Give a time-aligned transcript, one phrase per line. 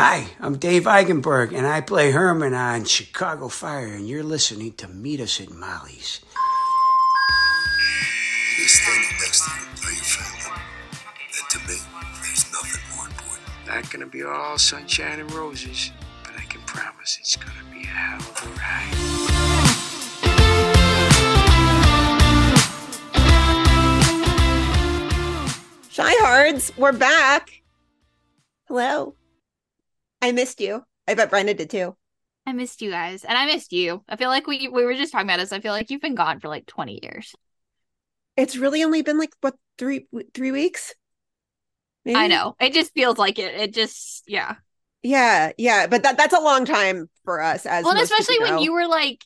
[0.00, 4.86] Hi, I'm Dave Eigenberg, and I play Herman on Chicago Fire, and you're listening to
[4.86, 6.20] Meet Us at Molly's.
[8.56, 10.62] He's standing next to you, are you family?
[11.34, 11.74] And to me,
[12.22, 13.48] there's nothing more important.
[13.66, 15.90] Not gonna be all sunshine and roses,
[16.22, 18.94] but I can promise it's gonna be a hell of a ride.
[25.92, 27.62] Chi-Hards, we're back.
[28.68, 29.16] Hello.
[30.20, 30.82] I missed you.
[31.06, 31.96] I bet Brenda did too.
[32.46, 34.02] I missed you guys, and I missed you.
[34.08, 35.52] I feel like we we were just talking about this.
[35.52, 37.34] I feel like you've been gone for like twenty years.
[38.36, 40.94] It's really only been like what three three weeks?
[42.06, 42.56] I know.
[42.60, 43.54] It just feels like it.
[43.54, 44.56] It just yeah.
[45.02, 47.66] Yeah, yeah, but that that's a long time for us.
[47.66, 49.24] As Well, and especially when you were like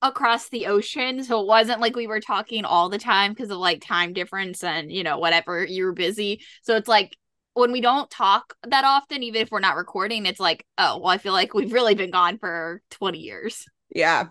[0.00, 3.58] across the ocean, so it wasn't like we were talking all the time because of
[3.58, 6.40] like time difference and you know whatever you were busy.
[6.62, 7.16] So it's like
[7.54, 11.08] when we don't talk that often, even if we're not recording, it's like oh well,
[11.08, 13.64] I feel like we've really been gone for twenty years.
[13.94, 14.26] Yeah.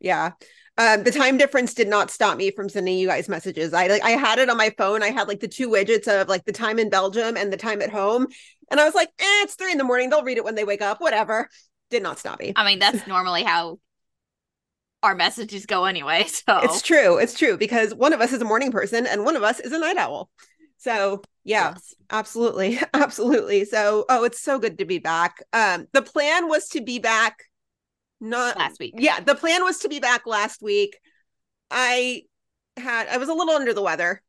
[0.00, 0.32] Yeah.
[0.76, 3.72] Um, the time difference did not stop me from sending you guys messages.
[3.72, 5.02] I like I had it on my phone.
[5.02, 7.80] I had like the two widgets of like the time in Belgium and the time
[7.80, 8.26] at home.
[8.70, 10.10] And I was like, eh, it's three in the morning.
[10.10, 11.00] They'll read it when they wake up.
[11.00, 11.48] Whatever.
[11.90, 12.52] Did not stop me.
[12.56, 13.78] I mean, that's normally how
[15.02, 16.24] our messages go anyway.
[16.26, 17.18] So It's true.
[17.18, 19.72] It's true because one of us is a morning person and one of us is
[19.72, 20.28] a night owl.
[20.84, 21.94] So yeah, yes.
[22.10, 22.78] absolutely.
[22.94, 23.64] Absolutely.
[23.64, 25.42] So oh, it's so good to be back.
[25.52, 27.36] Um, the plan was to be back
[28.20, 28.94] not last week.
[28.96, 30.98] yeah the plan was to be back last week
[31.70, 32.22] i
[32.76, 34.22] had i was a little under the weather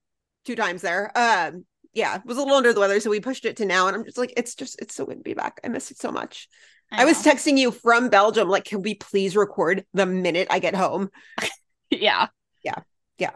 [0.43, 3.57] two times there um yeah was a little under the weather so we pushed it
[3.57, 5.67] to now and i'm just like it's just it's so good to be back i
[5.67, 6.47] miss it so much
[6.91, 10.75] i, was texting you from belgium like can we please record the minute i get
[10.75, 11.09] home
[11.89, 12.27] yeah.
[12.63, 12.79] Yeah.
[13.17, 13.31] yeah.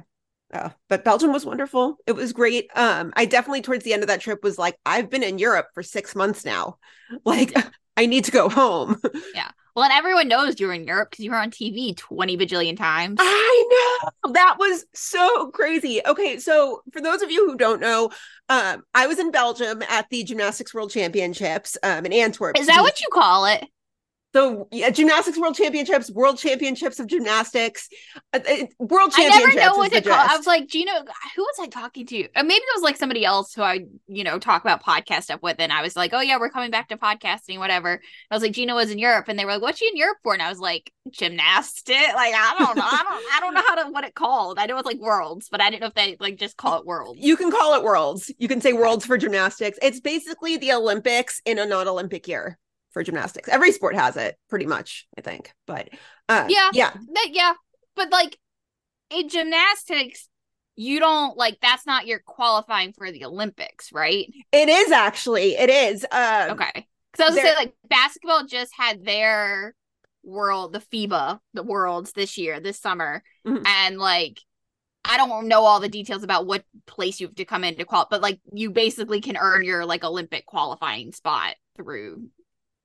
[0.54, 4.08] Uh, but belgium was wonderful it was great um i definitely towards the end of
[4.08, 6.78] that trip was like i've been in europe for six months now
[7.26, 7.54] like
[7.98, 9.00] i need to go home
[9.36, 9.52] Yeah.
[9.76, 12.76] Well, and everyone knows you were in Europe because you were on TV 20 bajillion
[12.76, 13.18] times.
[13.18, 16.02] I know that was so crazy.
[16.06, 18.10] Okay, so for those of you who don't know,
[18.50, 22.60] um, I was in Belgium at the Gymnastics World Championships um, in Antwerp.
[22.60, 23.64] Is that what you call it?
[24.32, 27.90] The yeah, Gymnastics World Championships, World Championships of Gymnastics,
[28.34, 30.14] uh, uh, World I never know what to call.
[30.14, 30.92] I was like, Gino,
[31.36, 32.24] who was I talking to?
[32.36, 35.42] Or maybe it was like somebody else who I, you know, talk about podcast stuff
[35.42, 35.58] with.
[35.60, 38.00] And I was like, oh yeah, we're coming back to podcasting, whatever.
[38.30, 40.18] I was like, Gino was in Europe, and they were like, what's she in Europe
[40.24, 40.34] for?
[40.34, 41.96] And I was like, gymnastic.
[41.96, 44.60] Like I don't know, I don't, I don't know how to what it called.
[44.60, 46.86] I know it's like worlds, but I didn't know if they like just call it
[46.86, 47.20] worlds.
[47.20, 48.32] you can call it Worlds.
[48.38, 49.80] You can say Worlds for gymnastics.
[49.82, 52.60] It's basically the Olympics in a non-Olympic year
[52.92, 53.50] for gymnastics.
[53.50, 55.08] Every sport has it, pretty much.
[55.18, 55.90] I think, but
[56.28, 56.70] uh, Yeah.
[56.74, 57.54] yeah, That, yeah,
[57.96, 58.38] but like
[59.10, 60.28] in gymnastics,
[60.76, 64.26] you don't like that's not your qualifying for the Olympics, right?
[64.52, 65.56] it is actually.
[65.58, 66.06] It is.
[66.12, 66.88] Um, Okay.
[67.12, 69.74] Because I was gonna say like basketball just had their
[70.24, 73.66] world, the FIBA, the worlds this year, this summer, Mhm.
[73.66, 74.40] and like
[75.06, 77.86] I don't know all the details about what place you have to come in to
[77.86, 82.30] qual, but like you basically can earn your like Olympic qualifying spot through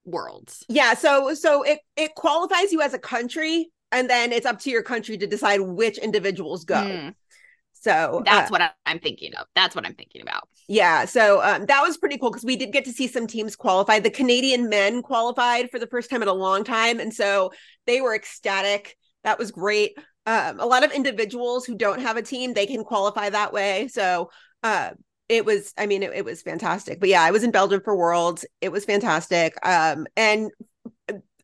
[0.05, 0.65] worlds.
[0.69, 4.71] Yeah, so so it it qualifies you as a country, and then it's up to
[4.71, 7.03] your country to decide which individuals go.
[7.09, 7.15] Mm,
[7.73, 9.47] So that's uh, what I'm thinking of.
[9.55, 10.49] That's what I'm thinking about.
[10.67, 13.55] yeah, so um, that was pretty cool because we did get to see some teams
[13.55, 13.99] qualify.
[13.99, 17.53] The Canadian men qualified for the first time in a long time, and so
[17.87, 18.97] they were ecstatic.
[19.25, 19.93] That was great.
[20.27, 23.89] Um, a lot of individuals who don't have a team they can qualify that way.
[23.89, 24.31] So
[24.63, 24.91] uh,
[25.29, 27.01] it was, I mean, it, it was fantastic.
[27.01, 28.45] But yeah, I was in Belgium for Worlds.
[28.61, 29.55] It was fantastic.
[29.67, 30.51] Um, and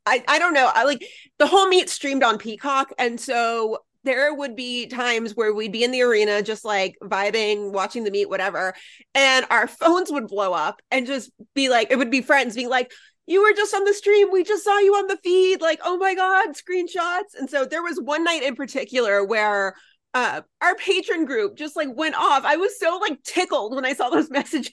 [0.06, 0.70] I, I don't know.
[0.74, 1.06] I like
[1.38, 5.84] the whole meet streamed on Peacock, and so there would be times where we'd be
[5.84, 8.74] in the arena just like vibing, watching the meet, whatever,
[9.14, 12.68] and our phones would blow up and just be like, it would be friends being
[12.68, 12.92] like,
[13.26, 14.32] you were just on the stream.
[14.32, 15.60] We just saw you on the feed.
[15.60, 17.38] Like, oh my God, screenshots.
[17.38, 19.76] And so there was one night in particular where
[20.14, 22.44] uh our patron group just like went off.
[22.44, 24.72] I was so like tickled when I saw those messages.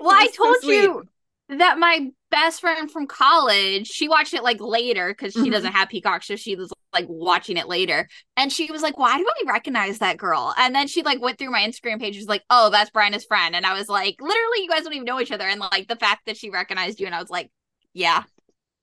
[0.00, 1.04] Well, I was so told you
[1.48, 5.52] that my best friend from college, she watched it like later because she Mhm.
[5.52, 8.08] doesn't have Peacock, so she was like watching it later.
[8.36, 10.52] And she was like, Why do I recognize that girl?
[10.58, 13.54] And then she like went through my Instagram page, was like, Oh, that's Brian's friend.
[13.54, 15.46] And I was like, literally, you guys don't even know each other.
[15.46, 17.50] And like the fact that she recognized you, and I was like,
[17.94, 18.24] Yeah.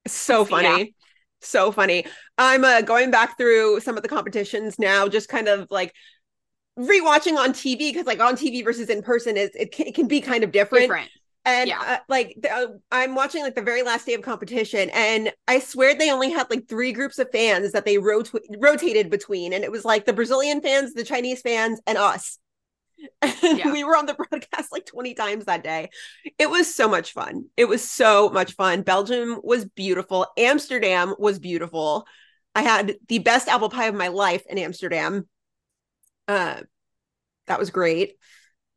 [0.07, 0.67] so funny.
[0.67, 0.85] yeah.
[1.43, 2.05] So funny
[2.37, 5.93] i'm uh, going back through some of the competitions now just kind of like
[6.79, 10.07] rewatching on tv because like on tv versus in person is it can, it can
[10.07, 11.09] be kind of different, Different.
[11.45, 11.79] and Yeah.
[11.81, 15.59] uh, like the, uh, i'm watching like the very last day of competition and i
[15.59, 19.63] swear they only had like three groups of fans that they rot- rotated between and
[19.63, 22.39] it was like the brazilian fans the chinese fans and us
[23.43, 23.71] Yeah.
[23.71, 25.89] we were on the broadcast like 20 times that day.
[26.37, 27.45] It was so much fun.
[27.57, 28.81] It was so much fun.
[28.81, 30.27] Belgium was beautiful.
[30.37, 32.05] Amsterdam was beautiful.
[32.55, 35.27] I had the best apple pie of my life in Amsterdam.
[36.27, 36.61] Uh,
[37.47, 38.13] that was great.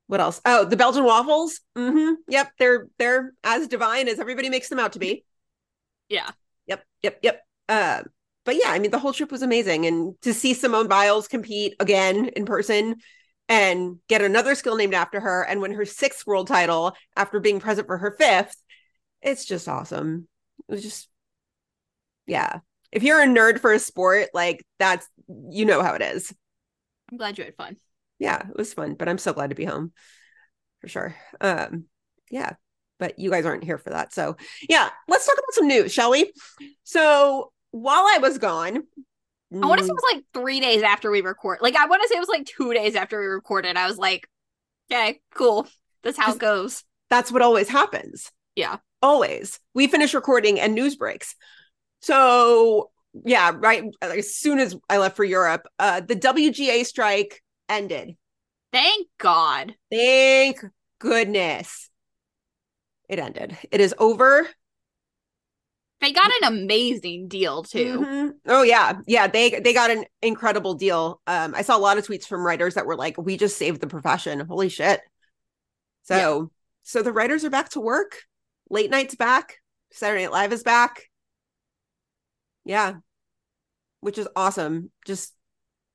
[0.08, 0.40] What else?
[0.44, 1.60] Oh, the Belgian waffles.
[1.76, 5.24] hmm Yep, they're they're as divine as everybody makes them out to be.
[6.08, 6.30] Yeah.
[6.66, 7.42] Yep, yep, yep.
[7.68, 8.02] Uh,
[8.44, 11.74] but yeah, I mean, the whole trip was amazing, and to see Simone Biles compete
[11.80, 12.96] again in person
[13.48, 17.60] and get another skill named after her and win her sixth world title after being
[17.60, 18.56] present for her fifth,
[19.22, 20.28] it's just awesome.
[20.68, 21.08] It was just,
[22.26, 22.60] yeah.
[22.92, 25.06] If you're a nerd for a sport, like that's
[25.50, 26.32] you know how it is.
[27.10, 27.76] I'm glad you had fun.
[28.18, 29.92] Yeah, it was fun, but I'm so glad to be home
[30.80, 31.14] for sure.
[31.40, 31.84] Um,
[32.30, 32.52] yeah,
[32.98, 34.12] but you guys aren't here for that.
[34.12, 34.36] So,
[34.68, 36.32] yeah, let's talk about some news, shall we?
[36.84, 38.84] So, while I was gone,
[39.62, 41.58] I want to say mm, it was like three days after we record.
[41.60, 43.76] Like I want to say it was like two days after we recorded.
[43.76, 44.28] I was like,
[44.90, 45.66] okay, cool.
[46.02, 46.84] That's how it goes.
[47.10, 48.30] that's what always happens.
[48.54, 48.78] Yeah.
[49.02, 49.60] Always.
[49.74, 51.34] We finish recording and news breaks.
[52.00, 52.90] So,
[53.24, 58.16] yeah, right as soon as I left for Europe, uh the WGA strike ended.
[58.72, 59.74] Thank God.
[59.90, 60.64] Thank
[60.98, 61.88] goodness.
[63.08, 63.56] It ended.
[63.70, 64.48] It is over.
[66.00, 68.00] They got an amazing deal too.
[68.00, 68.32] Mhm.
[68.46, 69.00] Oh yeah.
[69.06, 71.20] Yeah, they they got an incredible deal.
[71.26, 73.80] Um I saw a lot of tweets from writers that were like we just saved
[73.80, 74.40] the profession.
[74.40, 75.00] Holy shit.
[76.02, 76.50] So
[76.82, 78.22] so the writers are back to work.
[78.68, 79.56] Late night's back.
[79.90, 81.08] Saturday Night Live is back.
[82.64, 82.96] Yeah.
[84.00, 84.90] Which is awesome.
[85.06, 85.32] Just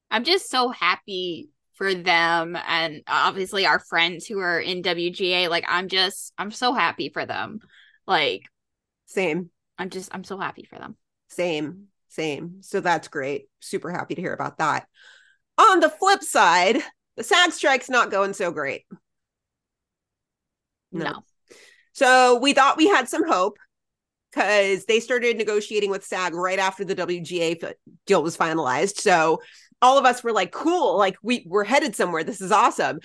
[0.10, 5.48] I'm just so happy for them and obviously our friends who are in WGA.
[5.48, 7.60] Like I'm just I'm so happy for them.
[8.08, 8.44] Like
[9.06, 9.52] same.
[9.82, 10.96] I'm just I'm so happy for them.
[11.30, 11.88] Same.
[12.08, 12.58] Same.
[12.62, 13.48] So that's great.
[13.60, 14.86] Super happy to hear about that.
[15.58, 16.78] On the flip side,
[17.18, 18.84] the SAG strike's not going so great.
[20.92, 21.24] No.
[21.94, 23.58] So we thought we had some hope
[24.32, 27.74] because they started negotiating with SAG right after the WGA
[28.06, 28.98] deal was finalized.
[28.98, 29.42] So
[29.82, 32.24] all of us were like, cool, like we, we're headed somewhere.
[32.24, 33.00] This is awesome.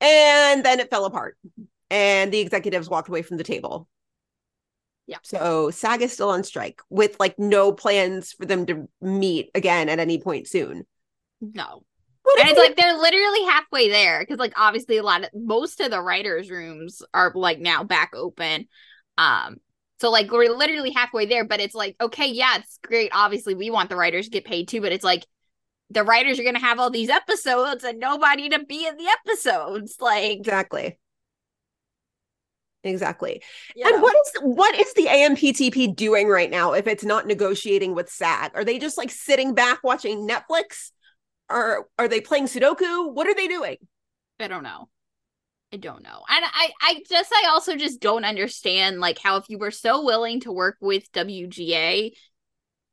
[0.00, 1.36] And then it fell apart
[1.90, 3.88] and the executives walked away from the table.
[5.10, 5.18] Yeah.
[5.24, 9.88] So SAG is still on strike with like no plans for them to meet again
[9.88, 10.86] at any point soon.
[11.40, 11.82] No.
[12.22, 15.30] What And it's they- like they're literally halfway there because like obviously a lot of
[15.34, 18.68] most of the writers' rooms are like now back open.
[19.18, 19.56] Um
[19.98, 23.10] so like we're literally halfway there, but it's like, okay, yeah, it's great.
[23.12, 25.26] Obviously, we want the writers to get paid too, but it's like
[25.90, 29.96] the writers are gonna have all these episodes and nobody to be in the episodes.
[29.98, 30.98] Like exactly.
[32.82, 33.42] Exactly.
[33.76, 37.94] you And what is what is the AMPTP doing right now if it's not negotiating
[37.94, 38.52] with SAG?
[38.54, 40.90] Are they just like sitting back watching Netflix?
[41.50, 43.12] Or are they playing Sudoku?
[43.12, 43.76] What are they doing?
[44.38, 44.88] I don't know.
[45.72, 46.22] I don't know.
[46.28, 50.04] And I I just I also just don't understand like how if you were so
[50.04, 52.12] willing to work with WGA,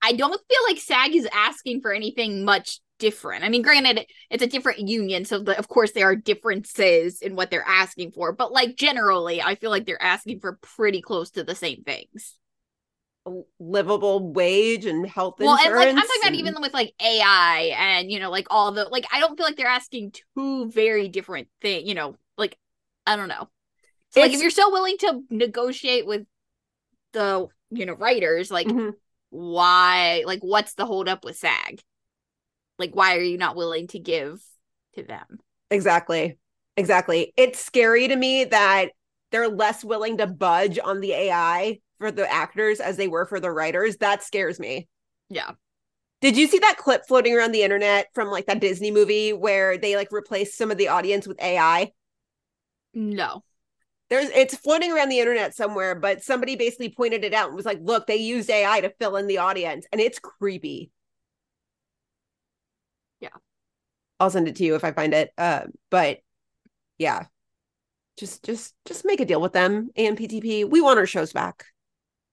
[0.02, 3.44] I don't feel like SAG is asking for anything much different.
[3.44, 7.36] I mean, granted it's a different union, so the, of course there are differences in
[7.36, 11.32] what they're asking for, but like generally, I feel like they're asking for pretty close
[11.32, 12.38] to the same things.
[13.28, 15.76] A livable wage and health Well, and insurance.
[15.76, 19.06] like I'm talking about even with like AI and you know like all the like
[19.12, 21.88] I don't feel like they're asking two very different things.
[21.88, 22.58] You know, like
[23.06, 23.50] I don't know.
[24.12, 26.26] So like if you're so willing to negotiate with
[27.14, 28.98] the you know writers, like Mhm.
[29.32, 31.82] why like what's the holdup with SAG?
[32.78, 34.42] Like why are you not willing to give
[34.96, 35.40] to them?
[35.72, 36.38] Exactly.
[36.76, 37.34] Exactly.
[37.38, 38.90] It's scary to me that
[39.32, 43.40] they're less willing to budge on the AI for the actors as they were for
[43.40, 43.98] the writers.
[43.98, 44.88] That scares me.
[45.30, 45.52] Yeah.
[46.22, 49.78] Did you see that clip floating around the internet from like that Disney movie where
[49.78, 51.92] they like replaced some of the audience with AI?
[52.94, 53.44] No.
[54.10, 57.66] There's it's floating around the internet somewhere, but somebody basically pointed it out and was
[57.66, 60.92] like, look, they used AI to fill in the audience, and it's creepy.
[63.20, 63.30] Yeah.
[64.20, 65.32] I'll send it to you if I find it.
[65.38, 66.20] Uh, but
[66.98, 67.26] yeah.
[68.18, 70.68] Just just just make a deal with them, AMPTP.
[70.68, 71.66] We want our shows back.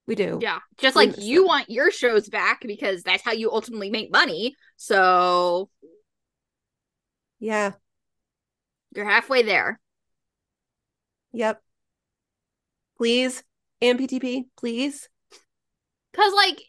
[0.07, 0.39] We do.
[0.41, 0.59] Yeah.
[0.77, 1.47] Just We like you them.
[1.47, 4.55] want your shows back because that's how you ultimately make money.
[4.77, 5.69] So
[7.39, 7.73] Yeah.
[8.95, 9.79] you're halfway there.
[11.33, 11.61] Yep.
[12.97, 13.43] Please,
[13.81, 15.09] AMPTP, please.
[16.13, 16.61] Cause like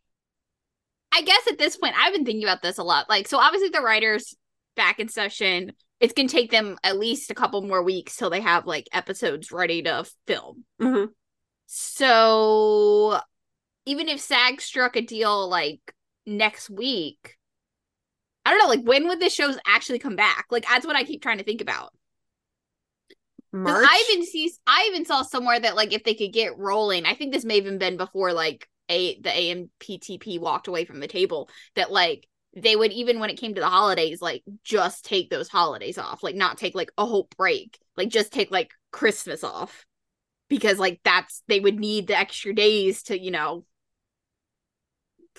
[1.16, 3.08] I guess at this point I've been thinking about this a lot.
[3.08, 4.35] Like so obviously the writers
[4.76, 8.42] back in session, it's gonna take them at least a couple more weeks till they
[8.42, 10.64] have like episodes ready to film.
[10.80, 11.08] Mhm.
[11.64, 13.18] So
[13.87, 15.80] even if SAG struck a deal like
[16.26, 17.37] next week,
[18.44, 20.46] I don't know, like when would the shows actually come back?
[20.50, 21.94] Like that's what I keep trying to think about.
[23.52, 23.87] March.
[23.88, 27.14] I even see I even saw somewhere that like if they could get rolling, I
[27.14, 31.08] think this may have even been before like a the AMPTP walked away from the
[31.08, 35.30] table that like they would even when it came to the holidays like just take
[35.30, 39.44] those holidays off, like not take like a whole break, like just take like Christmas
[39.44, 39.84] off
[40.48, 43.64] because like that's they would need the extra days to, you know,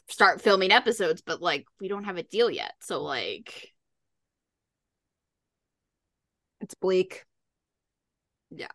[0.09, 2.73] start filming episodes, but like we don't have a deal yet.
[2.81, 3.71] So like
[6.61, 7.25] it's bleak.
[8.49, 8.67] Yeah.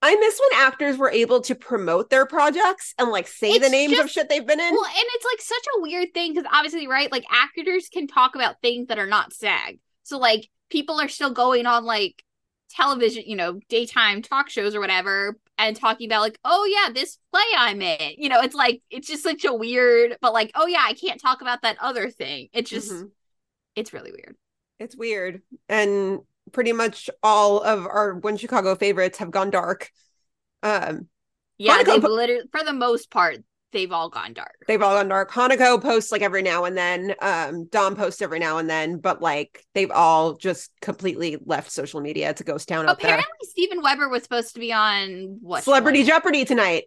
[0.00, 3.72] I miss when actors were able to promote their projects and like say the It's
[3.72, 4.72] names of shit they've been in.
[4.72, 7.10] Well, and it's like such a weird thing because obviously, right?
[7.10, 9.80] Like actors can talk about things that are not SAG.
[10.04, 12.22] So like people are still going on like
[12.70, 17.18] television, you know, daytime talk shows or whatever, and talking about like, oh yeah, this
[17.32, 18.12] play I'm in.
[18.18, 21.20] You know, it's like it's just such a weird, but like, oh yeah, I can't
[21.20, 22.48] talk about that other thing.
[22.52, 23.10] It's just Mhm.
[23.74, 24.36] it's really weird.
[24.78, 25.42] It's weird.
[25.68, 26.20] And
[26.52, 29.90] pretty much all of our One Chicago favorites have gone dark.
[30.62, 31.08] Um,
[31.58, 33.38] Yeah, Hanako literally for the most part,
[33.72, 34.54] they've all gone dark.
[34.66, 35.30] they've all gone dark.
[35.30, 37.14] Hanako posts like every now and then.
[37.20, 42.00] Um, Dom posts every now and then, but like they've all just completely left social
[42.00, 42.30] media.
[42.30, 45.64] It's a ghost town out Apparently, Steven Weber was supposed to be on what.
[45.64, 46.06] Celebrity one?
[46.06, 46.84] Jeopardy tonight.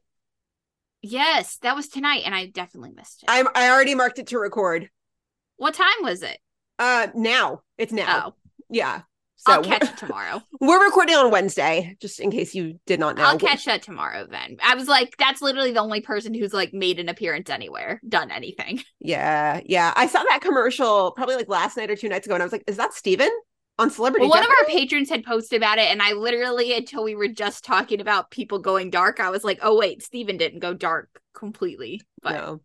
[1.03, 3.29] Yes, that was tonight, and I definitely missed it.
[3.29, 4.89] I'm I already marked it to record.
[5.57, 6.39] What time was it?
[6.77, 7.61] Uh now.
[7.77, 8.23] It's now.
[8.27, 8.35] Oh,
[8.69, 9.01] Yeah.
[9.41, 10.43] So I'll catch it tomorrow.
[10.61, 13.23] we're recording on Wednesday, just in case you did not know.
[13.23, 14.57] I'll catch that tomorrow then.
[14.63, 18.29] I was like, that's literally the only person who's like made an appearance anywhere, done
[18.29, 18.83] anything.
[19.03, 19.93] Yeah, yeah.
[19.95, 22.51] I saw that commercial probably like last night or two nights ago, and I was
[22.51, 23.31] like, "Is that Steven
[23.79, 27.03] on Celebrity?" Well, one of our patrons had posted about it, and I literally, until
[27.03, 30.59] we were just talking about people going dark, I was like, oh, wait, Steven didn't
[30.59, 32.01] go dark completely.
[32.21, 32.61] But no.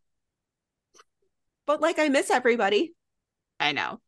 [1.64, 2.92] But like, I miss everybody.
[3.58, 4.00] I know.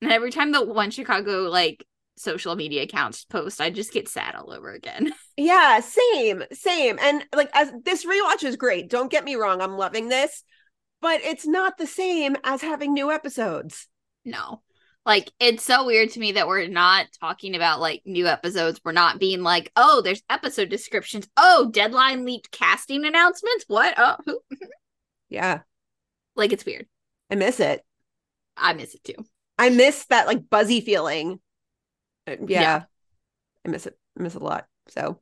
[0.02, 1.84] And every time the one Chicago like
[2.16, 5.12] social media accounts post, I just get sad all over again.
[5.36, 6.98] Yeah, same, same.
[7.00, 8.90] And like, as this rewatch is great.
[8.90, 10.42] Don't get me wrong, I'm loving this,
[11.00, 13.88] but it's not the same as having new episodes.
[14.26, 14.60] No.
[15.06, 18.82] Like it's so weird to me that we're not talking about like new episodes.
[18.84, 21.26] We're not being like, oh, there's episode descriptions.
[21.38, 23.64] Oh, deadline leaked casting announcements.
[23.66, 23.94] What?
[23.96, 24.40] Oh, who?
[25.30, 25.60] Yeah,
[26.36, 26.86] Like it's weird.
[27.30, 27.82] I miss it.
[28.56, 29.24] I miss it too.
[29.60, 31.38] I miss that like buzzy feeling.
[32.26, 32.82] Uh, Yeah, Yeah.
[33.66, 33.98] I miss it.
[34.18, 34.66] I miss it a lot.
[34.88, 35.20] So,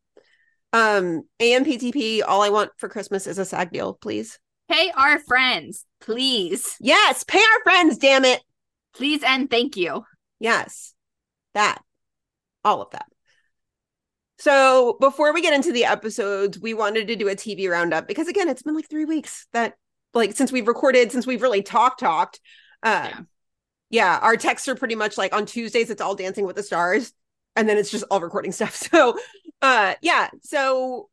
[0.72, 2.22] um, AMPTP.
[2.26, 4.38] All I want for Christmas is a SAG deal, please.
[4.70, 7.96] Pay our friends, please, Yes, pay our friends.
[7.98, 8.42] Damn it.
[8.94, 10.04] please, and thank you.
[10.40, 10.94] Yes,
[11.54, 11.82] that,
[12.64, 13.06] all of that.
[14.38, 18.28] So before we get into the episodes, we wanted to do a TV roundup because
[18.28, 19.74] again, it's been like three weeks that
[20.14, 22.38] like since we've recorded, since we've really talked talked.
[22.82, 23.20] Uh, Yeah.
[23.90, 27.12] Yeah, our texts are pretty much like on Tuesdays, it's all Dancing with the Stars,
[27.56, 28.76] and then it's just all recording stuff.
[28.90, 29.18] So,
[29.62, 31.08] uh, yeah, so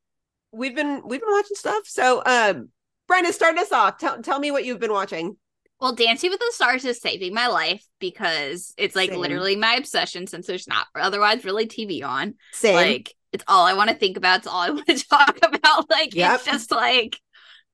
[0.52, 1.84] we've been we've been watching stuff.
[1.86, 2.70] So, um,
[3.08, 3.98] Brenda, start us off.
[3.98, 5.38] Tell tell me what you've been watching.
[5.82, 9.20] Well, Dancing with the Stars is saving my life because it's like Same.
[9.20, 12.36] literally my obsession since there's not otherwise really TV on.
[12.54, 12.76] Same.
[12.76, 14.40] Like it's all I want to think about.
[14.40, 15.90] It's all I want to talk about.
[15.90, 16.36] Like Yep.
[16.36, 17.20] it's just like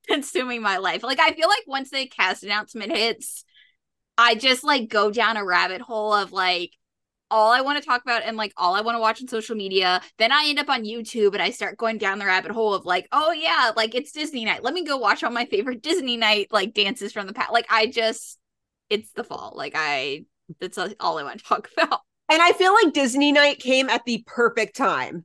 [0.08, 1.02] consuming my life.
[1.02, 3.44] Like I feel like once the cast announcement hits,
[4.18, 6.72] I just like go down a rabbit hole of like
[7.30, 9.56] all I want to talk about and like all I want to watch on social
[9.56, 10.02] media.
[10.18, 12.84] Then I end up on YouTube and I start going down the rabbit hole of
[12.84, 14.62] like, oh yeah, like it's Disney night.
[14.62, 17.52] Let me go watch all my favorite Disney night like dances from the past.
[17.52, 18.38] Like I just
[18.90, 19.54] it's the fall.
[19.56, 20.26] Like I
[20.60, 22.00] that's all I want to talk about.
[22.28, 25.24] and I feel like Disney night came at the perfect time.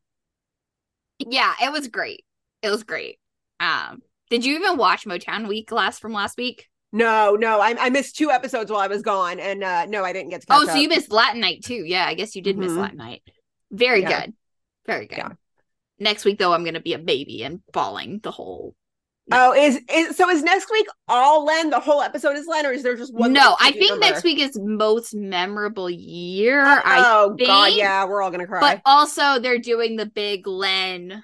[1.19, 2.23] Yeah, it was great.
[2.61, 3.19] It was great.
[3.59, 6.67] Um, did you even watch Motown Week last from last week?
[6.93, 10.13] No, no, I, I missed two episodes while I was gone, and uh no, I
[10.13, 10.47] didn't get to.
[10.49, 11.83] Oh, so you missed Latin Night too.
[11.85, 12.77] Yeah, I guess you did miss Mhm.
[12.77, 13.23] Latin Night.
[13.71, 14.21] Very Yeah.
[14.21, 14.33] good.
[14.85, 15.17] Very good.
[15.17, 15.29] Yeah.
[15.99, 18.73] Next week though, I'm gonna be a baby and bawling the whole
[19.29, 20.29] Oh, is is so?
[20.29, 21.69] Is next week all Len?
[21.69, 23.33] The whole episode is Len, or is there just one?
[23.33, 26.63] No, I think next week is most memorable year.
[26.65, 28.61] I oh God, yeah, we're all gonna cry.
[28.61, 31.21] but also they're doing the big Len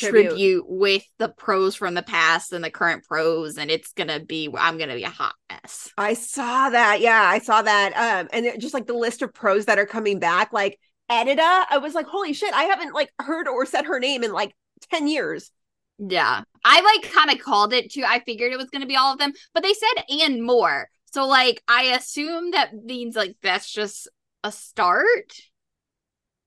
[0.00, 0.28] Tribute.
[0.30, 0.64] tribute.
[0.68, 4.78] with the pros from the past and the current pros, and it's gonna be I'm
[4.78, 5.90] gonna be a hot mess.
[5.96, 7.00] I saw that.
[7.00, 7.92] Yeah, I saw that.
[7.96, 10.78] Um, and it, just like the list of pros that are coming back, like
[11.10, 14.32] Edyta, I was like, holy shit, I haven't like heard or said her name in
[14.32, 14.54] like
[14.90, 15.50] ten years.
[15.98, 16.42] Yeah.
[16.64, 18.04] I like kind of called it too.
[18.06, 20.88] I figured it was going to be all of them, but they said and more.
[21.12, 24.08] So like I assume that means like that's just
[24.42, 25.34] a start.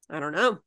[0.10, 0.60] I don't know.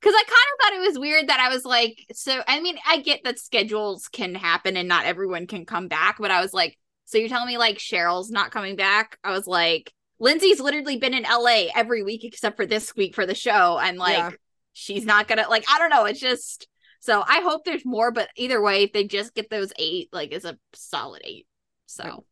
[0.00, 2.78] Cuz I kind of thought it was weird that I was like so I mean
[2.86, 6.52] I get that schedules can happen and not everyone can come back, but I was
[6.54, 9.18] like so you're telling me like Cheryl's not coming back?
[9.24, 13.26] I was like Lindsay's literally been in LA every week except for this week for
[13.26, 14.30] the show and like Yeah.
[14.72, 16.04] she's not gonna like I don't know.
[16.04, 16.68] It's just
[17.00, 20.32] so I hope there's more, but either way, if they just get those eight, like
[20.32, 21.46] it's a solid eight.
[21.86, 22.24] So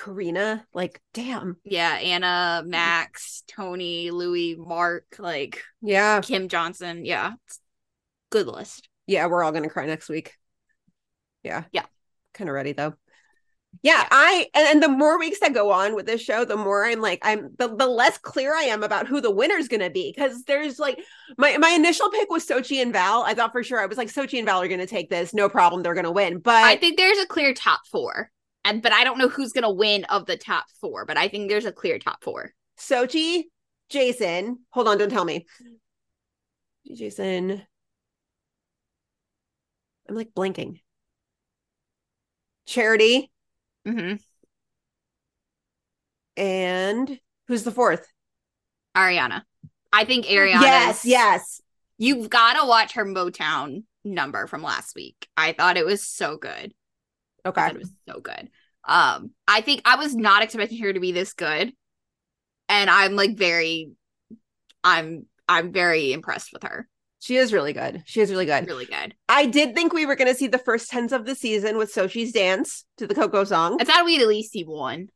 [0.00, 1.56] Karina, like, damn.
[1.64, 6.20] yeah, Anna, Max, Tony, Louis, Mark, like Yeah.
[6.22, 7.04] Kim Johnson.
[7.04, 7.32] Yeah.
[7.46, 7.60] It's
[8.30, 8.88] good list.
[9.06, 10.34] Yeah, we're all gonna cry next week.
[11.42, 11.64] Yeah.
[11.72, 11.84] Yeah.
[12.32, 12.94] Kind of ready though.
[13.82, 14.08] Yeah, Yeah.
[14.10, 17.00] I and, and the more weeks that go on with this show, the more I'm
[17.00, 20.14] like, I'm the, the less clear I am about who the winner's gonna be.
[20.14, 20.98] Cause there's like
[21.36, 23.22] my my initial pick was Xochi and Val.
[23.22, 25.48] I thought for sure I was like Xochi and Val are gonna take this, no
[25.48, 26.38] problem, they're gonna win.
[26.38, 28.30] But I think there's a clear top four.
[28.64, 31.48] And but I don't know who's gonna win of the top four, but I think
[31.48, 32.52] there's a clear top four.
[32.78, 33.44] Xochi,
[33.88, 35.46] Jason, hold on, don't tell me.
[36.94, 37.62] Jason.
[40.08, 40.80] I'm like blinking.
[42.66, 43.30] Charity
[43.88, 44.16] Mm-hmm.
[46.36, 48.06] and who's the fourth?
[48.96, 49.42] Ariana.
[49.92, 50.60] I think Ariana.
[50.60, 51.60] Yes, yes.
[51.98, 55.28] You've got to watch her Motown number from last week.
[55.36, 56.72] I thought it was so good.
[57.44, 57.66] I Okay.
[57.68, 58.50] it was so good.
[58.84, 61.72] Um, I think I was not expecting her to be this good,
[62.68, 63.90] and I'm like very,
[64.82, 66.88] I'm I'm very impressed with her.
[67.18, 68.02] She is really good.
[68.06, 68.66] She is really good.
[68.66, 69.14] Really good.
[69.28, 71.92] I did think we were going to see the first tens of the season with
[71.94, 73.76] Xochi's dance to the Coco song.
[73.78, 75.08] I thought we'd at least see one.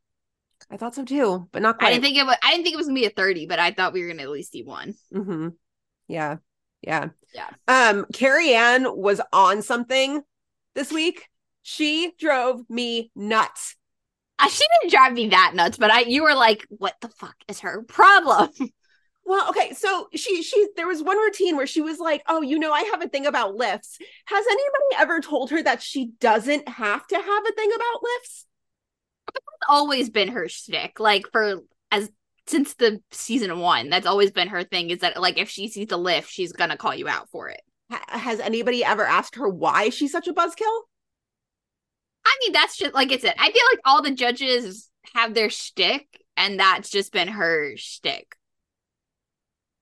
[0.70, 1.90] I thought so too, but not I quite.
[1.92, 2.36] didn't think it was.
[2.42, 4.22] I didn't think it was gonna be a thirty, but I thought we were gonna
[4.22, 4.94] at least see one.
[5.12, 5.48] hmm
[6.08, 6.36] Yeah.
[6.82, 7.08] Yeah.
[7.34, 7.48] Yeah.
[7.66, 10.20] Um, Carrie Ann was on something
[10.74, 11.26] this week.
[11.64, 13.74] She drove me nuts.
[14.38, 17.34] Uh, she didn't drive me that nuts, but I you were like, what the fuck
[17.48, 18.50] is her problem?
[19.26, 22.58] Well, okay, so she she there was one routine where she was like, "Oh, you
[22.58, 26.68] know, I have a thing about lifts." Has anybody ever told her that she doesn't
[26.68, 28.44] have to have a thing about lifts?
[29.32, 31.00] That's always been her shtick.
[31.00, 32.10] Like for as
[32.46, 34.90] since the season one, that's always been her thing.
[34.90, 37.62] Is that like if she sees a lift, she's gonna call you out for it.
[37.90, 40.82] Ha- has anybody ever asked her why she's such a buzzkill?
[42.26, 43.34] I mean, that's just like I said.
[43.38, 46.06] I feel like all the judges have their shtick,
[46.36, 48.36] and that's just been her shtick.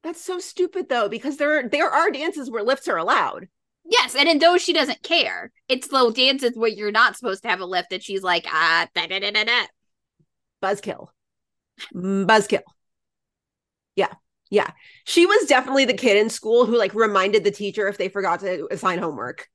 [0.02, 3.48] That's so stupid though, because there there are dances where lifts are allowed.
[3.84, 5.52] Yes, and in those she doesn't care.
[5.68, 8.88] It's those dances where you're not supposed to have a lift that she's like, ah,
[8.94, 9.66] da da da da da.
[10.62, 11.08] Buzzkill.
[11.94, 12.62] Mm, Buzzkill.
[13.96, 14.12] Yeah.
[14.50, 14.70] Yeah.
[15.04, 18.40] She was definitely the kid in school who like reminded the teacher if they forgot
[18.40, 19.48] to assign homework.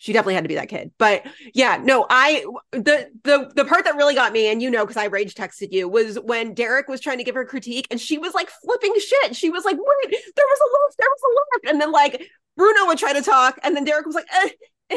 [0.00, 0.92] She definitely had to be that kid.
[0.96, 4.86] But yeah, no, I the the the part that really got me, and you know,
[4.86, 8.00] because I rage texted you, was when Derek was trying to give her critique and
[8.00, 9.34] she was like flipping shit.
[9.36, 11.72] She was like, wait, there was a lift, there was a lift.
[11.72, 14.48] And then like Bruno would try to talk, and then Derek was like, eh,
[14.90, 14.96] eh.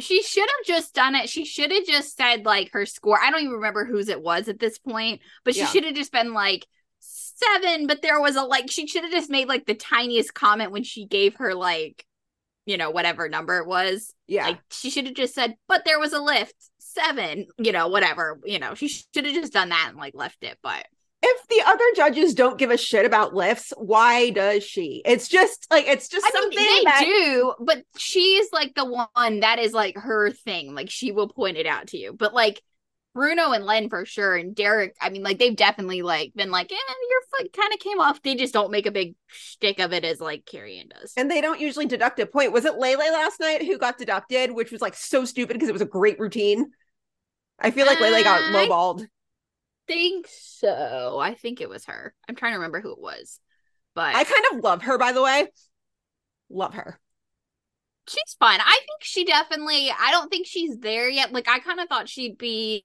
[0.00, 1.28] She should have just done it.
[1.30, 3.18] She should have just said like her score.
[3.18, 5.66] I don't even remember whose it was at this point, but she Yeah.
[5.66, 6.66] should have just been like
[6.98, 7.86] seven.
[7.86, 10.82] But there was a like, she should have just made like the tiniest comment when
[10.82, 12.04] she gave her like,
[12.66, 14.12] you know, whatever number it was.
[14.26, 14.46] yeah.
[14.46, 18.40] Like she should have just said, but there was a lift seven, you know, whatever.
[18.44, 20.58] You know, she should have just done that and like left it.
[20.62, 20.86] But
[21.22, 25.02] if the other judges don't give a shit about lifts, why does she?
[25.04, 28.84] It's just like it's just I mean, something they that do, but she's like the
[28.84, 30.74] one that is like her thing.
[30.74, 32.12] Like she will point it out to you.
[32.12, 32.60] But like
[33.14, 36.72] Bruno and Len for sure, and Derek, I mean, like they've definitely like been like,
[36.72, 38.20] eh, your foot kind of came off.
[38.22, 41.12] They just don't make a big shtick of it as like Carrie Ann does.
[41.16, 42.52] and they don't usually deduct a point.
[42.52, 45.72] Was it Lele last night who got deducted, which was like so stupid because it
[45.72, 46.72] was a great routine?
[47.60, 49.06] I feel like Lele got I- lowballed.
[49.86, 51.18] think so.
[51.20, 52.12] I think it was her.
[52.28, 53.38] I'm trying to remember who it was,
[53.94, 55.46] but I kind of love her, by the way.
[56.50, 56.98] Love her.
[58.08, 58.60] She's fun.
[58.60, 59.90] I think she definitely.
[59.90, 61.32] I don't think she's there yet.
[61.32, 62.84] Like I kind of thought she'd be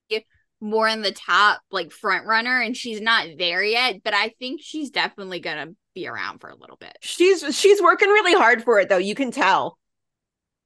[0.60, 4.02] more in the top, like front runner, and she's not there yet.
[4.02, 6.96] But I think she's definitely gonna be around for a little bit.
[7.00, 8.98] She's she's working really hard for it though.
[8.98, 9.78] You can tell.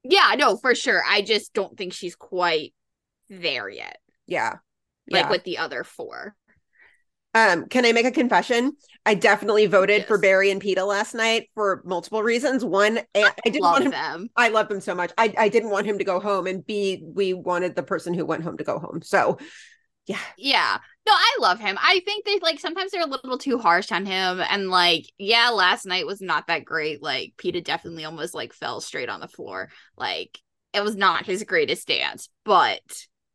[0.03, 1.01] Yeah, no, for sure.
[1.07, 2.73] I just don't think she's quite
[3.29, 3.97] there yet.
[4.27, 4.57] Yeah.
[5.09, 5.29] Like Yeah.
[5.31, 6.35] with the other four.
[7.35, 8.77] Um, can I make a confession?
[9.05, 12.65] I definitely voted for Barry and Peta last night for multiple reasons.
[12.65, 14.29] One, I, I didn't want him them.
[14.35, 15.11] I love them so much.
[15.17, 18.25] I, I didn't want him to go home, and B, we wanted the person who
[18.25, 19.01] went home to go home.
[19.03, 19.37] So,
[20.07, 20.77] yeah, Yeah.
[21.05, 21.77] No, I love him.
[21.79, 24.41] I think they like sometimes they're a little too harsh on him.
[24.49, 27.03] And like, yeah, last night was not that great.
[27.03, 29.69] Like, Peta definitely almost like fell straight on the floor.
[29.97, 30.39] Like,
[30.73, 32.29] it was not his greatest dance.
[32.43, 32.81] But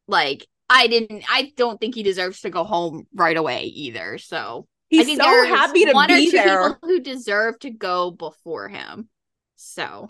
[0.09, 4.19] like, I didn't I don't think he deserves to go home right away either.
[4.19, 6.75] So I he's think so happy to one or two there.
[6.75, 9.09] people who deserve to go before him.
[9.57, 10.09] So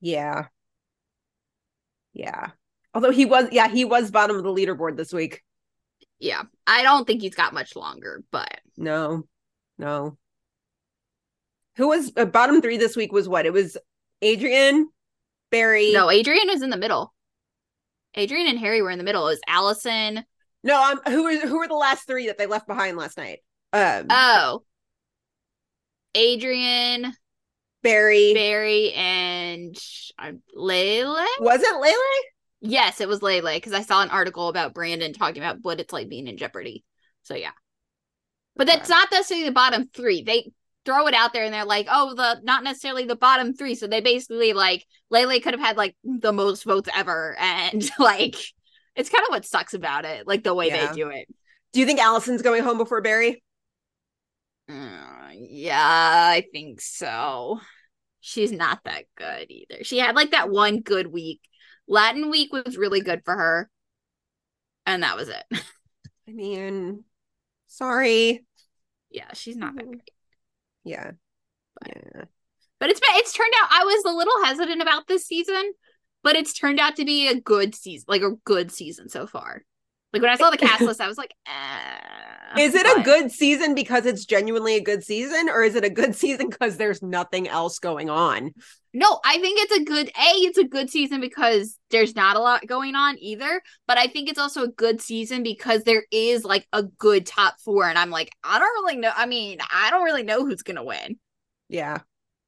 [0.00, 0.46] Yeah,
[2.12, 2.50] yeah.
[2.94, 5.42] Although he was, yeah, he was bottom of the leaderboard this week.
[6.18, 6.44] yeah.
[6.66, 9.24] I don't think he's got much longer, but No,
[9.78, 10.16] no.
[11.76, 13.44] Who was uh, bottom three this week was what?
[13.44, 13.76] It was
[14.22, 14.88] Adrian,
[15.50, 15.92] Barry.
[15.92, 17.12] No, Adrian was in the middle.
[18.16, 19.26] Adrian and Harry were in the middle.
[19.26, 20.24] It was Allison.
[20.62, 23.40] No, um, who were who were the last three that they left behind last night?
[23.72, 24.62] Um, Oh.
[26.14, 27.12] Adrian,
[27.82, 28.32] Barry.
[28.34, 29.76] Barry, and
[30.18, 31.26] uh, Lele?
[31.40, 32.24] Was it Lele?
[32.62, 35.92] Yes, it was Lele because I saw an article about Brandon talking about what it's
[35.92, 36.84] like being in Jeopardy.
[37.22, 37.52] So yeah.
[38.56, 40.22] But that's not necessarily the bottom three.
[40.22, 40.50] They
[40.86, 43.74] throw it out there and they're like, oh, the not necessarily the bottom three.
[43.74, 47.36] So they basically like Lele could have had like the most votes ever.
[47.38, 48.36] And like
[48.94, 50.86] it's kind of what sucks about it, like the way Yeah.
[50.86, 51.28] they do it.
[51.74, 53.42] Do you think Allison's going home before Barry?
[54.68, 57.60] Uh, yeah, I think so.
[58.20, 59.84] She's not that good either.
[59.84, 61.40] She had like that one good week.
[61.86, 63.70] Latin week was really good for her.
[64.86, 65.44] And that was it.
[66.28, 67.04] I mean,
[67.68, 68.44] sorry.
[69.10, 70.10] yeah, she's not that great.
[70.86, 71.10] Yeah.
[71.84, 72.24] Yeah.
[72.78, 75.72] But it's been it's turned out I was a little hesitant about this season,
[76.22, 79.64] but it's turned out to be a good season, like a good season so far.
[80.16, 83.30] Like when I saw the cast list, I was like, eh, Is it a good
[83.30, 87.02] season because it's genuinely a good season, or is it a good season because there's
[87.02, 88.54] nothing else going on?
[88.94, 92.38] No, I think it's a good A, it's a good season because there's not a
[92.38, 93.60] lot going on either.
[93.86, 97.60] But I think it's also a good season because there is like a good top
[97.62, 97.86] four.
[97.86, 99.12] And I'm like, I don't really know.
[99.14, 101.18] I mean, I don't really know who's gonna win.
[101.68, 101.98] Yeah.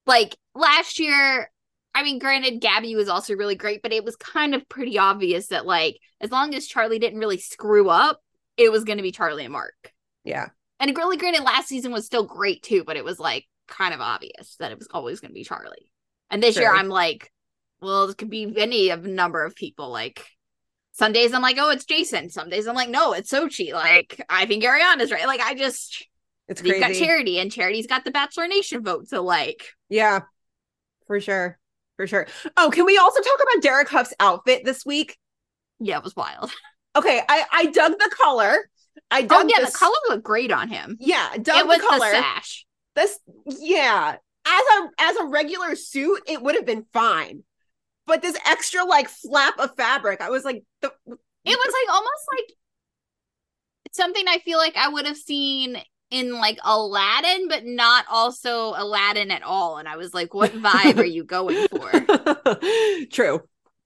[0.07, 1.51] Like last year,
[1.99, 5.49] I mean, granted, Gabby was also really great, but it was kind of pretty obvious
[5.49, 8.21] that like as long as Charlie didn't really screw up,
[8.57, 9.93] it was gonna be Charlie and Mark.
[10.25, 10.49] Yeah.
[10.81, 14.01] And really granted, last season was still great too, but it was like kind of
[14.01, 15.91] obvious that it was always going to be Charlie.
[16.31, 17.33] And this year, I'm like,
[17.81, 19.91] well, it could be any of a number of people.
[19.91, 20.25] Like
[20.93, 22.31] some days I'm like, oh, it's Jason.
[22.31, 23.73] Some days I'm like, no, it's Xochi.
[23.73, 25.27] Like I think Ariana's right.
[25.27, 26.07] Like I just
[26.49, 26.95] It's we've got.
[26.95, 29.09] Charity, and Charity's got the Bachelor Nation vote.
[29.09, 30.21] So like, yeah.
[31.07, 31.59] For sure.
[31.99, 32.27] For sure.
[32.57, 35.19] Oh, can we also talk about Derek Hough's outfit this week?
[35.81, 36.51] yeah, it was wild.
[36.97, 38.57] Okay, I I dug the color.
[39.11, 40.97] I Oh dug yeah, this- the color looked great on him.
[40.99, 42.07] Yeah, dug It the color.
[42.11, 42.67] the sash.
[42.97, 47.45] this yeah as a as a regular suit it would have been fine
[48.07, 52.25] but this extra like flap of fabric i was like the, It was like almost
[52.37, 52.57] like
[53.93, 55.77] something I feel like I would have seen
[56.11, 59.79] in like Aladdin, but not also Aladdin at all.
[59.79, 61.91] And I was like, what vibe are you going for?
[63.13, 63.43] true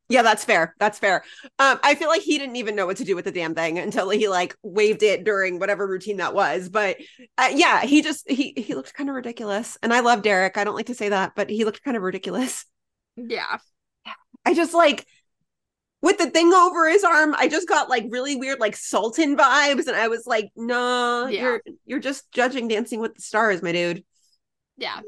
[0.09, 1.25] yeah that's fair that's fair
[1.59, 3.79] um i feel like he didn't even know what to do with the damn thing
[3.79, 6.97] until he like waved it during whatever routine that was but
[7.39, 10.65] uh, yeah he just he he looked kind of ridiculous and i love derek i
[10.65, 12.67] don't like to say that but he looked kind of ridiculous
[13.17, 13.59] Yeah.
[14.45, 15.07] I just like
[16.03, 19.87] with the thing over his arm, I just got like really weird like Sultan vibes,
[19.87, 21.43] and I was like, "No, Yeah.
[21.43, 24.05] you're you're just judging Dancing with the Stars, my dude."
[24.77, 25.01] Yeah,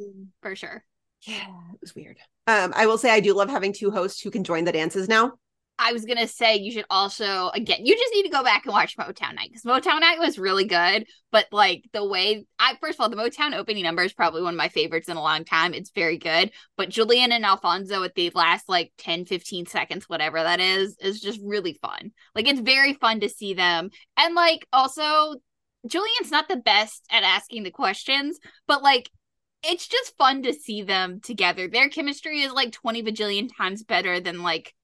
[0.42, 0.84] for sure.
[1.22, 2.18] Yeah, it was weird.
[2.46, 5.08] Um, I will say I do love having two hosts who can join the dances
[5.08, 5.32] now.
[5.78, 8.72] I was gonna say you should also again you just need to go back and
[8.72, 12.98] watch Motown Night because Motown Night was really good, but like the way I first
[12.98, 15.44] of all the Motown opening number is probably one of my favorites in a long
[15.44, 15.74] time.
[15.74, 20.42] It's very good, but Julianne and Alfonso at the last like 10, 15 seconds, whatever
[20.42, 22.12] that is, is just really fun.
[22.36, 25.34] Like it's very fun to see them, and like also
[25.88, 29.10] Julianne's not the best at asking the questions, but like.
[29.66, 31.68] It's just fun to see them together.
[31.68, 34.74] Their chemistry is like 20 bajillion times better than like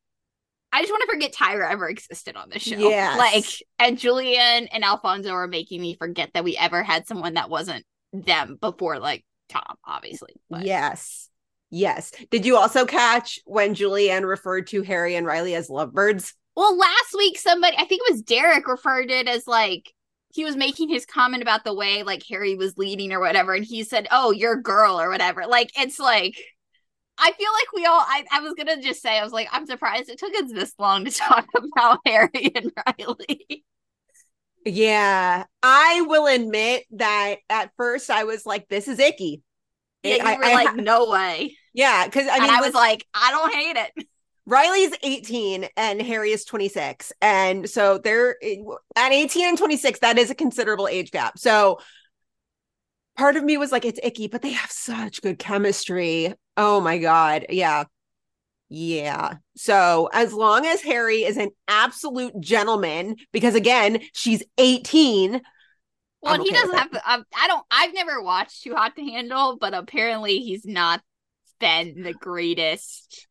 [0.73, 2.77] I just want to forget Tyra ever existed on this show.
[2.77, 3.17] Yeah.
[3.19, 3.45] Like,
[3.79, 7.85] and Julianne and Alfonso are making me forget that we ever had someone that wasn't
[8.13, 10.35] them before, like Tom, obviously.
[10.49, 11.29] But Yes,
[11.71, 12.13] yes.
[12.31, 16.35] Did you also catch when Julianne referred to Harry and Riley as lovebirds?
[16.55, 19.93] Well, last week somebody, I think it was Derek, referred it as like
[20.33, 23.65] he was making his comment about the way like Harry was leading or whatever, and
[23.65, 25.47] he said, "Oh, you're a girl" or whatever.
[25.47, 26.37] Like, it's like.
[27.21, 29.67] I feel like we all I, I was gonna just say I was like I'm
[29.67, 33.65] surprised it took us this long to talk about Harry and Riley.
[34.65, 39.43] Yeah, I will admit that at first I was like, "This is icky."
[40.03, 41.57] Yeah, you I- were I like, no way.
[41.73, 44.07] yeah, because I and mean, I was like, I don't hate it.
[44.47, 47.13] Riley's 18 and Harry is 26.
[47.21, 48.37] And so they're
[48.97, 51.39] at 18 and 26, that is a considerable age gap.
[51.39, 51.79] So
[53.17, 56.35] part of me was like, it's icky, but they have such good chemistry.
[56.57, 57.47] Oh my God.
[57.49, 57.85] Yeah.
[58.69, 59.35] Yeah.
[59.57, 65.41] So as long as Harry is an absolute gentleman, because again, she's 18.
[66.23, 66.95] Well, he doesn't have.
[67.07, 67.65] Um, I don't.
[67.71, 71.01] I've never watched Too Hot to Handle, but apparently he's not
[71.61, 73.27] been the greatest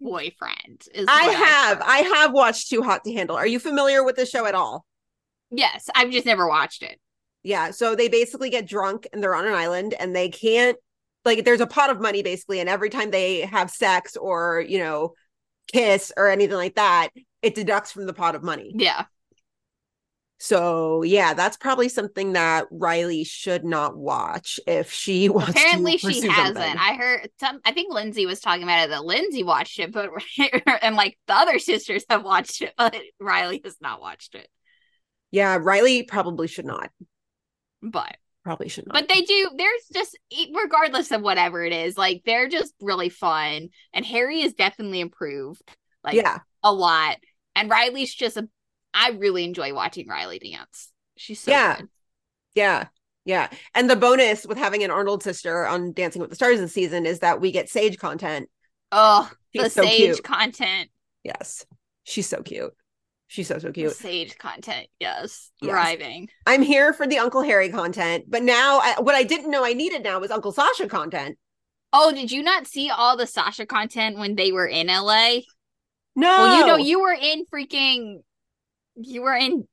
[0.00, 0.82] boyfriend.
[1.08, 1.80] I what I've.
[1.80, 3.36] I have watched Too Hot to Handle.
[3.36, 4.84] Are you familiar with the show at all?
[5.50, 7.00] yes, I've just never watched it.
[7.42, 7.70] Yeah.
[7.70, 10.76] So they basically get drunk and they're on an island and they can't
[11.24, 14.78] like there's a pot of money basically, and every time they have sex or you
[14.78, 15.14] know
[15.72, 17.08] kiss or anything like that,
[17.42, 18.72] it deducts from the pot of money.
[18.74, 19.04] Yeah.
[20.38, 25.50] So yeah, that's probably something that Riley should not watch if she wants.
[25.50, 26.56] Apparently, to she hasn't.
[26.56, 26.76] something.
[26.78, 27.30] I heard.
[27.40, 28.90] Some, I think Lindsay was talking about it.
[28.90, 30.10] That Lindsay watched it, but
[30.82, 34.48] and like the other sisters have watched it, but Riley has not watched it.
[35.30, 36.90] Yeah, Riley probably should not.
[37.82, 38.94] But Probably should not.
[38.94, 39.50] but they do.
[39.56, 40.18] There's just
[40.54, 43.70] regardless of whatever it is, like they're just really fun.
[43.94, 45.62] And Harry is definitely improved,
[46.02, 47.16] like yeah, a lot.
[47.56, 48.48] And Riley's just a.
[48.92, 50.90] I really enjoy watching Riley dance.
[51.16, 51.76] She's so Yeah.
[51.78, 51.88] good.
[52.54, 52.86] yeah,
[53.24, 53.48] yeah.
[53.74, 57.06] And the bonus with having an Arnold sister on Dancing with the Stars this season
[57.06, 58.48] is that we get Sage content.
[58.92, 60.22] Oh, the so sage cute.
[60.22, 60.90] content.
[61.24, 61.64] Yes,
[62.04, 62.74] she's so cute.
[63.26, 63.92] She's so so The cute.
[63.92, 64.86] sage content.
[65.00, 65.70] Yes, Yes.
[65.70, 66.28] thriving.
[66.46, 69.72] I'm here for the Uncle Harry content, but now I, what I didn't know I
[69.72, 71.36] needed now was Uncle Sasha content.
[71.92, 75.38] Oh, did you not see all the Sasha content when they were in LA?
[76.16, 78.22] No, Well, you know, you were in freaking,
[78.96, 79.66] you were in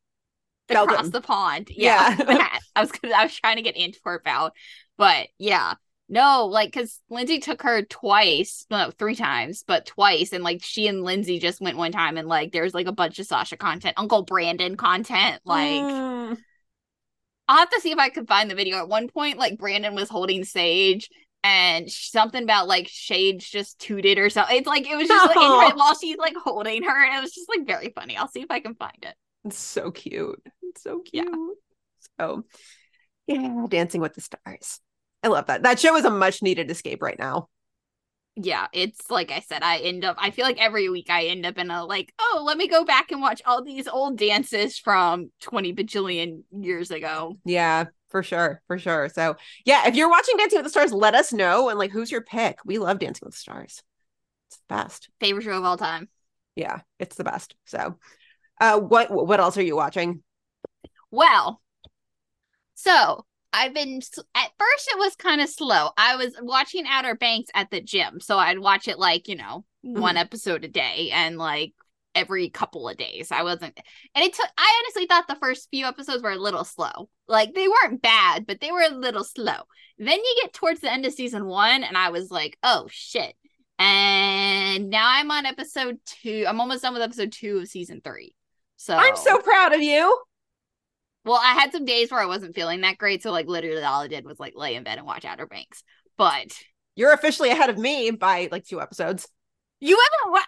[0.69, 1.11] across Belgium.
[1.11, 1.69] the pond.
[1.71, 2.57] Yeah, Yeah.
[2.75, 4.53] I was gonna, I was trying to get Antwerp out,
[4.97, 5.73] but yeah,
[6.11, 10.87] no, like because Lindsay took her twice, no, three times, but twice, and like she
[10.87, 13.95] and Lindsay just went one time, and like there's like a bunch of Sasha content,
[13.97, 15.81] Uncle Brandon content, like.
[15.81, 16.37] Mm.
[17.47, 18.77] I'll have to see if I could find the video.
[18.77, 21.09] At one point, like Brandon was holding Sage
[21.43, 24.55] and something about like Sage just tooted or something.
[24.55, 27.33] It's like it was just like her, while she's like holding her, and it was
[27.33, 28.15] just like very funny.
[28.15, 29.15] I'll see if I can find it.
[29.43, 30.41] It's so cute.
[30.61, 31.23] It's so Yeah.
[31.23, 31.57] cute.
[32.17, 32.45] So,
[33.27, 34.79] yeah, Dancing with the Stars.
[35.23, 35.63] I love that.
[35.63, 37.49] That show is a much needed escape right now.
[38.35, 41.45] Yeah, it's like I said, I end up I feel like every week I end
[41.45, 44.77] up in a like, oh, let me go back and watch all these old dances
[44.77, 47.37] from 20 bajillion years ago.
[47.43, 48.61] Yeah, for sure.
[48.67, 49.09] For sure.
[49.09, 51.69] So, yeah, if you're watching Dancing with the Stars, let us know.
[51.69, 52.57] And like, who's your pick?
[52.63, 53.83] We love Dancing with the Stars.
[54.47, 55.09] It's the best.
[55.19, 56.07] Favorite show of all time.
[56.55, 57.55] Yeah, it's the best.
[57.65, 57.97] So,
[58.59, 60.23] uh, what what else are you watching?
[61.09, 61.61] Well,
[62.75, 63.99] so I've been
[64.35, 65.89] at first it was kind of slow.
[65.97, 69.65] I was watching Outer Banks at the gym, so I'd watch it like you know
[69.81, 70.17] one mm-hmm.
[70.17, 71.73] episode a day and like
[72.15, 73.31] every couple of days.
[73.31, 73.77] I wasn't,
[74.15, 74.49] and it took.
[74.57, 77.09] I honestly thought the first few episodes were a little slow.
[77.27, 79.63] Like they weren't bad, but they were a little slow.
[79.97, 83.35] Then you get towards the end of season one, and I was like, oh shit.
[83.79, 86.45] And now I'm on episode two.
[86.47, 88.35] I'm almost done with episode two of season three.
[88.77, 90.17] So I'm so proud of you.
[91.25, 94.01] Well, I had some days where I wasn't feeling that great, so like literally all
[94.01, 95.83] I did was like lay in bed and watch Outer Banks.
[96.17, 96.53] But
[96.95, 99.27] You're officially ahead of me by like two episodes.
[99.79, 100.31] you haven't.
[100.33, 100.39] Wa-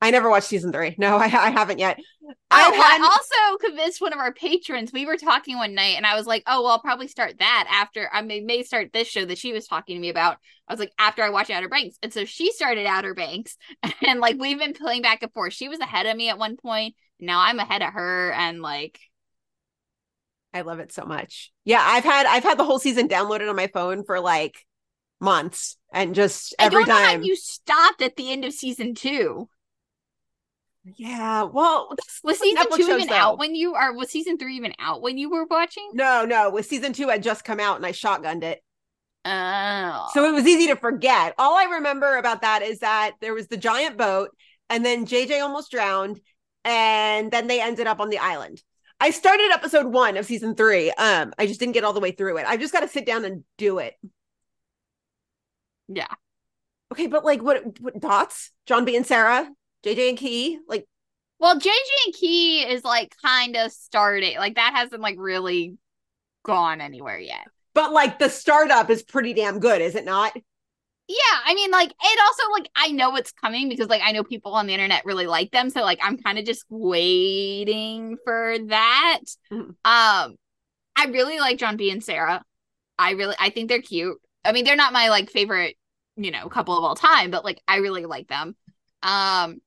[0.00, 0.94] I never watched season three.
[0.96, 1.98] No, I, I haven't yet.
[2.22, 4.92] oh, had- I also convinced one of our patrons.
[4.92, 7.66] We were talking one night, and I was like, "Oh, well, I'll probably start that
[7.68, 10.36] after I may, may start this show that she was talking to me about."
[10.68, 13.56] I was like, "After I watch Outer Banks," and so she started Outer Banks,
[14.06, 15.52] and like we've been playing back and forth.
[15.52, 16.94] She was ahead of me at one point.
[17.18, 19.00] Now I'm ahead of her, and like
[20.52, 21.52] I love it so much.
[21.64, 24.64] Yeah, I've had I've had the whole season downloaded on my phone for like
[25.20, 27.22] months and just I every time.
[27.22, 29.48] you stopped at the end of season two.
[30.96, 33.14] Yeah, well, Was season Netflix two shows, even though.
[33.14, 35.90] out when you or was season three even out when you were watching?
[35.92, 38.62] No, no, with season two had just come out and I shotgunned it.
[39.24, 40.08] Oh.
[40.14, 41.34] So it was easy to forget.
[41.36, 44.30] All I remember about that is that there was the giant boat
[44.70, 46.20] and then JJ almost drowned
[46.64, 48.62] and then they ended up on the island.
[49.00, 50.90] I started episode 1 of season 3.
[50.92, 52.46] Um I just didn't get all the way through it.
[52.46, 53.94] I've just got to sit down and do it.
[55.88, 56.12] yeah.
[56.92, 58.50] Okay, but like what what dots?
[58.66, 59.48] John B and Sarah,
[59.84, 60.86] JJ and Kie, like
[61.38, 61.68] Well, JJ
[62.06, 64.36] and Kie is like kind of starting.
[64.38, 65.76] Like that hasn't like really
[66.44, 67.46] gone anywhere yet.
[67.74, 70.34] but like the startup is pretty damn good, is it not?
[71.08, 71.16] Yeah,
[71.46, 74.52] I mean, like it also like I know it's coming because like I know people
[74.54, 79.20] on the internet really like them, so like I'm kind of just waiting for that.
[79.50, 79.76] Mhm.
[79.84, 80.36] Um,
[80.96, 82.42] I really like John B and Sarah.
[82.98, 84.18] I really, I think they're cute.
[84.44, 85.76] I mean, they're not my like favorite,
[86.16, 88.56] you know, couple of all time, but like I really like them.
[89.02, 89.60] Um,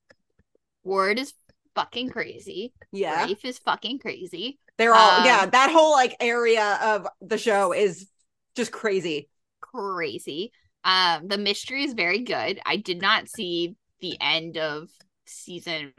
[0.84, 1.34] Ward is
[1.74, 2.72] fucking crazy.
[2.92, 3.24] Yeah.
[3.24, 4.58] Rafe is fucking crazy.
[4.78, 8.08] They're all Um, yeah, that whole like area of the show is
[8.54, 9.28] just crazy.
[9.60, 10.52] crazy.
[10.84, 12.60] Um, the mystery is very good.
[12.66, 14.88] I did not see the end of
[15.26, 15.92] season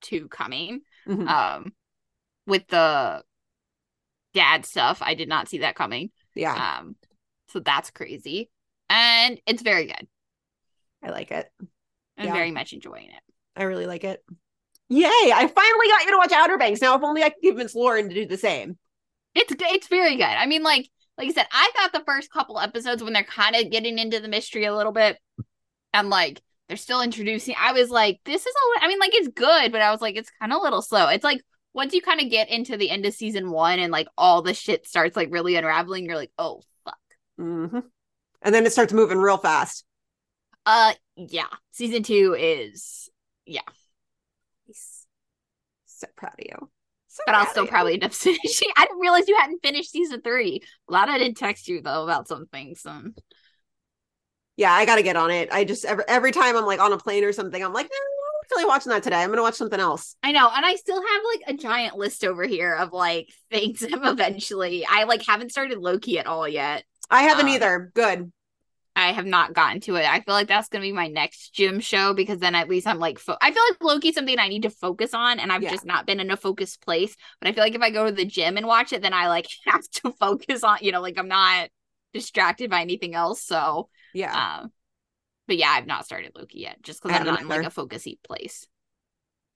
[0.00, 0.82] two coming.
[1.06, 1.28] Mhm.
[1.28, 1.72] Um,
[2.46, 3.24] with the
[4.34, 6.10] dad stuff, I did not see that coming.
[6.34, 6.96] yeah, Um,
[7.48, 8.50] so that's crazy,
[8.90, 10.06] and it's very good.
[11.02, 11.50] I like it.
[12.18, 12.32] I'm Yeah.
[12.32, 13.22] very much enjoying it.
[13.56, 14.22] I really like it.
[14.88, 15.08] Yay!
[15.08, 16.80] I finally got you to watch Outer Banks.
[16.80, 18.78] Now, if only I could convince Lauren to do the same.
[19.34, 20.24] It's it's very good.
[20.24, 23.56] I mean, like like I said, I thought the first couple episodes when they're kind
[23.56, 25.18] of getting into the mystery a little bit
[25.92, 29.28] and like they're still introducing, I was like, this is a, I mean, like it's
[29.28, 31.08] good, but I was like, it's kind of a little slow.
[31.08, 31.42] It's like
[31.74, 34.54] once you kind of get into the end of season one and like all the
[34.54, 36.98] shit starts like really unraveling, you're like, oh fuck.
[37.38, 37.78] hmm
[38.42, 39.84] And then it starts moving real fast.
[40.64, 43.08] Uh, yeah, season two is
[43.46, 43.60] yeah,
[45.86, 46.70] So proud of you.
[47.16, 48.68] So but I'll still probably end up finishing.
[48.76, 50.60] I didn't realize you hadn't finished season three.
[50.86, 52.84] Glad I didn't text you though about some things.
[52.86, 53.14] Um,
[54.56, 55.48] Yeah, I got to get on it.
[55.52, 57.88] I just every every time I'm like on a plane or something, I'm like, eh,
[57.88, 59.16] I'm not really watching that today.
[59.22, 60.16] I'm gonna watch something else.
[60.22, 63.82] I know, and I still have like a giant list over here of like things
[63.88, 64.86] eventually.
[64.88, 66.84] I like haven't started Loki at all yet.
[67.10, 67.92] I haven't Um, either.
[67.94, 68.32] Good.
[69.06, 70.04] I have not gotten to it.
[70.04, 72.98] I feel like that's gonna be my next gym show because then at least I'm
[72.98, 75.70] like, fo- I feel like Loki's something I need to focus on, and I've Yeah.
[75.70, 77.16] just not been in a focused place.
[77.40, 79.28] But I feel like if I go to the gym and watch it, then I
[79.28, 81.68] like have to focus on, you know, like I'm not
[82.12, 83.42] distracted by anything else.
[83.42, 84.32] So, Yeah.
[84.62, 84.72] um,
[85.48, 88.18] but yeah, I've not started Loki yet, just because I'm not in like a focusy
[88.26, 88.66] place.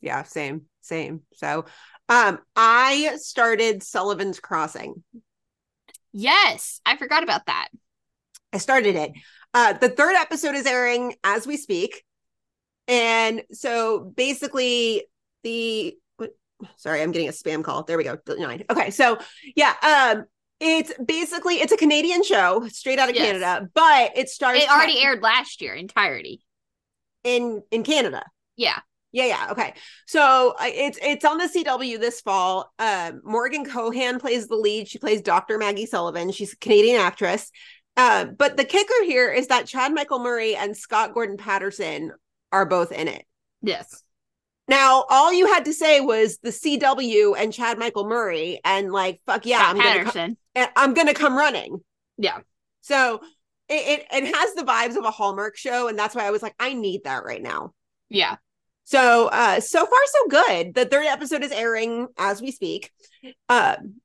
[0.01, 0.23] yeah.
[0.23, 0.63] Same.
[0.81, 1.23] Same.
[1.35, 1.67] So,
[2.09, 5.03] um, I started Sullivan's Crossing.
[6.13, 7.69] Yes, I forgot about that.
[8.53, 9.13] I started it.
[9.55, 12.05] Uh, the third episode is airing as we speak.
[12.89, 15.05] And so basically
[15.43, 15.97] the
[16.77, 17.85] sorry, I'm getting a spam call.
[17.85, 18.19] There we go.
[18.29, 18.65] Nine.
[18.71, 18.91] Okay.
[18.91, 19.19] So
[19.57, 20.25] yeah, um,
[20.59, 23.27] it's basically it's a Canadian show straight out of Yes.
[23.27, 26.43] Canada, but it stars It already aired last year entirety.
[27.25, 28.23] in in Canada.
[28.57, 28.79] Yeah.
[29.13, 29.75] Yeah, yeah, okay.
[30.07, 32.73] So uh, it's it's on the CW this fall.
[32.79, 34.87] Um, Morgan Kohan plays the lead.
[34.87, 35.59] She plays Dr.
[35.59, 36.31] Maggie Sullivan.
[36.31, 37.51] She's a Canadian actress.
[38.01, 42.13] Uh, but the kicker here is that Chad Michael Murray and Scott Gordon Patterson
[42.51, 43.27] are both in it.
[43.61, 44.03] Yes.
[44.69, 49.21] Now, all you had to say was the CW and Chad Michael Murray, and like,
[49.27, 51.81] fuck yeah, Scott I'm gonna, co- I'm gonna come running.
[52.17, 52.39] Yeah.
[52.81, 53.21] So
[53.69, 56.43] it, it it has the vibes of a Hallmark show, and that's why I was
[56.43, 57.75] like, I need that right now.
[58.09, 58.37] Yeah.
[58.85, 60.75] So uh so far so good.
[60.75, 62.91] The third episode is airing as we speak.
[63.51, 64.01] Um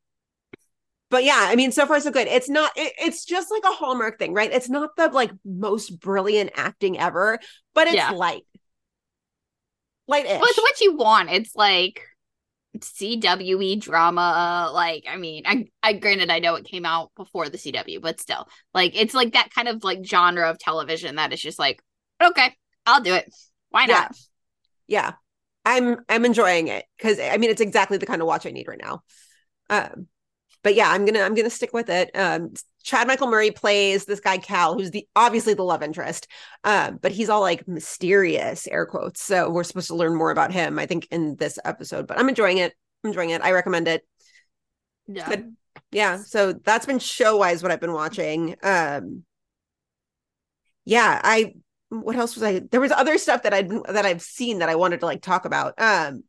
[1.16, 2.28] but yeah, I mean so far so good.
[2.28, 4.52] It's not it, it's just like a Hallmark thing, right?
[4.52, 7.40] It's not the like most brilliant acting ever,
[7.74, 8.12] but it's Yeah.
[8.12, 8.44] light.
[10.08, 10.42] Light-ish.
[10.42, 11.32] Well, it's what you want.
[11.32, 12.02] It's like
[12.82, 14.70] CWE drama.
[14.74, 18.20] Like, I mean, I, I granted I know it came out before the CW, but
[18.20, 21.82] still, like, it's like that kind of like genre of television that is just like,
[22.22, 22.54] okay,
[22.86, 23.34] I'll do it.
[23.70, 24.04] Why Yeah.
[24.04, 24.12] not?
[24.88, 25.14] yeah.
[25.66, 28.68] I'm I'm enjoying it because I mean it's exactly the kind of watch I need
[28.68, 29.04] right now.
[29.70, 30.08] Um
[30.66, 32.10] but yeah, I'm gonna I'm gonna stick with it.
[32.16, 32.52] Um
[32.84, 36.28] Chad Michael Murray plays this guy Cal, who's the obviously the love interest.
[36.64, 39.22] Um, but he's all like mysterious, air quotes.
[39.22, 42.08] So we're supposed to learn more about him, I think, in this episode.
[42.08, 42.74] But I'm enjoying it.
[43.04, 43.44] I'm enjoying it.
[43.44, 44.08] I recommend it.
[45.08, 45.30] Yeah.
[45.30, 45.56] Good.
[45.92, 46.18] Yeah.
[46.18, 48.56] So that's been show wise what I've been watching.
[48.64, 49.24] Um
[50.84, 51.54] yeah, I
[51.90, 54.76] what else was I there was other stuff that I'd that I've seen that I
[54.76, 55.76] wanted to like talk about.
[55.80, 56.24] Um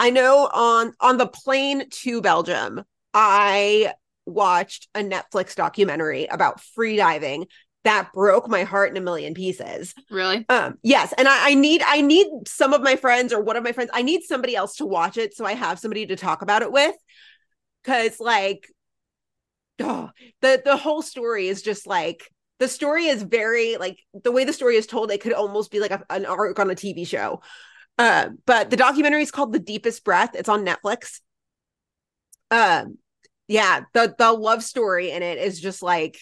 [0.00, 2.82] I know on on the plane to Belgium,
[3.14, 3.92] I
[4.26, 7.46] watched a Netflix documentary about free diving
[7.84, 9.94] that broke my heart in a million pieces.
[10.10, 10.44] Really?
[10.48, 13.64] Um, yes, and I, I need I need some of my friends or one of
[13.64, 13.90] my friends.
[13.94, 16.72] I need somebody else to watch it so I have somebody to talk about it
[16.72, 16.94] with.
[17.84, 18.66] Cause like,
[19.80, 20.10] oh,
[20.42, 24.52] the the whole story is just like the story is very like the way the
[24.52, 25.10] story is told.
[25.10, 27.40] It could almost be like a, an arc on a TV show.
[27.98, 30.34] Uh, but the documentary is called The Deepest Breath.
[30.34, 31.20] It's on Netflix.
[32.50, 32.98] Um,
[33.48, 36.18] yeah, the the love story in it is just like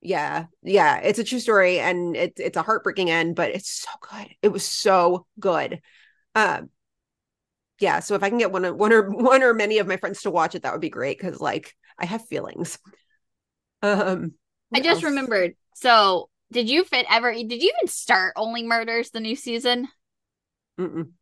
[0.00, 3.90] yeah yeah it's a true story and it's it's a heartbreaking end but it's so
[4.02, 5.80] good it was so good
[6.34, 6.68] um
[7.80, 9.96] yeah so if i can get one of one or one or many of my
[9.96, 12.78] friends to watch it that would be great because like i have feelings
[13.82, 14.32] um
[14.74, 15.04] I just else?
[15.04, 15.54] remembered.
[15.74, 17.32] So, did you fit ever?
[17.32, 19.88] Did you even start Only Murders the new season?
[20.78, 21.14] Mm-mm.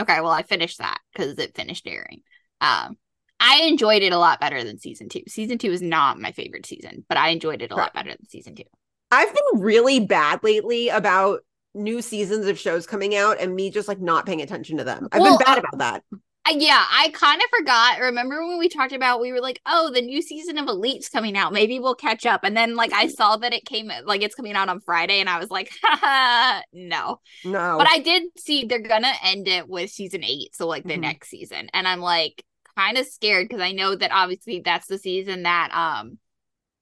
[0.00, 2.22] Okay, well, I finished that because it finished airing.
[2.60, 2.96] Um,
[3.38, 5.22] I enjoyed it a lot better than season two.
[5.28, 8.28] Season two is not my favorite season, but I enjoyed it a lot better than
[8.28, 8.64] season two.
[9.10, 11.40] i've been really bad lately about
[11.74, 15.08] new seasons of shows coming out and me just like not paying attention to them
[15.12, 16.02] i've Well, been bad about that
[16.48, 18.00] Uh, yeah, I kind of forgot.
[18.00, 21.36] Remember when we talked about we were like, oh, the new season of Elite's coming
[21.36, 21.52] out.
[21.52, 22.44] Maybe we'll catch up.
[22.44, 25.28] And then like I saw that it came like it's coming out on Friday, and
[25.28, 27.20] I was like, Haha, no.
[27.44, 30.96] no But I did see they're gonna end it with season eight, so like the
[30.96, 31.00] Mhm.
[31.00, 31.68] next season.
[31.74, 32.42] And I'm like
[32.76, 36.18] kind of scared because I know that obviously that's the season that um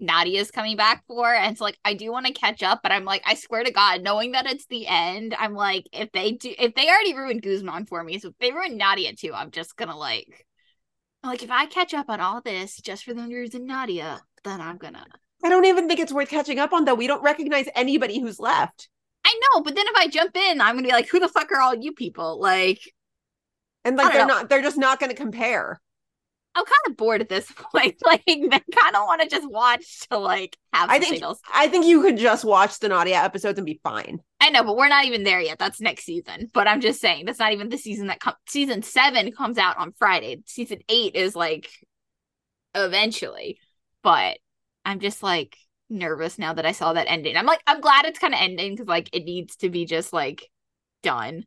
[0.00, 1.32] Nadia's coming back for.
[1.34, 3.72] And so like I do want to catch up, but I'm like, I swear to
[3.72, 7.42] God, knowing that it's the end, I'm like, if they do if they already ruined
[7.42, 10.46] Guzman for me, so if they ruined Nadia too, I'm just gonna like
[11.22, 14.78] Like if I catch up on all this just for the reason Nadia, then I'm
[14.78, 15.04] gonna.
[15.44, 16.94] I don't even think it's worth catching up on though.
[16.94, 18.88] We don't recognize anybody who's left.
[19.24, 21.52] I know, but then if I jump in, I'm gonna be like, who the fuck
[21.52, 22.40] are all you people?
[22.40, 22.80] Like,
[23.84, 24.34] And like they're know.
[24.34, 25.80] not they're just not gonna compare.
[26.54, 27.96] I'm kind of bored at this point.
[28.04, 31.40] Like, I kind of want to just watch to like have I think else.
[31.52, 34.18] I think you could just watch the Nadia episodes and be fine.
[34.40, 35.58] I know, but we're not even there yet.
[35.58, 36.50] That's next season.
[36.52, 38.36] But I'm just saying that's not even the season that comes.
[38.48, 40.42] Season seven comes out on Friday.
[40.46, 41.70] Season eight is like
[42.74, 43.58] eventually.
[44.02, 44.38] But
[44.84, 45.56] I'm just like
[45.90, 47.36] nervous now that I saw that ending.
[47.36, 50.12] I'm like, I'm glad it's kind of ending because like it needs to be just
[50.12, 50.48] like
[51.02, 51.44] done.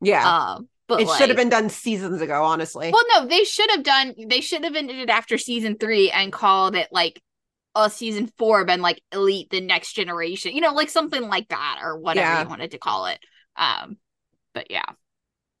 [0.00, 0.26] Yeah.
[0.26, 2.90] Um, but it should have been done seasons ago, honestly.
[2.92, 4.14] Well, no, they should have done.
[4.28, 7.20] They should have ended it after season three and called it like
[7.74, 11.80] a season four, been like Elite, the next generation, you know, like something like that
[11.82, 12.40] or whatever Yeah.
[12.42, 13.18] you wanted to call it.
[13.56, 13.96] Um,
[14.54, 14.84] but yeah,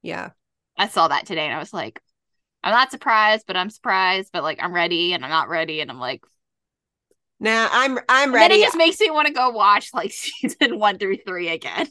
[0.02, 0.30] yeah.
[0.76, 2.00] I saw that today and I was like,
[2.64, 5.90] I'm not surprised, but I'm surprised, but like I'm ready and I'm not ready, and
[5.90, 6.22] I'm like,
[7.40, 8.54] Nah, I'm I'm and then ready.
[8.56, 11.88] it just makes me want to go watch like season one through three again.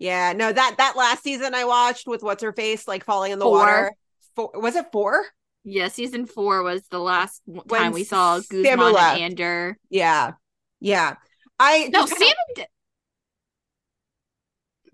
[0.00, 3.38] Yeah, no, that that last season I watched with what's her face like falling in
[3.38, 3.52] the Four.
[3.58, 3.92] water.
[4.34, 5.24] Four was it four?
[5.62, 8.64] yeah, season four was the last When time we saw Guzman
[8.96, 9.76] and Ander.
[9.90, 10.32] Yeah.
[10.80, 11.14] Yeah.
[11.58, 12.18] I No, Sam.
[12.56, 12.64] d-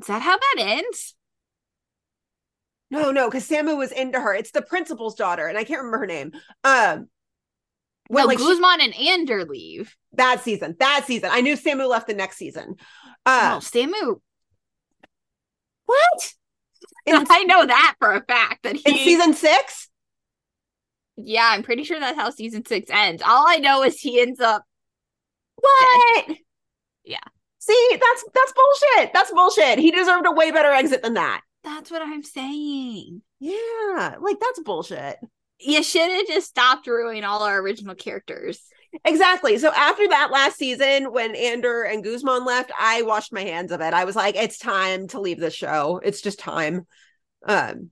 [0.00, 1.14] Is that how that ends?
[2.90, 4.34] No, no, because Samu was into her.
[4.34, 6.32] It's the principal's daughter, and I can't remember her name.
[6.64, 7.08] Um,
[8.08, 9.96] when no, like she- Guzman and Ander leave.
[10.12, 12.76] that season, that season, I knew Samu left the next season.
[13.24, 14.20] Uh, oh, Samu.
[15.86, 16.32] What?
[17.06, 19.04] In, I know that for a fact that in he.
[19.04, 19.88] season six?
[21.16, 23.22] yeah, I'm pretty sure that's how season six ends.
[23.24, 24.64] All I know is he ends up.
[25.56, 26.26] What?
[27.04, 27.18] Yeah.
[27.58, 29.12] See, that's that's bullshit.
[29.12, 29.78] That's bullshit.
[29.78, 31.42] He deserved a way better exit than that.
[31.64, 33.22] That's what I'm saying.
[33.40, 35.16] Yeah, like that's bullshit.
[35.58, 38.60] You should have just stopped ruining all our original characters.
[39.04, 39.58] Exactly.
[39.58, 43.80] So after that last season, when Ander and Guzman left, I washed my hands of
[43.80, 43.94] it.
[43.94, 46.00] I was like, it's time to leave the show.
[46.02, 46.86] It's just time.
[47.46, 47.90] Um,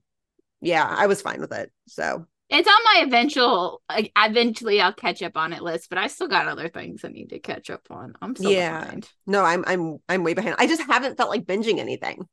[0.61, 1.71] yeah, I was fine with it.
[1.87, 6.07] So It's on my eventual, like, eventually I'll catch up on it list, but I
[6.07, 8.13] still got other things I need to catch up on.
[8.21, 8.79] I'm still Yeah.
[8.81, 9.09] behind.
[9.27, 10.55] no, I'm I'm I'm way behind.
[10.59, 12.23] I just haven't felt like binging anything,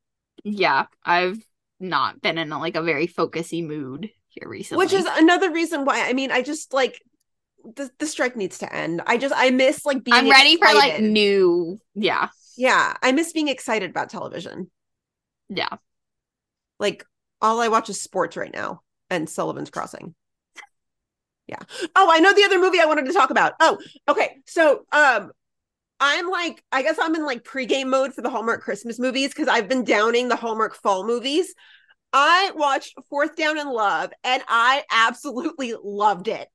[0.43, 1.37] Yeah, I've
[1.79, 4.83] not been in like a very focusy mood here recently.
[4.85, 6.07] which is another reason why.
[6.07, 6.99] I mean, I just like
[7.63, 9.01] the the strike needs to end.
[9.07, 10.15] I just I miss like being.
[10.15, 11.79] I'm ready for like new.
[11.95, 14.69] Yeah, Yeah, I miss being excited about television.
[15.49, 15.77] yeah.
[16.79, 17.05] Like
[17.41, 20.15] all I watch is sports right now and Sullivan's Crossing.
[21.47, 21.59] Yeah.
[21.95, 23.53] Oh, I know the other movie I wanted to talk about.
[23.59, 24.37] Oh, okay.
[24.45, 25.31] So, um
[25.99, 29.47] I'm like I guess I'm in like pregame mode for the Hallmark Christmas movies because
[29.47, 31.53] I've been downing the Hallmark fall movies.
[32.11, 36.47] I watched Fourth Down and Love and I absolutely loved it.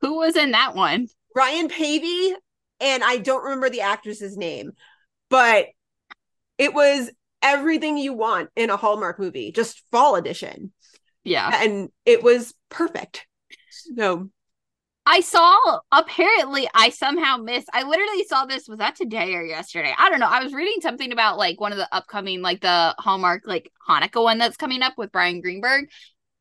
[0.00, 1.08] Who was in that one?
[1.34, 2.32] Ryan Paevey
[2.80, 4.72] and I don't remember the actress's name,
[5.30, 5.66] but
[6.58, 7.10] it was
[7.42, 10.72] everything you want in a Hallmark movie, just fall edition.
[11.24, 13.26] Yeah, and it was perfect.
[13.96, 14.30] So
[15.04, 15.80] I saw.
[15.90, 17.68] Apparently, I somehow missed.
[17.72, 18.68] I literally saw this.
[18.68, 19.94] Was that today or yesterday?
[19.96, 20.28] I don't know.
[20.28, 24.22] I was reading something about like one of the upcoming, like the Hallmark, like Hanukkah
[24.22, 25.88] one that's coming up with Bryan Greenberg,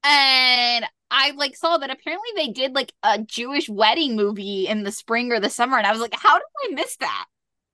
[0.03, 4.91] and I like saw that apparently they did like a Jewish wedding movie in the
[4.91, 7.25] spring or the summer, and I was like, how did I miss that?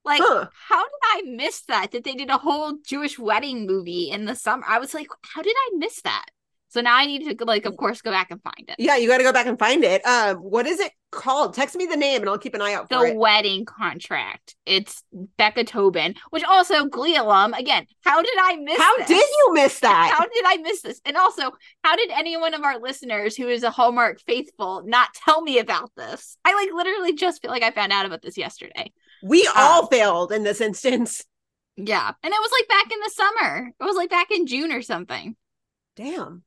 [0.06, 0.48] Like, Huh.
[0.68, 1.92] how did I miss that?
[1.92, 4.64] That they did a whole Jewish wedding movie in the summer?
[4.68, 6.26] I was like, how did I miss that?
[6.74, 8.76] So now I need to like, of course, go back and find it.
[8.80, 10.04] yeah, you got to go back and find it.
[10.08, 11.54] Um, what is it called?
[11.54, 13.16] Text me the name and I'll keep an eye out for the it.
[13.16, 14.56] wedding contract.
[14.66, 15.04] It's
[15.38, 17.54] Becca Tobin, which also Glee alum.
[17.54, 19.08] Again, how did I miss How this?
[19.08, 20.16] did you miss that?
[20.18, 21.00] How did I miss this?
[21.06, 21.52] And also,
[21.84, 25.60] how did any one of our listeners who is a Hallmark faithful not tell me
[25.60, 26.38] about this?
[26.44, 28.92] I like literally just feel like I found out about this yesterday.
[29.22, 31.24] we Um, all failed in this instance.
[31.76, 32.12] Yeah.
[32.22, 33.72] And it was like back in the summer.
[33.80, 35.36] It was like back in June or something.
[35.96, 36.44] Damn.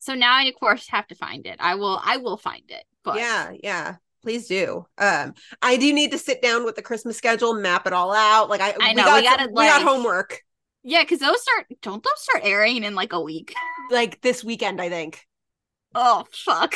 [0.00, 1.56] So now I of course have to find it.
[1.60, 2.84] I will I will find it.
[3.04, 3.96] But Yeah, yeah.
[4.22, 4.84] Please do.
[4.98, 5.32] Um,
[5.62, 8.50] I do need to sit down with the Christmas schedule, map it all out.
[8.50, 10.42] Like I, I we know, got we gotta, some- we got homework
[10.82, 13.54] yeah, because those start don't those start airing in like a week.
[13.90, 14.80] like this weekend.
[14.80, 15.26] I think
[15.94, 16.74] Oh fuck.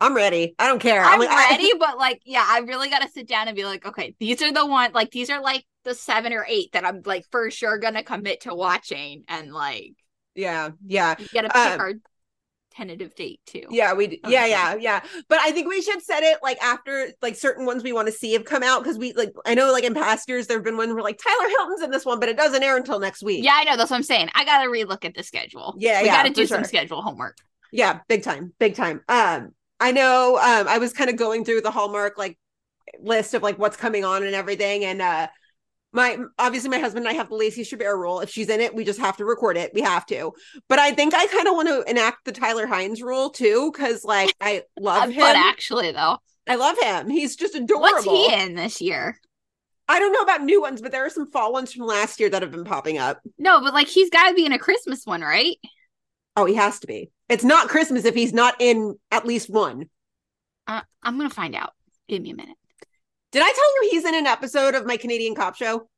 [0.00, 0.54] I'm ready.
[0.60, 1.02] I don't care.
[1.02, 3.64] I'm like, I- ready, but like, yeah, I really got to sit down and be
[3.64, 6.86] like, okay, these are the one, like, these are like the seven or eight that
[6.86, 9.94] I'm like for sure gonna commit to watching, and like,
[10.36, 11.16] yeah, yeah.
[11.18, 11.92] we gotta pick Um, our
[12.78, 13.64] tentative date too.
[13.70, 14.74] Yeah, we Oh, yeah, yeah.
[14.76, 15.00] yeah.
[15.28, 18.12] But I think we should set it like after like certain ones we want to
[18.12, 20.64] see have come out because we like I know like in past years there have
[20.64, 23.22] been ones where like Tyler Hilton's in this one, but it doesn't air until next
[23.22, 23.44] week.
[23.44, 23.76] Yeah, I know.
[23.76, 24.30] That's what I'm saying.
[24.34, 25.74] I gotta relook at the schedule.
[25.78, 26.64] Yeah, we yeah, gotta do some sure.
[26.64, 27.36] schedule homework.
[27.72, 29.02] Yeah, big time, big time.
[29.08, 32.38] Um, I know um I was kind of going through the Hallmark like
[33.00, 35.28] list of like what's coming on and everything and uh
[35.92, 38.20] my obviously my husband and I have the Lacey Chabert rule.
[38.20, 39.72] If she's in it, we just have to record it.
[39.74, 40.32] We have to.
[40.68, 44.04] But I think I kind of want to enact the Tyler Hynes rule too, because
[44.04, 45.20] like I love him.
[45.20, 47.08] But actually, though, I love him.
[47.08, 47.82] He's just adorable.
[47.82, 49.18] what's he in this year?
[49.88, 52.28] I don't know about new ones, but there are some fall ones from last year
[52.28, 53.20] that have been popping up.
[53.38, 55.56] No, but like he's got to be in a Christmas one, right?
[56.36, 57.10] Oh, he has to be.
[57.30, 59.86] It's not Christmas if he's not in at least one.
[60.66, 61.72] Uh, I'm gonna find out.
[62.08, 62.57] Give me a minute.
[63.38, 65.88] Did I tell you he's in an episode of my Canadian cop show?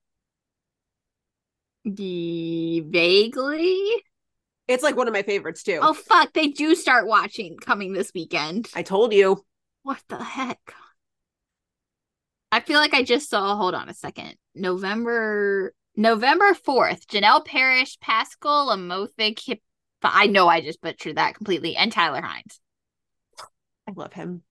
[1.86, 3.78] The vaguely.
[4.68, 5.78] It's like one of my favorites too.
[5.80, 6.34] Oh fuck!
[6.34, 8.68] They do start watching coming this weekend.
[8.74, 9.42] I told you.
[9.84, 10.74] What the heck?
[12.52, 13.56] I feel like I just saw.
[13.56, 14.34] Hold on a second.
[14.54, 17.08] November November fourth.
[17.08, 19.40] Janel Parrish, Pascal Amothic.
[19.46, 19.62] Hip-
[20.02, 21.74] I know I just butchered that completely.
[21.74, 22.60] And Tyler Hynes.
[23.88, 24.42] I love him.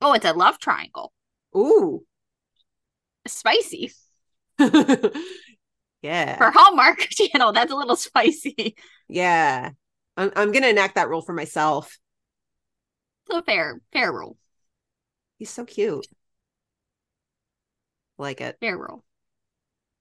[0.00, 1.12] Oh, it's a love triangle.
[1.56, 2.04] Ooh.
[3.30, 3.92] Spicy
[6.02, 6.36] yeah.
[6.36, 7.52] for Hallmark Channel.
[7.52, 8.76] That's a little spicy.
[9.08, 9.70] Yeah.
[10.16, 11.98] I'm, I'm going to enact that rule for myself.
[13.30, 14.36] A fair fair rule.
[15.38, 16.06] He's so cute.
[18.18, 18.56] Like it.
[18.60, 19.04] Fair rule.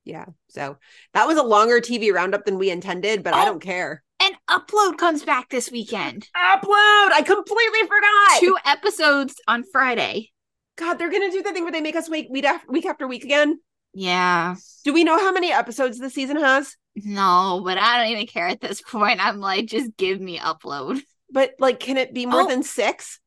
[0.03, 0.25] Yeah.
[0.49, 0.77] So
[1.13, 3.45] that was a longer TV roundup than we intended, but I Oh.
[3.45, 4.03] don't care.
[4.21, 6.27] And upload comes back this weekend.
[6.35, 7.11] Upload.
[7.13, 8.39] I completely forgot.
[8.39, 10.31] Two episodes on Friday.
[10.79, 12.85] God, they're going to do the thing where they make us wait week after, week
[12.85, 13.59] after week again.
[13.93, 14.55] Yeah.
[14.85, 16.75] Do we know how many episodes the season has?
[16.95, 19.19] No, but I don't even care at this point.
[19.23, 21.01] I'm like, just give me upload.
[21.31, 22.47] But like, can it be more Oh.
[22.47, 23.19] than six?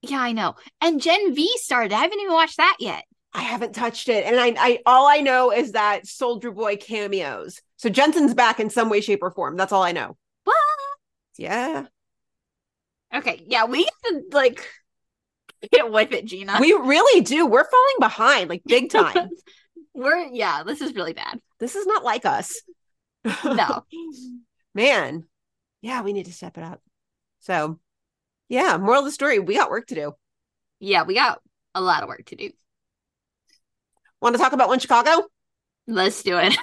[0.00, 0.54] Yeah, I know.
[0.80, 1.92] And Gen V started.
[1.92, 3.02] I haven't even watched that yet.
[3.34, 7.60] I haven't touched it, and I, I all I know is that Soldier Boy cameos.
[7.78, 9.56] So Jensen's back in some way, shape, or form.
[9.56, 10.16] That's all I know.
[10.44, 10.56] What?
[11.36, 11.86] Yeah,
[13.12, 14.64] Okay, yeah, we have to like
[15.72, 16.58] get with it, Gina.
[16.60, 17.46] we really do.
[17.46, 19.30] We're falling behind, like big time.
[19.94, 21.40] We're yeah, this is really bad.
[21.58, 22.60] this is not like us.
[23.44, 23.84] No.
[24.74, 25.24] man.
[25.82, 26.80] Yeah, we need to step it up.
[27.40, 27.78] So,
[28.48, 28.76] yeah.
[28.76, 30.12] Moral of the story: we got work to do.
[30.80, 31.40] Yeah, we got
[31.74, 32.50] a lot of work to do.
[34.20, 35.26] Want to talk about one Chicago?
[35.86, 36.56] Let's do it.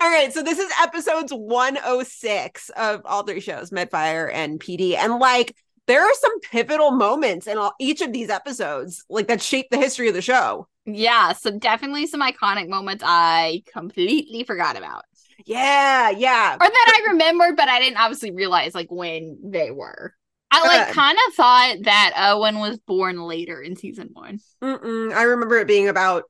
[0.00, 4.94] All right, so this is episodes 106 of all three shows, Medfire and PD.
[4.94, 5.54] And like
[5.86, 9.78] there are some pivotal moments in all, each of these episodes, like that shape the
[9.78, 10.68] history of the show.
[10.84, 15.04] Yeah, so definitely some iconic moments I completely forgot about.
[15.44, 16.54] Yeah, yeah.
[16.54, 20.14] Or that I remembered, but I didn't obviously realize like when they were.
[20.50, 24.38] I like kind of thought that Owen was born later in season one.
[24.62, 26.24] Mm-mm, I remember it being about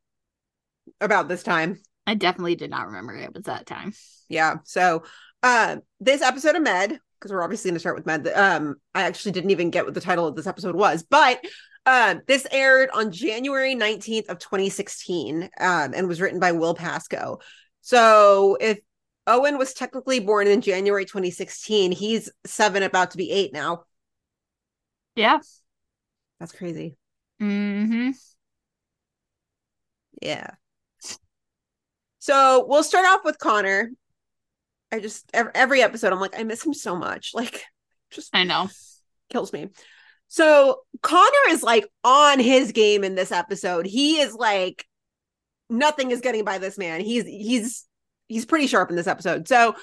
[1.01, 1.81] about this time.
[2.07, 3.93] I definitely did not remember it was that time.
[4.29, 4.57] Yeah.
[4.65, 5.05] So,
[5.43, 8.29] uh, this episode of Med, because we're obviously going to start with Med.
[8.29, 11.45] Um, I actually didn't even get what the title of this episode was, but
[11.87, 17.39] uh, this aired on January 19th of 2016 um, and was written by Will Pasco.
[17.81, 18.81] So if
[19.27, 23.85] Owen was technically born in January 2016, he's seven, about to be eight now.
[25.15, 25.39] Yeah.
[26.41, 26.97] That's crazy.
[27.41, 28.11] Mm-hmm.
[30.21, 30.51] Yeah.
[32.19, 33.91] So we'll start off with Connor.
[34.97, 37.33] I just every episode I'm like I miss him so much.
[37.35, 37.65] Like
[38.11, 38.71] just I know.
[39.31, 39.69] kills me.
[40.29, 43.85] So Connor is like on his game in this episode.
[43.85, 44.85] He is like
[45.69, 47.01] nothing is getting by this man.
[47.01, 47.85] He's he's
[48.29, 49.47] he's pretty sharp in this episode.
[49.49, 49.77] So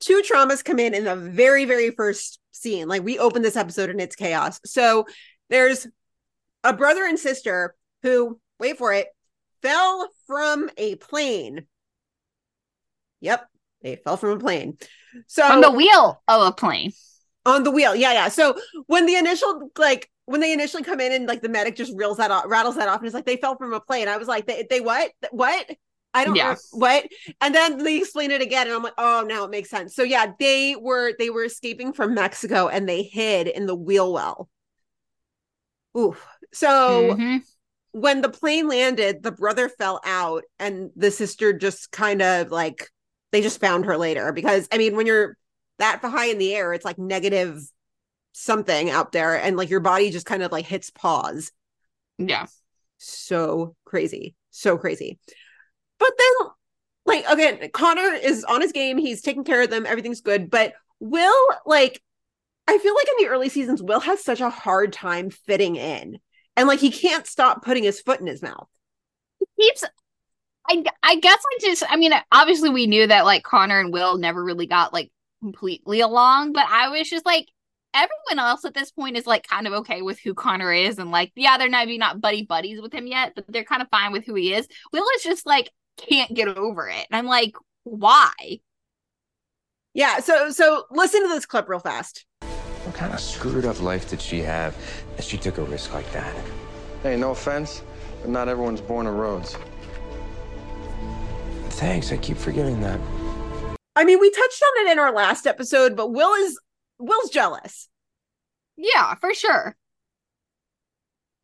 [0.00, 2.88] two traumas come in in the very very first scene.
[2.88, 4.60] Like we open this episode and it's chaos.
[4.66, 5.06] So
[5.50, 5.86] there's
[6.64, 9.06] a brother and sister who wait for it
[9.62, 11.66] fell from a plane.
[13.20, 13.48] Yep,
[13.82, 14.78] they fell from a plane.
[15.26, 16.92] So On the wheel of a plane.
[17.46, 17.94] on the wheel.
[17.94, 18.28] Yeah, yeah.
[18.28, 18.56] So
[18.86, 22.18] when the initial like when they initially come in and like the medic just reels
[22.18, 24.08] that off, rattles that off, and it's like they fell from a plane.
[24.08, 25.10] I was like, they, they what?
[25.30, 25.70] What?
[26.14, 26.50] I don't Yeah.
[26.52, 27.06] know what.
[27.40, 29.94] And then they explain it again, and I'm like, oh, now it makes sense.
[29.94, 34.12] So yeah, they were they were escaping from Mexico and they hid in the wheel
[34.12, 34.48] well.
[35.96, 36.16] Ooh.
[36.52, 37.42] So Mhm.
[37.92, 42.90] when the plane landed, the brother fell out, and the sister just kind of like
[43.32, 45.36] they just found her later because I mean, when you're
[45.78, 47.60] that high in the air, it's like negative
[48.32, 51.52] something out there, and like your body just kind of like hits pause.
[52.18, 52.46] Yeah.
[52.98, 55.18] So crazy, so crazy.
[55.98, 56.48] But then,
[57.06, 58.98] like again, Connor is on his game.
[58.98, 59.86] He's taking care of them.
[59.86, 60.50] Everything's good.
[60.50, 62.02] But Will, like,
[62.66, 66.18] I feel like in the early seasons, Will has such a hard time fitting in,
[66.56, 68.68] and like he can't stop putting his foot in his mouth.
[69.38, 69.84] He keeps
[70.68, 74.18] I I guess I just I mean obviously we knew that like Connor and Will
[74.18, 75.10] never really got like
[75.42, 77.48] completely along, but I was just like
[77.94, 81.10] everyone else at this point is like kind of okay with who Connor is and
[81.10, 84.12] like yeah they're maybe not buddy buddies with him yet but they're kind of fine
[84.12, 84.68] with who he is.
[84.92, 87.06] Will is just like can't get over it.
[87.10, 87.54] And I'm like
[87.84, 88.60] why?
[89.94, 92.26] Yeah, so so listen to this clip real fast.
[92.84, 94.76] What kind of screwed up life did she have
[95.16, 96.34] that she took a risk like that?
[97.02, 97.82] Hey, no offense,
[98.20, 99.56] but not everyone's born a Rhodes.
[101.70, 103.00] Thanks, I keep forgetting that.
[103.94, 106.58] I mean, we touched on it in our last episode, but Will is
[106.98, 107.88] Will's jealous.
[108.76, 109.76] Yeah, for sure.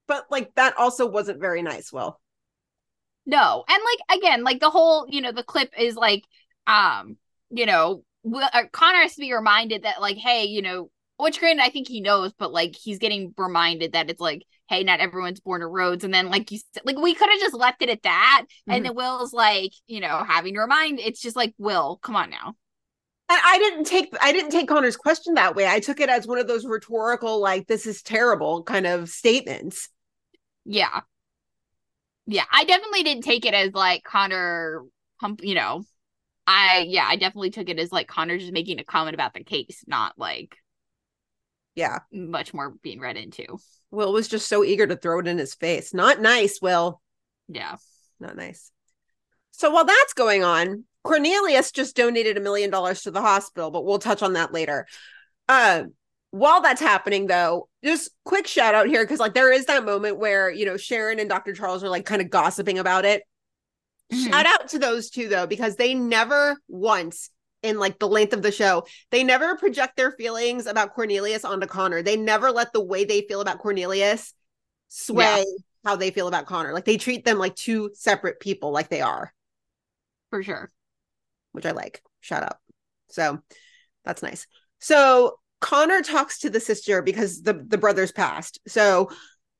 [0.06, 2.20] But like that also wasn't very nice, Will.
[3.26, 3.64] No.
[3.68, 6.24] And like again, like the whole, you know, the clip is like
[6.66, 7.16] um,
[7.50, 11.38] you know, Will, uh, Connor has to be reminded that like hey, you know, which
[11.38, 15.00] granted I think he knows, but like he's getting reminded that it's like, hey, not
[15.00, 16.04] everyone's born to Rhodes.
[16.04, 18.44] And then like you said, like we could have just left it at that.
[18.48, 18.72] Mm-hmm.
[18.72, 22.30] And then Will's like, you know, having to remind it's just like, Will, come on
[22.30, 22.54] now.
[23.28, 25.66] And I didn't take I didn't take Connor's question that way.
[25.66, 29.88] I took it as one of those rhetorical, like, this is terrible kind of statements.
[30.64, 31.00] Yeah.
[32.26, 32.44] Yeah.
[32.50, 34.82] I definitely didn't take it as like Connor
[35.40, 35.82] you know.
[36.46, 39.44] I yeah, I definitely took it as like Connor just making a comment about the
[39.44, 40.56] case, not like
[41.74, 42.00] yeah.
[42.12, 43.58] much more being read into.
[43.90, 45.94] Will was just so eager to throw it in his face.
[45.94, 47.00] Not nice will.
[47.48, 47.76] Yeah.
[48.20, 48.70] Not nice.
[49.52, 53.84] So while that's going on cornelius just donated a million dollars to the hospital but
[53.84, 54.86] we'll touch on that later.
[55.48, 55.84] Uh
[56.30, 60.18] while that's happening though just quick shout out here because like there is that moment
[60.18, 63.22] where you know sharon and dr charles are like kind of gossiping about it.
[64.12, 64.30] Mm-hmm.
[64.30, 67.30] shout out to those two though because they never once
[67.64, 68.86] in like the length of the show.
[69.10, 72.02] They never project their feelings about Cornelius onto Connor.
[72.02, 74.34] They never let the way they feel about Cornelius
[74.88, 75.44] sway yeah.
[75.84, 76.72] how they feel about Connor.
[76.72, 79.32] Like they treat them like two separate people, like they are.
[80.30, 80.70] For sure.
[81.52, 82.02] Which I like.
[82.20, 82.58] Shout out.
[83.08, 83.40] So
[84.04, 84.46] that's nice.
[84.78, 88.60] So Connor talks to the sister because the the brothers passed.
[88.68, 89.10] So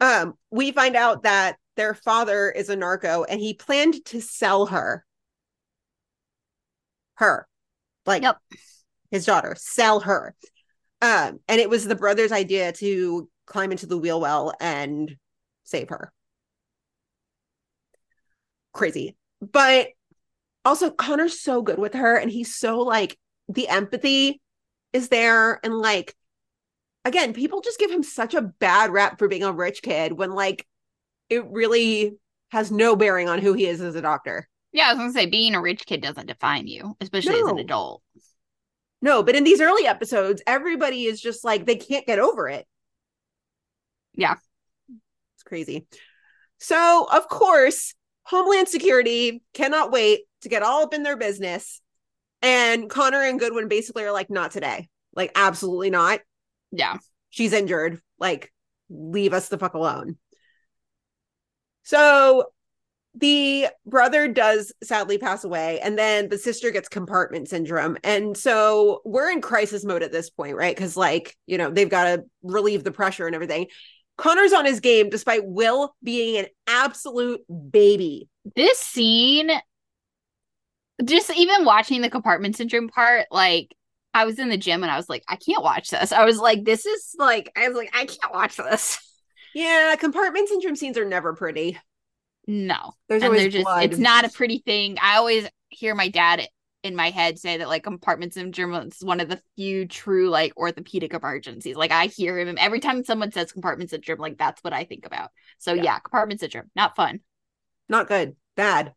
[0.00, 4.66] um we find out that their father is a narco and he planned to sell
[4.66, 5.06] her
[7.14, 7.46] her
[8.06, 8.38] like yep.
[9.10, 10.34] his daughter, sell her.
[11.02, 15.16] Um, and it was the brother's idea to climb into the wheel well and
[15.64, 16.12] save her.
[18.72, 19.16] Crazy.
[19.40, 19.88] But
[20.64, 24.40] also Connor's so good with her and he's so like the empathy
[24.92, 26.14] is there and like
[27.04, 30.30] again, people just give him such a bad rap for being a rich kid when
[30.32, 30.66] like
[31.28, 32.16] it really
[32.50, 34.48] has no bearing on who he is as a doctor.
[34.74, 37.46] Yeah, I was gonna say being a rich kid doesn't define you, especially no.
[37.46, 38.02] as an adult.
[39.00, 42.66] No, but in these early episodes, everybody is just like they can't get over it.
[44.14, 44.34] Yeah.
[44.88, 45.86] It's crazy.
[46.58, 47.94] So, of course,
[48.24, 51.80] Homeland Security cannot wait to get all up in their business.
[52.42, 54.88] And Connor and Goodwin basically are like, not today.
[55.14, 56.20] Like, absolutely not.
[56.72, 56.96] Yeah.
[57.30, 58.00] She's injured.
[58.18, 58.52] Like,
[58.88, 60.16] leave us the fuck alone.
[61.84, 62.46] So
[63.16, 67.96] the brother does sadly pass away and then the sister gets compartment syndrome.
[68.02, 70.74] And so we're in crisis mode at this point right?
[70.74, 73.68] Because like you know they've got to relieve the pressure and everything.
[74.16, 77.40] Connor's on his game despite will being an absolute
[77.70, 78.28] baby.
[78.56, 79.50] This scene
[81.04, 83.74] just even watching the compartment syndrome part like
[84.14, 86.12] i was in the gym and i was like i can't watch this.
[86.12, 88.98] I was like this is like i was like i can't watch this.
[89.54, 91.78] Yeah compartment syndrome scenes are never pretty
[92.46, 92.92] no.
[93.08, 93.84] There's and always just blood.
[93.84, 94.98] it's not a pretty thing.
[95.00, 96.46] I always hear my dad
[96.84, 100.54] in my head say that like compartment syndrome is one of the few true like
[100.56, 101.76] orthopedic emergencies.
[101.76, 105.06] Like I hear him every time someone says compartment syndrome, like that's what I think
[105.06, 105.30] about.
[105.58, 107.20] So yeah, yeah compartment syndrome, not fun.
[107.88, 108.36] Not good.
[108.54, 108.92] Bad.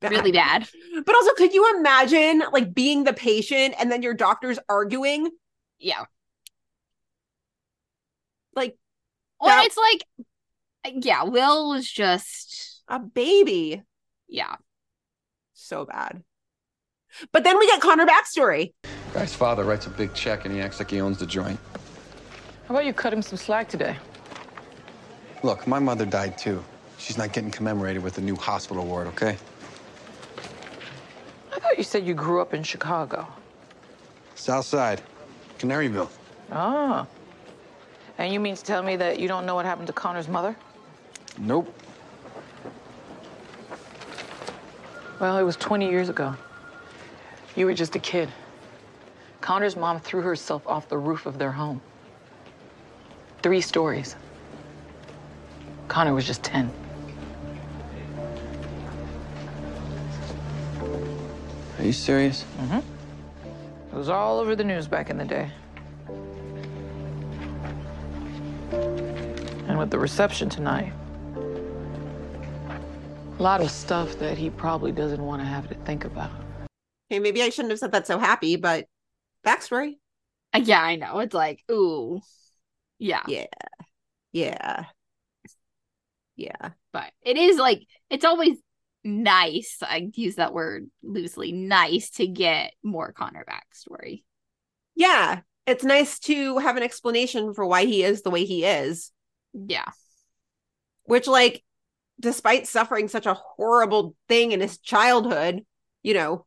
[0.00, 0.10] bad.
[0.10, 0.68] Really bad.
[1.04, 5.30] But also, could you imagine like being the patient and then your doctor's arguing?
[5.78, 6.04] Yeah.
[8.54, 8.76] Like
[9.40, 10.26] well, that- it's like
[10.90, 13.82] yeah, Will was just a baby.
[14.28, 14.56] Yeah.
[15.52, 16.22] So bad.
[17.30, 18.72] But then we get Connor backstory.
[19.14, 21.60] Guy's father writes a big check and he acts like he owns the joint.
[22.66, 23.96] How about you cut him some slack today?
[25.42, 26.64] Look, my mother died too.
[26.98, 29.36] She's not getting commemorated with a new hospital award, okay?
[31.52, 33.26] I thought you said you grew up in Chicago.
[34.34, 35.02] South Side,
[35.58, 36.08] Canaryville.
[36.50, 37.06] Ah.
[38.18, 40.56] And you mean to tell me that you don't know what happened to Connor's mother?
[41.38, 41.74] Nope.
[45.20, 46.34] Well, it was 20 years ago.
[47.54, 48.28] You were just a kid.
[49.40, 51.80] Connor's mom threw herself off the roof of their home.
[53.42, 54.16] Three stories.
[55.88, 56.70] Connor was just 10.
[61.78, 62.44] Are you serious?
[62.58, 62.78] Mm-hmm.
[63.92, 65.50] It was all over the news back in the day.
[69.68, 70.92] And with the reception tonight,
[73.42, 76.30] a lot of stuff that he probably doesn't want to have to think about.
[77.08, 78.84] Hey, maybe I shouldn't have said that so happy, but
[79.44, 79.94] backstory.
[80.54, 81.18] Uh, Yeah, I know.
[81.18, 82.20] It's like, ooh.
[83.00, 83.24] Yeah.
[83.26, 83.46] Yeah.
[84.30, 84.84] Yeah.
[86.36, 86.70] Yeah.
[86.92, 88.58] But it is like it's always
[89.02, 89.78] nice.
[89.82, 94.22] I use that word loosely, nice to get more Connor backstory.
[94.94, 95.40] Yeah.
[95.66, 99.10] It's nice to have an explanation for why he is the way he is,
[99.52, 99.90] Yeah.
[101.06, 101.64] which, like,
[102.22, 105.66] despite suffering such a horrible thing in his childhood,
[106.02, 106.46] you know,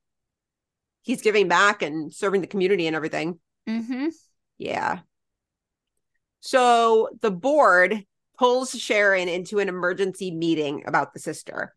[1.04, 3.40] he's giving back and serving the community and everything.
[3.70, 4.08] Mm-hmm.
[4.58, 5.00] Yeah.
[6.40, 8.04] So the board
[8.40, 11.76] pulls Sharon into an emergency meeting about the sister,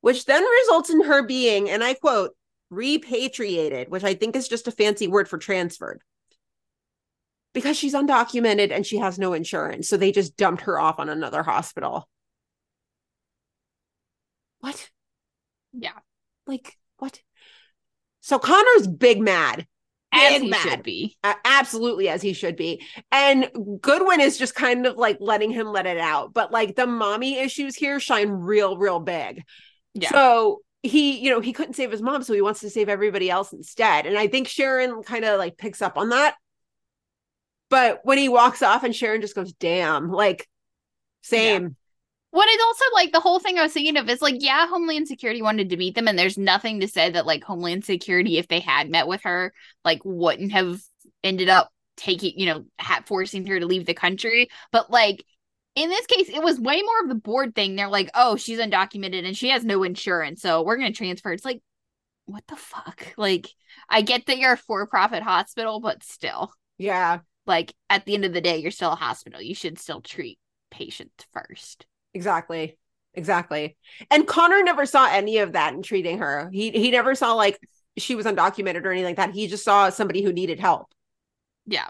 [0.00, 2.32] which then results in her being, and I quote,
[2.70, 6.00] repatriated, which I think is just a fancy word for transferred.
[7.54, 9.88] Because she's undocumented and she has no insurance.
[9.88, 12.08] So they just dumped her off on another hospital.
[14.60, 14.90] What?
[15.72, 15.92] Yeah.
[16.46, 17.20] Like, what?
[18.20, 19.66] So Connor's big mad.
[20.10, 20.60] As Big he mad.
[20.62, 21.16] should be.
[21.22, 22.82] A- absolutely as he should be
[23.12, 23.50] and
[23.82, 27.38] goodwin is just kind of like letting him let it out but like the mommy
[27.38, 29.42] issues here shine real real big
[29.92, 30.08] Yeah.
[30.10, 33.28] so he you know he couldn't save his mom so he wants to save everybody
[33.28, 36.36] else instead and i think sharon kind of like picks up on that
[37.68, 40.48] but when he walks off and sharon just goes damn like
[41.22, 41.76] same
[42.30, 45.08] What is also like the whole thing I was thinking of is like, yeah, Homeland
[45.08, 48.48] Security wanted to meet them, and there's nothing to say that like Homeland Security, if
[48.48, 49.52] they had met with her,
[49.84, 50.80] like wouldn't have
[51.24, 54.48] ended up taking, you know, ha- forcing her to leave the country.
[54.72, 55.24] But like
[55.74, 57.76] in this case, it was way more of the board thing.
[57.76, 61.32] They're like, oh, she's undocumented and she has no insurance, so we're gonna transfer.
[61.32, 61.62] It's like,
[62.26, 63.14] what the fuck?
[63.16, 63.48] Like,
[63.88, 68.32] I get that you're a for-profit hospital, but still, yeah like at the end of
[68.32, 69.40] the day, you're still a hospital.
[69.40, 70.38] You should still treat
[70.70, 71.86] patients first.
[72.18, 72.76] Exactly
[73.14, 73.76] exactly
[74.10, 77.58] and connor never saw any of that in treating her he he never saw like
[77.96, 80.86] she was undocumented or anything like that he just saw somebody who needed help
[81.66, 81.88] Yeah.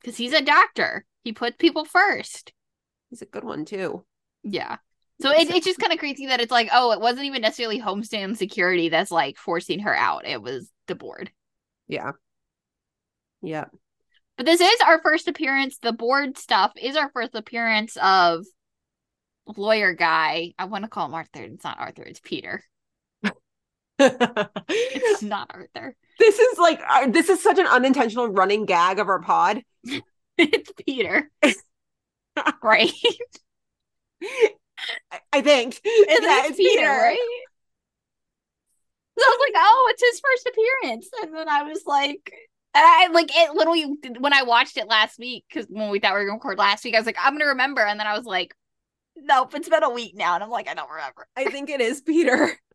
[0.00, 1.04] Because he's a doctor.
[1.24, 2.52] He puts people first.
[3.10, 4.04] he's a good one too
[4.42, 4.76] Yeah.
[5.20, 7.78] So it, it's just kind of crazy that it's like, oh, it wasn't even necessarily
[7.78, 10.26] Homeland Security that's like forcing her out.
[10.26, 11.30] It was the board.
[11.88, 12.12] Yeah.
[13.42, 13.66] Yeah.
[14.38, 15.76] But this is our first appearance.
[15.76, 18.46] The board stuff is our first appearance of
[19.56, 20.54] lawyer guy.
[20.58, 21.42] I want to call him Arthur.
[21.42, 22.02] It's not Arthur.
[22.02, 22.62] It's Peter.
[24.02, 25.94] It's not Arthur.
[26.18, 29.62] this is like uh, this is such an unintentional running gag of our pod.
[30.38, 31.30] it's Peter.
[32.62, 32.90] right.
[35.12, 35.80] I, I think.
[35.84, 37.18] It's, Yeah, it's Peter, right?
[39.18, 41.10] So I was like, oh, it's his first appearance.
[41.22, 42.32] And then I was like,
[42.74, 46.14] and I like it literally when I watched it last week, because when we thought
[46.14, 47.82] we were gonna record last week, I was like, I'm gonna remember.
[47.82, 48.54] And then I was like,
[49.22, 50.34] nope, it's been a week now.
[50.34, 51.26] And I'm like, I don't remember.
[51.36, 52.52] I think it is Peter.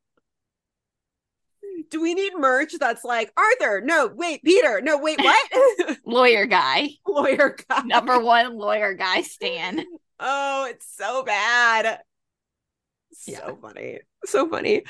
[1.89, 3.81] Do we need merch that's like Arthur?
[3.81, 4.81] No, wait, Peter.
[4.81, 5.97] No, wait, what?
[6.05, 6.89] Lawyer guy.
[7.07, 7.81] Lawyer guy.
[7.85, 9.83] Number one lawyer guy Stan.
[10.19, 11.99] Oh, it's so bad.
[13.11, 13.99] So funny.
[14.25, 14.83] So funny.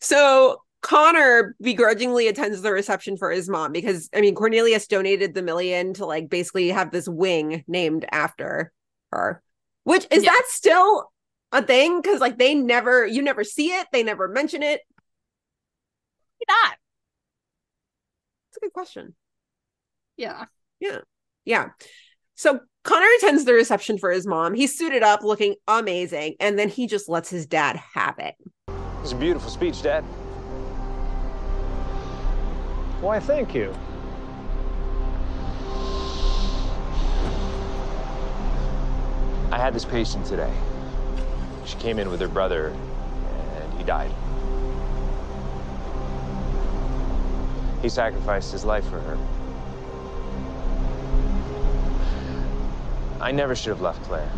[0.00, 5.42] So Connor begrudgingly attends the reception for his mom because I mean Cornelius donated the
[5.42, 8.72] million to like basically have this wing named after
[9.12, 9.42] her.
[9.84, 10.30] Which is Yeah.
[10.30, 11.10] that still
[11.50, 12.00] a thing?
[12.00, 14.80] Because like they never you never see it, they never mention it.
[16.48, 16.76] Not.
[18.48, 19.14] It's a good question.
[20.16, 20.46] Yeah.
[20.80, 20.98] Yeah.
[21.44, 21.68] Yeah.
[22.34, 24.54] So Connor attends the reception for his mom.
[24.54, 28.34] He's suited up, looking amazing, and then he just lets his dad have it.
[29.02, 30.02] It's a beautiful speech, Dad.
[33.00, 33.72] Why, thank you.
[39.52, 40.50] I had this patient today.
[41.66, 44.10] She came in with her brother, and he died.
[47.82, 49.18] He sacrificed his life for her.
[53.20, 54.32] I never should have left Claire.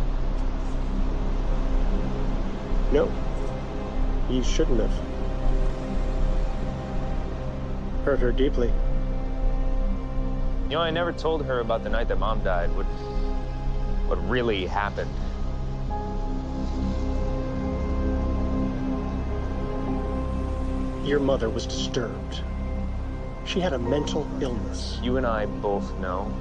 [2.90, 3.08] No,
[4.28, 4.90] you shouldn't have.
[8.04, 8.72] Hurt her deeply.
[10.64, 12.74] You know, I never told her about the night that Mom died.
[12.74, 12.86] What,
[14.06, 15.10] what really happened.
[21.06, 22.40] Your mother was disturbed.
[23.44, 24.98] She had a mental illness.
[25.02, 26.32] You and I both know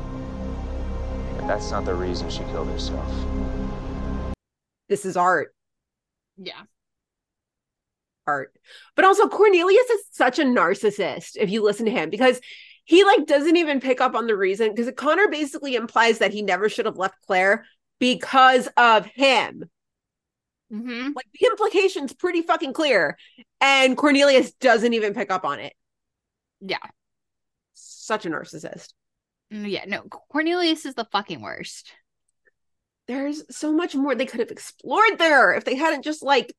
[1.38, 3.12] that that's not the reason she killed herself.
[4.88, 5.54] This is art.
[6.38, 6.62] Yeah.
[8.26, 8.54] art.
[8.96, 12.40] But also Cornelius is such a narcissist if you listen to him because
[12.86, 16.42] he like doesn't even pick up on the reason because Connor basically implies that he
[16.42, 17.66] never should have left Claire
[18.00, 19.70] because of him.
[20.70, 23.18] hmm Like the implication's pretty fucking clear.
[23.62, 25.74] And Cornelius doesn't even pick up on it.
[26.60, 26.78] Yeah.
[27.74, 28.94] Such a narcissist.
[29.52, 31.94] Mm, Yeah, no, Cornelius is the fucking worst.
[33.08, 36.54] There's so much more they could have explored there if they hadn't just like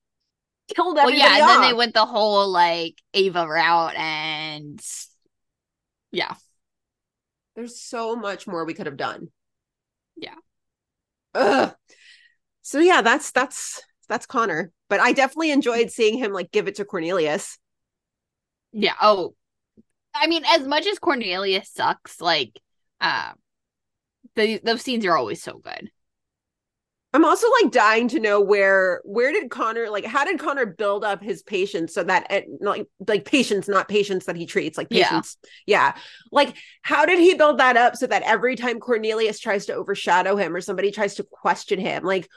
[0.74, 4.80] killed Well, yeah, and then they went the whole like Ava route, and
[6.14, 6.34] yeah,
[7.56, 9.32] There's so much more we could have done.
[10.16, 10.36] Yeah.
[11.34, 11.74] Ugh.
[12.62, 14.72] So yeah, that's that's that's Connor.
[14.88, 17.58] But I definitely enjoyed seeing him like give it to Cornelius.
[18.72, 18.94] yeah.
[19.00, 19.34] Oh,
[20.14, 22.60] I mean, as much as Cornelius sucks, like,
[23.00, 23.32] uh,
[24.36, 25.90] the those scenes are always so good.
[27.14, 31.04] I'm also like dying to know where where did Connor like how did Connor build
[31.04, 34.88] up his patience so that eh, like like patients not patients that he treats like
[34.90, 35.04] Yeah.
[35.08, 35.36] patients
[35.66, 35.94] yeah.
[36.32, 40.36] Like how did he build that up so that every time Cornelius tries to overshadow
[40.36, 42.28] him or somebody tries to question him like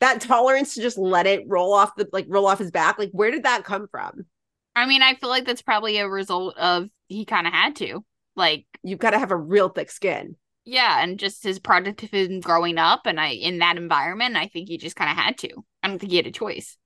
[0.00, 3.10] that tolerance to just let it roll off the like roll off his back like
[3.12, 4.26] where did that come from?
[4.74, 8.04] I mean, I feel like that's probably a result of he kind of had to,
[8.34, 10.36] like, you've got to have a real thick skin
[10.66, 14.76] yeah, and just his productivism growing up, and I in that environment, I think he
[14.76, 15.48] just kind of had to.
[15.82, 16.76] I don't think he had a choice.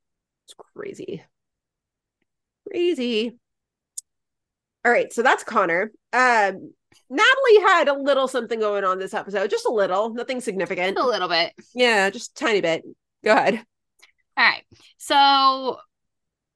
[0.44, 1.24] It's crazy.
[2.68, 3.38] Crazy.
[4.84, 5.90] All right, so that's Connor.
[6.12, 6.72] Um
[7.08, 10.98] Natalie had a little something going on this episode, just a little, nothing significant.
[10.98, 11.52] A little bit.
[11.74, 12.84] Yeah, just a tiny bit.
[13.24, 13.54] Go ahead.
[14.36, 14.62] All right.
[14.98, 15.78] So,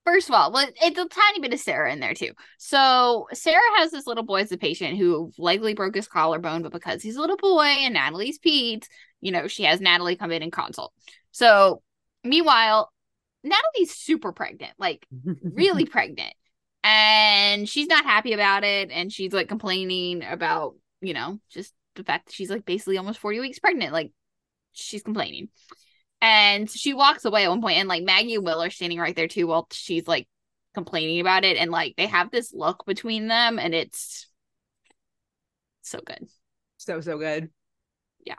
[0.05, 2.33] first of all, well, it's a tiny bit of Sarah in there too.
[2.59, 6.73] So, Sarah has this little boy as a patient who likely broke his collarbone, but
[6.73, 8.87] because he's a little boy and Natalie's peds,
[9.21, 10.93] you know, she has Natalie come in and consult.
[11.33, 11.83] So,
[12.23, 12.93] meanwhile,
[13.43, 15.07] Natalie's super pregnant, like
[15.43, 16.35] really pregnant.
[16.83, 18.91] And she's not happy about it.
[18.91, 23.21] And she's like complaining about, you know, just the fact that she's like basically almost
[23.21, 23.93] 40 weeks pregnant.
[23.93, 24.13] Like,
[24.73, 25.49] she's complaining.
[26.25, 29.15] And she walks away at one point, and like Maggie and Will are standing right
[29.15, 30.27] there too while she's like
[30.73, 31.59] complaining about it.
[31.59, 34.27] And like they have this look between them, and it's
[35.83, 36.27] so good.
[36.79, 37.51] So so good.
[38.25, 38.37] Yeah.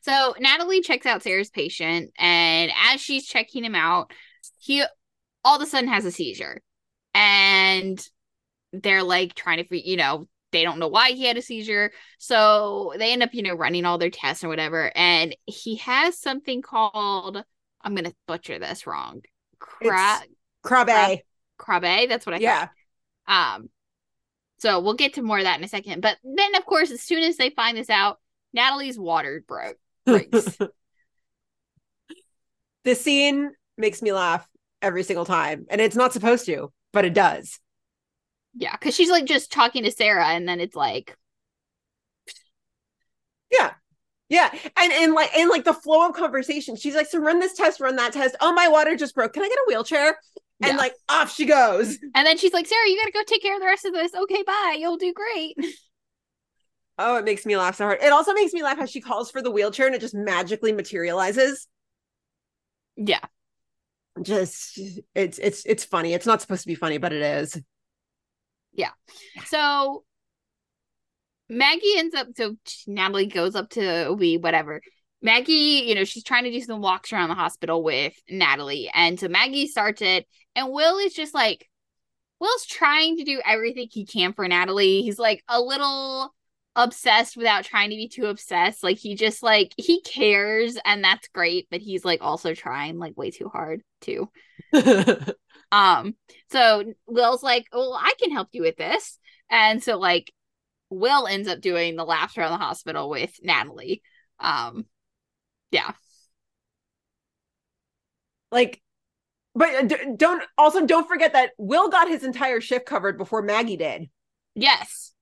[0.00, 4.10] So Natalie checks out Sarah's patient, and as she's checking him out,
[4.58, 4.84] he
[5.44, 6.62] all of a sudden has a seizure.
[7.14, 8.04] And
[8.72, 11.90] they're like trying to, you know, they don't know why he had a seizure.
[12.18, 14.90] So they end up, you know, running all their tests or whatever.
[14.94, 17.44] And he has something called,
[17.82, 19.22] I'm going to butcher this wrong.
[19.58, 20.22] Cra-
[20.64, 21.20] Krabbe.
[21.58, 22.08] Krabbe.
[22.08, 22.44] That's what I think.
[22.44, 22.68] Yeah.
[23.26, 23.56] thought.
[23.56, 23.68] Um,
[24.58, 26.00] so we'll get to more of that in a second.
[26.00, 28.20] But then, of course, as soon as they find this out,
[28.52, 29.76] Natalie's water broke.
[30.06, 30.56] breaks.
[32.84, 34.48] this scene makes me laugh
[34.80, 35.66] every single time.
[35.68, 37.58] And it's not supposed to, but it does.
[38.56, 41.16] Yeah, because she's like just talking to Sarah, and then it's like,
[43.50, 43.72] Yeah.
[44.28, 44.50] Yeah.
[44.76, 46.76] And and like and like the flow of conversation.
[46.76, 48.36] She's like, so run this test, run that test.
[48.40, 49.32] Oh, my water just broke.
[49.34, 50.18] Can I get a wheelchair?
[50.62, 50.76] And Yeah.
[50.76, 51.98] like off she goes.
[52.14, 54.14] and then she's like, Sarah, you gotta go take care of the rest of this.
[54.14, 54.76] Okay, bye.
[54.78, 55.56] You'll do great.
[56.96, 57.98] Oh, it makes me laugh so hard.
[58.00, 60.72] It also makes me laugh how she calls for the wheelchair and it just magically
[60.72, 61.66] materializes.
[62.96, 63.20] Yeah.
[64.22, 64.78] Just
[65.14, 66.14] it's it's it's funny.
[66.14, 67.60] It's not supposed to be funny, but it is.
[69.46, 70.04] So
[71.48, 72.56] Maggie ends up, so
[72.86, 74.80] Natalie goes up to we whatever.
[75.22, 78.90] Maggie, you know, she's trying to do some walks around the hospital with Natalie.
[78.94, 81.68] And so Maggie starts it, and Will is just like,
[82.40, 85.02] Will's trying to do everything he can for Natalie.
[85.02, 86.34] He's like a little
[86.76, 88.82] obsessed without trying to be too obsessed.
[88.82, 93.16] Like he just like he cares and that's great, but he's like also trying like
[93.16, 94.30] way too hard too.
[95.72, 96.14] Um,
[96.52, 99.18] so Will's like, Well, I can help you with this.
[99.50, 100.32] And so like
[100.88, 104.02] Will ends up doing the laps around the hospital with Natalie.
[104.38, 104.86] Um,
[105.72, 105.92] yeah.
[108.52, 108.80] like
[109.56, 113.76] but uh, don't also don't forget that Will got his entire shift covered before Maggie
[113.76, 114.08] did.
[114.54, 115.13] Yes.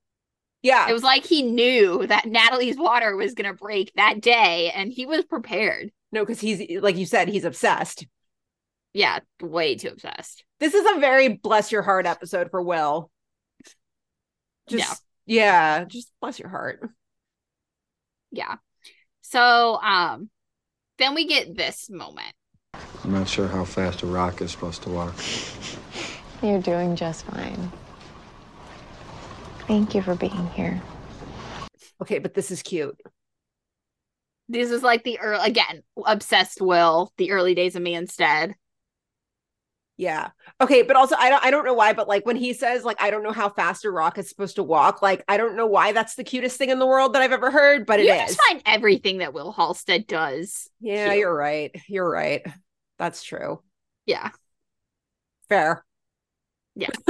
[0.63, 0.89] Yeah.
[0.89, 5.07] It was like he knew that Natalie's water was gonna break that day and he
[5.07, 5.91] was prepared.
[6.13, 8.07] no, because he's like you said, he's obsessed.
[8.95, 10.45] Yeah, way too obsessed.
[10.61, 13.11] This is a very bless your heart episode for Will.
[14.69, 16.89] Just yeah, just bless your heart.
[18.31, 18.57] Yeah.
[19.23, 20.31] So um
[20.99, 22.33] then we get this moment.
[23.03, 25.15] I'm not sure how fast a rock is supposed to walk.
[26.43, 27.73] You're doing just fine.
[29.73, 30.83] Thank you for being here.
[32.03, 32.95] Okay, but this is cute.
[34.47, 38.53] This is like the early again, obsessed Will, the early days of Manstead.
[39.97, 40.29] Yeah.
[40.61, 43.01] Okay, but also I don't I don't know why, but like when he says like
[43.01, 45.69] I don't know how fast a rock is supposed to walk, like I don't know
[45.69, 48.13] why that's the cutest thing in the world that I've ever heard, but it you
[48.13, 48.27] is.
[48.27, 50.69] just find everything that Will Halstead does.
[50.81, 51.21] yeah, cute.
[51.21, 51.75] you're right.
[51.89, 52.47] You're right.
[52.99, 53.63] That's true.
[54.05, 54.33] Yeah.
[55.49, 55.83] Fair.
[56.75, 56.91] Yeah.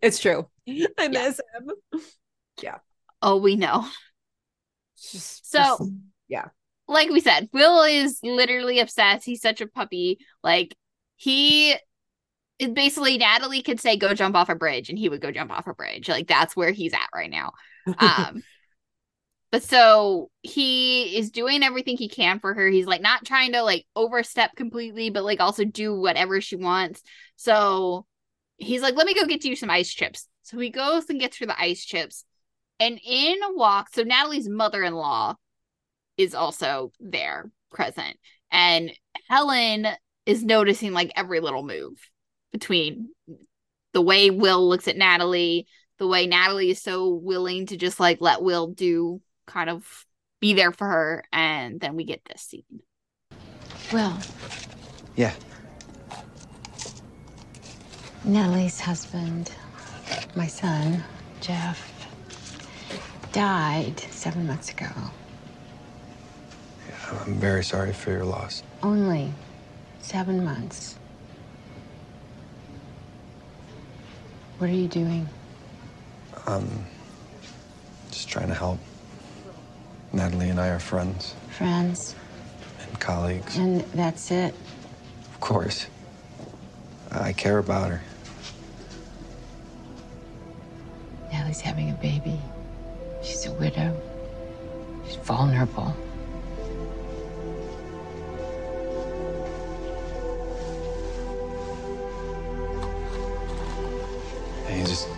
[0.00, 0.48] it's true.
[0.98, 2.00] I miss him.
[2.62, 2.78] Yeah.
[3.22, 3.86] Oh, we know.
[4.96, 5.90] Just, So- just-
[6.28, 6.48] yeah.
[6.88, 9.24] like we said, Will is literally obsessed.
[9.26, 10.18] He's such a puppy.
[10.42, 10.74] Like
[11.16, 11.72] he
[12.58, 15.50] is basically Natalie could say go jump off a bridge and he would go jump
[15.50, 16.08] off a bridge.
[16.08, 17.52] Like that's where he's at right now.
[17.98, 18.42] Um
[19.50, 22.68] but so he is doing everything he can for her.
[22.68, 27.02] He's like not trying to like overstep completely, but like also do whatever she wants.
[27.36, 28.04] So
[28.56, 30.26] he's like, let me go get you some ice chips.
[30.44, 32.24] So he goes and gets her the ice chips.
[32.78, 35.34] And in walks, so Natalie's mother in law
[36.16, 38.16] is also there present.
[38.50, 38.92] And
[39.28, 39.86] Helen
[40.26, 41.98] is noticing like every little move
[42.52, 43.08] between
[43.92, 45.66] the way Will looks at Natalie,
[45.98, 50.06] the way Natalie is so willing to just like let Will do kind of
[50.40, 51.24] be there for her.
[51.32, 52.64] And then we get this scene.
[53.92, 54.16] Will,
[55.16, 55.32] Yeah.
[58.24, 59.52] Natalie's husband,
[60.34, 61.02] my son,
[61.40, 61.90] Jeff,
[63.32, 64.86] died seven months ago.
[67.26, 68.62] I'm very sorry for your loss.
[68.82, 69.32] Only
[70.00, 70.96] seven months.
[74.58, 75.28] What are you doing?
[76.46, 76.84] Um,
[78.10, 78.78] just trying to help.
[80.12, 82.14] Natalie and I are friends Friends?
[82.80, 83.56] and colleagues.
[83.56, 84.54] And that's it?
[85.32, 85.86] Of course.
[87.10, 88.00] I care about her.
[91.34, 92.38] Natalie's having a baby.
[93.20, 94.00] She's a widow.
[95.04, 95.92] She's vulnerable.
[104.66, 105.08] Hey, you just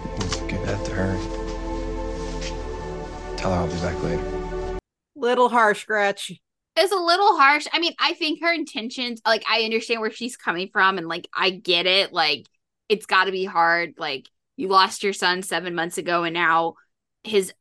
[0.49, 1.17] give that to her.
[3.37, 4.81] Tell her I'll be back later.
[5.17, 6.33] Little harsh, Gretch.
[6.79, 7.67] It's a little harsh.
[7.75, 11.29] I mean, I think her intentions, like, I understand where she's coming from and, like,
[11.35, 12.15] I get it.
[12.15, 12.47] Like,
[12.89, 13.97] it's got to be hard.
[13.99, 16.75] Like, you lost your son seven months ago and now
[17.25, 17.53] his,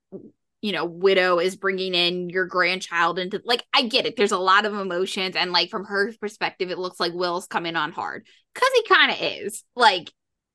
[0.61, 4.15] you know, widow is bringing in your grandchild into, like, I get it.
[4.15, 5.35] There's a lot of emotions.
[5.35, 9.11] And, like, from her perspective, it looks like Will's coming on hard because he kind
[9.11, 9.63] of is.
[9.75, 10.11] Like,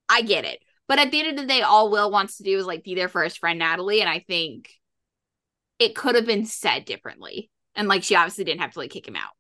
[0.09, 0.61] I get it.
[0.89, 2.95] But at the end of the day, all Will wants to do is, like, be
[2.95, 4.01] there for his friend Natalie.
[4.01, 4.71] And I think
[5.81, 7.51] it could have been said differently.
[7.75, 9.33] And like she obviously didn't have to like kick him out.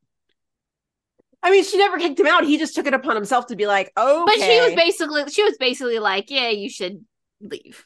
[1.42, 2.44] I mean, she never kicked him out.
[2.44, 5.42] He just took it upon himself to be like, oh, But she was basically she
[5.42, 7.04] was basically like, Yeah, you should
[7.40, 7.84] leave.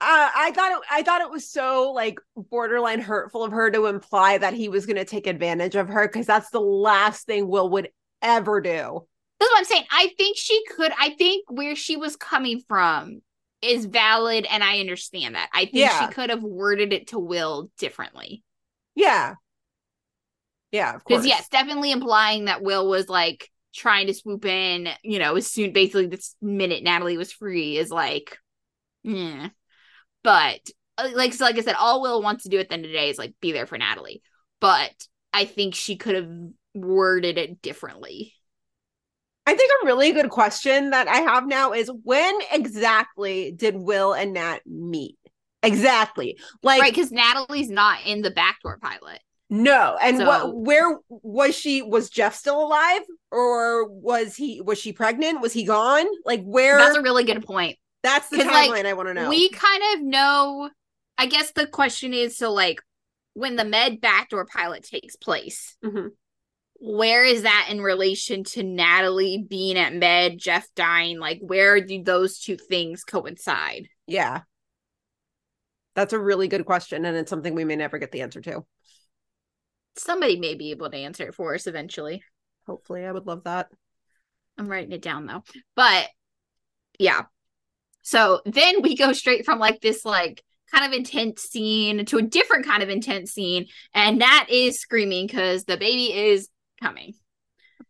[0.00, 3.86] uh, I thought it, I thought it was so like borderline hurtful of her to
[3.86, 7.46] imply that he was going to take advantage of her because that's the last thing
[7.48, 7.90] Will would
[8.22, 9.06] ever do.
[9.38, 9.84] That's what I'm saying.
[9.90, 13.22] I think she could I think where she was coming from
[13.62, 15.50] is valid and I understand that.
[15.52, 16.08] I think Yeah.
[16.08, 18.42] she could have worded it to Will differently.
[18.94, 19.34] Yeah,
[20.72, 21.22] yeah, of course.
[21.22, 25.46] Because yes, definitely implying that Will was like trying to swoop in, you know, as
[25.46, 28.38] soon basically this minute Natalie was free is like,
[29.02, 29.48] yeah.
[30.22, 30.60] But
[30.98, 32.90] uh, like so like I said, all Will wants to do at the end of
[32.90, 34.22] the day is like be there for Natalie.
[34.60, 34.92] But
[35.32, 36.30] I think she could have
[36.74, 38.34] worded it differently.
[39.46, 44.12] I think a really good question that I have now is when exactly did Will
[44.12, 45.16] and Nat meet?
[45.62, 46.38] Exactly.
[46.62, 49.20] Like right, because Natalie's not in the backdoor pilot.
[49.50, 49.98] No.
[50.00, 54.92] And So- what where was she was Jeff still alive or was he was she
[54.92, 55.40] pregnant?
[55.42, 56.06] Was he gone?
[56.24, 57.76] Like where That's a really good point.
[58.02, 59.28] that's the timeline like, I want to know.
[59.28, 60.70] We kind of know.
[61.18, 62.80] I guess the question is so like
[63.34, 66.10] when the med backdoor pilot takes place, Mhm.
[66.76, 71.18] where is that in relation to Natalie being at med, Jeff dying?
[71.18, 73.88] Like, where do those two things coincide?
[74.06, 74.42] Yeah.
[75.94, 78.64] That's a really good question and it's something we may never get the answer to.
[79.96, 82.22] Somebody may be able to answer it for us eventually.
[82.66, 83.68] Hopefully, I would love that.
[84.58, 85.42] I'm writing it down though.
[85.74, 86.08] But
[86.98, 87.22] yeah.
[88.02, 92.22] So then we go straight from like this like kind of intense scene to a
[92.22, 96.48] different kind of intense scene and that is screaming cuz the baby is
[96.80, 97.14] coming.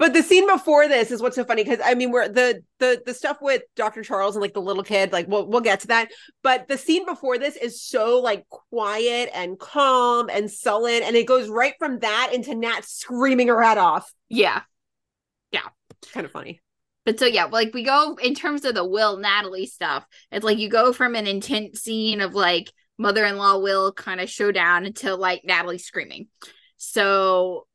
[0.00, 3.02] But the scene before this is what's so funny because I mean we're the the
[3.04, 4.02] the stuff with Dr.
[4.02, 6.08] Charles and like the little kid like we'll we'll get to that
[6.42, 11.26] but the scene before this is so like quiet and calm and sullen and it
[11.26, 14.10] goes right from that into Nat screaming her head off.
[14.30, 14.62] Yeah.
[15.52, 15.68] Yeah.
[16.14, 16.62] Kind of funny.
[17.04, 20.06] But so yeah, like we go in terms of the Will Natalie stuff.
[20.32, 24.86] It's like you go from an intense scene of like mother-in-law Will kind of showdown
[24.86, 26.28] until like Natalie screaming.
[26.78, 27.66] So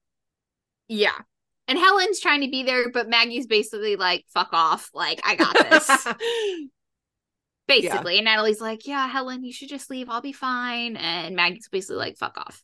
[0.87, 1.19] yeah.
[1.67, 4.89] And Helen's trying to be there, but Maggie's basically like, fuck off.
[4.93, 6.07] Like, I got this.
[7.67, 8.17] basically.
[8.17, 10.09] And Natalie's like, yeah, Helen, you should just leave.
[10.09, 10.95] I'll be fine.
[10.95, 12.63] And Maggie's basically like, fuck off.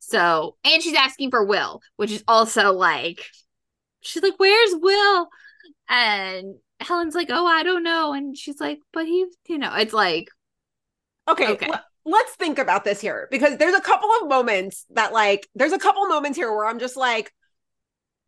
[0.00, 3.24] So, and she's asking for Will, which is also like,
[4.02, 5.28] she's like, where's Will?
[5.88, 8.12] And Helen's like, oh, I don't know.
[8.12, 10.28] And she's like, but he, you know, it's like,
[11.26, 11.66] okay, Okay.
[11.68, 15.72] l- let's think about this here because there's a couple of moments that like there's
[15.72, 17.32] a couple moments here where I'm just like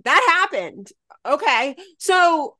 [0.04, 0.88] that happened.
[1.24, 1.76] Okay.
[1.98, 2.56] So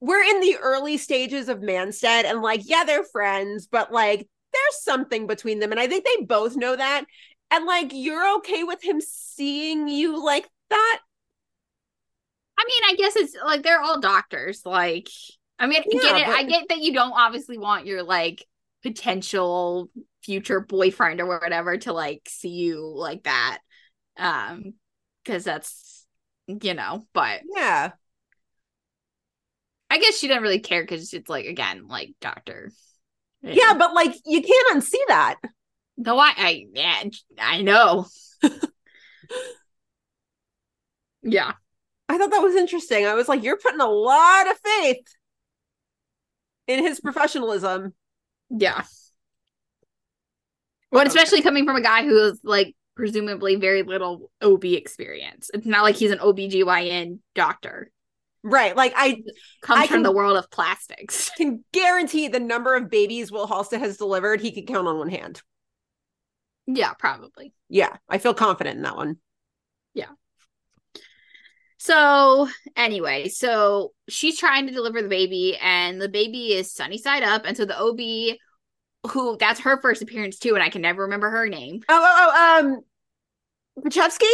[0.00, 4.82] we're in the early stages of Manstead and like yeah, they're friends, but like there's
[4.82, 7.04] something between them and I think they both know that.
[7.50, 11.00] And like you're okay with him seeing you like that?
[12.58, 14.62] I mean, I guess it's like they're all doctors.
[14.64, 15.08] Like,
[15.58, 16.26] I mean, I get it.
[16.26, 18.44] but- I get that you don't obviously want your like
[18.82, 19.90] potential
[20.22, 23.58] future boyfriend or whatever to like see you like that.
[24.18, 24.74] Um,
[25.24, 26.06] because that's
[26.46, 27.92] you know, but Yeah.
[29.90, 32.70] I guess she didn't really care because it's like again, like doctor.
[33.42, 35.36] Yeah, but like you can't unsee that.
[35.96, 37.02] No, I, I, yeah,
[37.38, 38.06] I know.
[41.22, 41.52] yeah,
[42.08, 43.06] I thought that was interesting.
[43.06, 45.04] I was like, you're putting a lot of faith
[46.66, 47.94] in his professionalism.
[48.50, 48.82] Yeah.
[50.90, 55.50] Well, especially coming from a guy who has like presumably very little OB experience.
[55.52, 57.90] It's not like he's an OBGYN doctor.
[58.42, 58.74] Right.
[58.74, 59.22] Like I
[59.62, 61.30] Comes I from can- the world of plastics.
[61.36, 65.10] can guarantee the number of babies Will Halstead has delivered, he can count on one
[65.10, 65.42] hand.
[66.66, 67.54] Yeah, probably.
[67.68, 69.18] Yeah, I feel confident in that one.
[71.78, 77.22] So anyway, so she's trying to deliver the baby, and the baby is sunny side
[77.22, 81.02] up, and so the OB, who that's her first appearance too, and I can never
[81.02, 81.82] remember her name.
[81.88, 82.80] Oh, oh, oh um
[83.84, 84.26] Pachevsky?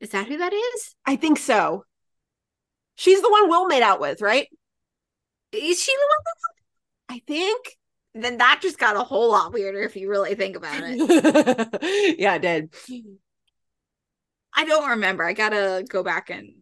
[0.00, 0.94] Is that who that is?
[1.04, 1.84] I think so.
[2.94, 4.46] She's the one Will made out with, right?
[5.52, 7.16] Is she the one?
[7.16, 7.76] I think.
[8.14, 12.18] Then that just got a whole lot weirder if you really think about it.
[12.18, 12.74] yeah, it did.
[14.54, 15.24] I don't remember.
[15.24, 16.54] I gotta go back and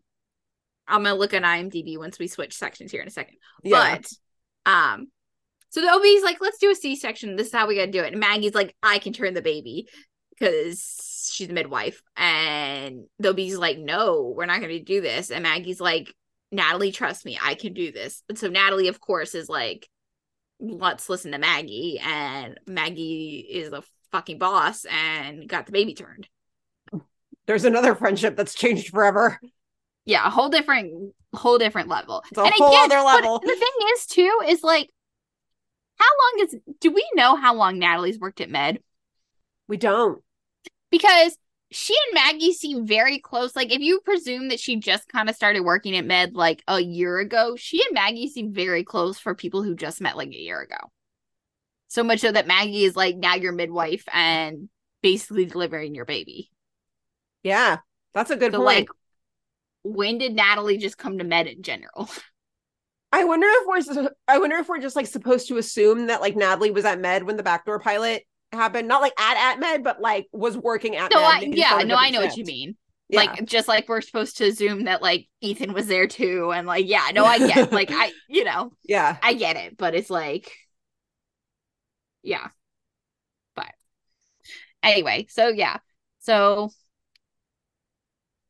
[0.89, 3.37] I'm gonna look at IMDb once we switch sections here in a second.
[3.62, 3.99] Yeah.
[3.99, 5.09] But um,
[5.70, 7.37] so the OB's like, let's do a C-section.
[7.37, 8.12] This is how we gotta do it.
[8.12, 9.89] And Maggie's like, I can turn the baby
[10.30, 12.03] because she's a midwife.
[12.16, 15.30] And the OB's like, no, we're not gonna do this.
[15.30, 16.12] And Maggie's like,
[16.53, 18.22] Natalie, trust me, I can do this.
[18.28, 19.89] And so Natalie, of course, is like,
[20.61, 22.01] let's listen to Maggie.
[22.03, 23.82] And Maggie is the
[24.12, 26.28] fucking boss and got the baby turned.
[27.47, 29.41] There's another friendship that's changed forever.
[30.05, 32.23] yeah, a whole different whole different level.
[32.31, 33.39] It's a whole other level.
[33.39, 34.91] The thing is too is like
[35.99, 38.81] how long is do we know how long Natalie's worked at Med?
[39.69, 40.23] We don't.
[40.91, 41.37] Because
[41.73, 43.57] she and Maggie seem very close.
[43.57, 46.81] Like if you presume that she just kind of started working at Med like a
[46.81, 50.41] year ago, she and Maggie seem very close for people who just met like a
[50.41, 50.77] year ago.
[51.89, 54.69] So much so that Maggie is like now your midwife and
[55.03, 56.51] basically delivering your baby.
[57.47, 57.79] Yeah,
[58.15, 58.65] that's a good So point.
[58.65, 58.93] like
[59.85, 62.11] when did Natalie just come to Med in general?
[63.13, 63.67] I wonder if
[63.97, 67.01] we're I wonder if we're just like supposed to assume that like Natalie was at
[67.01, 70.97] Med when the backdoor pilot happened, not like at at Med, but like was working
[70.97, 71.39] at No, Med.
[71.41, 72.77] I, yeah, no, I know what you mean.
[73.09, 73.37] Yeah.
[73.37, 76.87] Like just like we're supposed to assume that like Ethan was there too, and like
[76.89, 80.53] yeah, no, I get like I you know yeah, I get it, but it's like
[82.23, 82.49] yeah,
[83.55, 83.73] but
[84.83, 85.79] anyway, so yeah,
[86.21, 86.71] so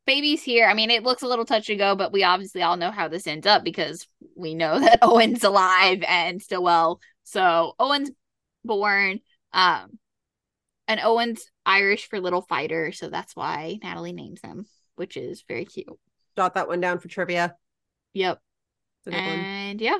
[0.06, 0.66] baby's here.
[0.66, 3.08] I mean, it looks a little touch and go, but we obviously all know how
[3.08, 7.00] this ends up because we know that Owen's alive and still well.
[7.24, 8.10] So Owen's
[8.64, 9.20] born.
[9.52, 9.98] Um,
[10.88, 15.64] and Owen's Irish for little fighter, so that's why Natalie names him, which is very
[15.64, 15.88] cute.
[16.36, 17.56] jot that one down for trivia.
[18.14, 18.38] Yep.
[19.00, 19.38] It's a good one.
[19.38, 19.98] And yeah.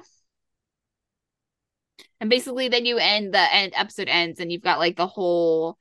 [2.21, 5.77] And basically then you end the end episode ends and you've got like the whole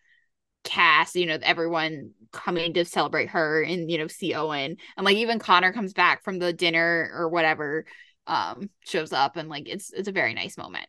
[0.65, 4.75] cast, you know, everyone coming to celebrate her and you know, see Owen.
[4.97, 7.85] And like even Connor comes back from the dinner or whatever,
[8.27, 10.87] um, shows up and like it's it's a very nice moment.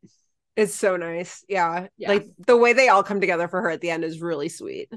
[0.57, 1.45] It's so nice.
[1.49, 1.89] Yeah.
[1.99, 2.09] Yeah.
[2.09, 4.91] Like the way they all come together for her at the end is really sweet.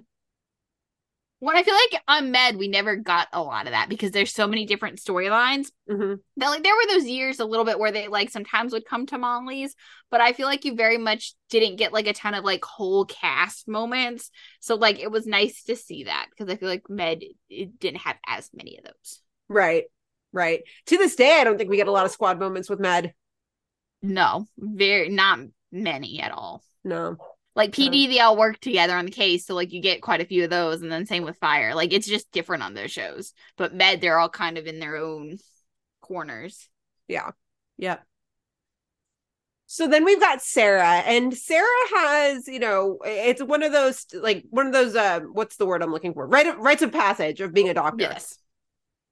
[1.40, 4.34] When I feel like on Med, we never got a lot of that because there's
[4.34, 5.68] so many different storylines.
[5.90, 8.86] hmm that like there were those years a little bit where they like sometimes would
[8.86, 9.76] come to Molly's,
[10.12, 13.06] but I feel like you very much didn't get like a ton of like whole
[13.06, 14.32] cast moments.
[14.60, 18.02] So like it was nice to see that because I feel like Med it didn't
[18.02, 19.22] have as many of those.
[19.48, 19.86] Right.
[20.32, 20.62] Right.
[20.88, 23.14] To this day, I don't think we get a lot of squad moments with Med.
[24.02, 25.40] No, very not
[25.72, 26.64] many at all.
[26.84, 27.18] No.
[27.60, 30.26] Like PD, they all work together on the case, so like you get quite a
[30.26, 31.76] few of those, and then same with Fire.
[31.76, 33.34] Like it's just different on those shows.
[33.58, 35.40] But Med, they're all kind of in their own
[36.00, 36.70] corners.
[37.10, 37.32] Yeah.
[37.76, 37.98] Yeah.
[39.66, 44.46] So then we've got Sarah, and Sarah has, you know, it's one of those like
[44.50, 46.26] one of those uh what's the word I'm looking for?
[46.26, 48.04] Right rites of passage of being a doctor.
[48.04, 48.38] Yes.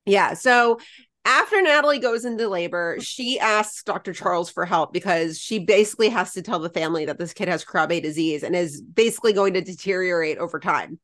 [0.05, 0.35] Yeah.
[0.35, 0.79] So
[1.27, 4.13] after Natalie goes into labor, she asks Dr.
[4.13, 7.65] Charles for help because she basically has to tell the family that this kid has
[7.65, 10.99] Krabbe disease and is basically going to deteriorate over time.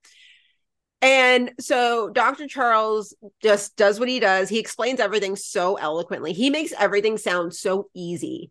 [1.01, 2.47] And so Dr.
[2.47, 4.47] Charles just does what he does.
[4.47, 6.31] He explains everything so eloquently.
[6.31, 8.49] He makes everything sound so easy.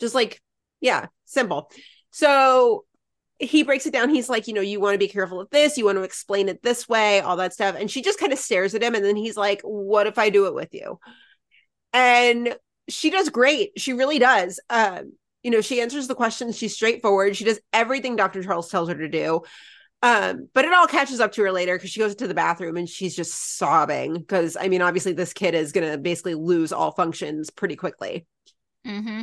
[0.00, 0.40] Just like,
[0.80, 1.70] yeah, simple.
[2.10, 2.86] So
[3.38, 4.10] he breaks it down.
[4.10, 6.48] He's like, you know, you want to be careful of this, you want to explain
[6.48, 7.76] it this way, all that stuff.
[7.78, 8.94] And she just kind of stares at him.
[8.94, 10.98] And then he's like, what if I do it with you?
[11.92, 12.56] And
[12.88, 13.72] she does great.
[13.76, 14.60] She really does.
[14.70, 15.12] Um,
[15.42, 16.56] you know, she answers the questions.
[16.56, 17.36] She's straightforward.
[17.36, 18.42] She does everything Dr.
[18.42, 19.42] Charles tells her to do.
[20.02, 22.76] Um, but it all catches up to her later because she goes to the bathroom
[22.76, 26.90] and she's just sobbing because I mean, obviously, this kid is gonna basically lose all
[26.92, 28.26] functions pretty quickly.
[28.86, 29.22] Mm-hmm.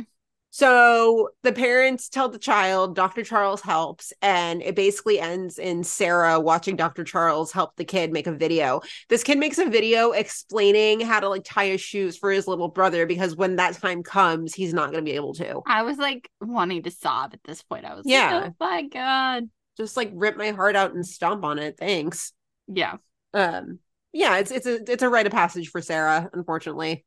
[0.54, 3.24] So the parents tell the child, Dr.
[3.24, 7.04] Charles helps, and it basically ends in Sarah watching Dr.
[7.04, 8.82] Charles help the kid make a video.
[9.08, 12.68] This kid makes a video explaining how to like tie his shoes for his little
[12.68, 15.62] brother because when that time comes, he's not going to be able to.
[15.64, 17.86] I was like wanting to sob at this point.
[17.86, 18.36] I was Yeah.
[18.36, 19.48] like, oh my god.
[19.78, 21.78] Just like rip my heart out and stomp on it.
[21.78, 22.34] Thanks.
[22.68, 22.96] Yeah.
[23.32, 23.78] Um
[24.12, 27.06] yeah, it's it's a it's a rite of passage for Sarah, unfortunately.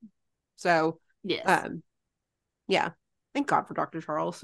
[0.55, 1.43] So Yes.
[1.45, 1.83] um
[2.67, 2.89] yeah.
[3.35, 4.01] Thank God for Dr.
[4.01, 4.43] Charles.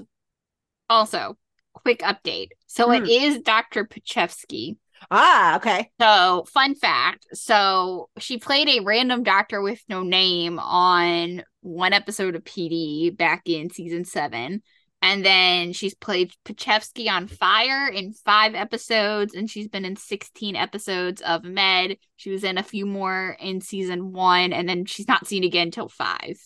[0.90, 1.36] also,
[1.72, 2.48] quick update.
[2.66, 3.02] So Hmm.
[3.02, 3.84] it is Dr.
[3.86, 4.76] Pachevsky.
[5.10, 5.90] Ah, okay.
[5.98, 7.26] So, fun fact.
[7.32, 13.48] So, she played a random doctor with no name on one episode of PD back
[13.48, 14.62] in season seven.
[15.00, 20.54] And then she's played Pachevsky on Fire in five episodes, and she's been in 16
[20.54, 21.96] episodes of Med.
[22.16, 25.70] She was in a few more in season one, and then she's not seen again
[25.72, 26.38] till five,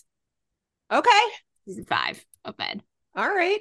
[0.91, 1.23] Okay.
[1.67, 2.83] season five of Med.
[3.15, 3.59] All right.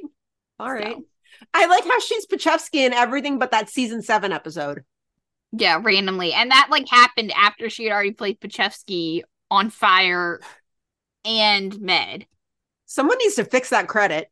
[0.58, 0.96] All right.
[0.96, 1.04] So,
[1.52, 4.84] I like how she's Pachevsky in everything but that season seven episode.
[5.52, 6.32] yeah, randomly.
[6.32, 10.40] And that like happened after she had already played Pachevsky on Fire
[11.24, 12.26] and Med.
[12.86, 14.30] Someone needs to fix that credit.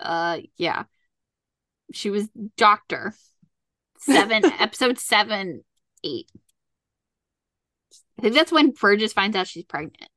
[0.00, 0.84] Uh yeah.
[1.92, 3.14] She was doctor.
[3.98, 5.62] Seven episode seven,
[6.04, 6.28] eight.
[8.18, 10.10] I think that's when Burgess finds out she's pregnant.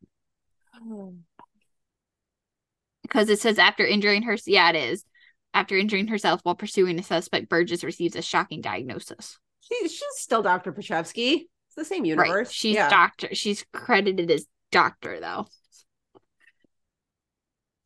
[3.18, 5.04] Because it says after injuring her yeah, it is.
[5.52, 9.40] After injuring herself while pursuing a suspect, Burgess receives a shocking diagnosis.
[9.62, 10.72] She, she's still Dr.
[10.72, 11.46] Pachevsky.
[11.66, 12.30] It's the same universe.
[12.30, 12.52] Right.
[12.52, 12.90] She's yeah.
[12.90, 13.30] doctor.
[13.34, 15.48] She's credited as doctor though.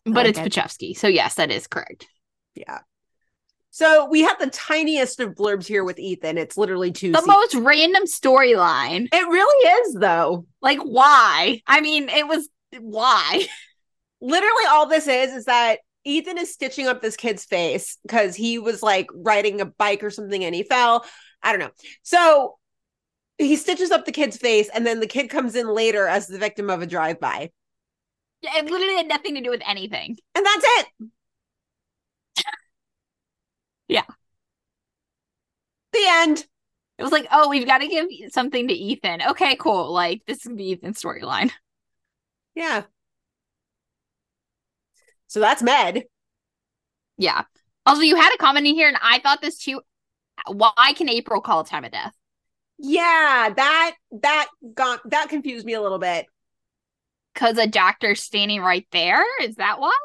[0.04, 0.50] But it's Okay.
[0.50, 0.98] Pachevsky.
[0.98, 2.10] So yes, that is correct.
[2.54, 2.80] Yeah.
[3.70, 6.38] So we have the tiniest of blurbs here with Ethan.
[6.38, 7.14] It's literally two.
[7.14, 7.28] The scenes.
[7.28, 9.08] most random storyline.
[9.14, 10.46] It really is, though.
[10.62, 11.62] Like why?
[11.68, 13.48] I mean, it was why?
[14.22, 18.60] Literally, all this is is that Ethan is stitching up this kid's face because he
[18.60, 21.06] was like riding a bike or something and he fell.
[21.44, 21.72] I don't know.
[22.04, 22.58] So
[23.38, 26.38] he stitches up the kid's face, and then the kid comes in later as the
[26.38, 27.50] victim of a drive-by,
[28.42, 30.18] Yeah, It literally had nothing to do with anything.
[30.36, 30.88] and that's it.
[33.88, 34.06] Yeah.
[35.94, 36.46] The end.
[36.98, 39.22] It was like, oh, we've got to give something to Ethan.
[39.32, 39.92] Okay, cool.
[39.92, 41.52] Like this is the Ethan storyline.
[42.56, 42.84] Yeah.
[45.32, 46.04] So that's Med.
[47.18, 47.44] Yeah.
[47.86, 49.80] Also, you had a comment in here, and I thought this too.
[50.46, 52.14] Why can April call a time of death?
[52.78, 56.26] Yeah, that that got that confused me a little bit.
[57.34, 59.24] Because a doctor's standing right there.
[59.42, 59.96] Is that why?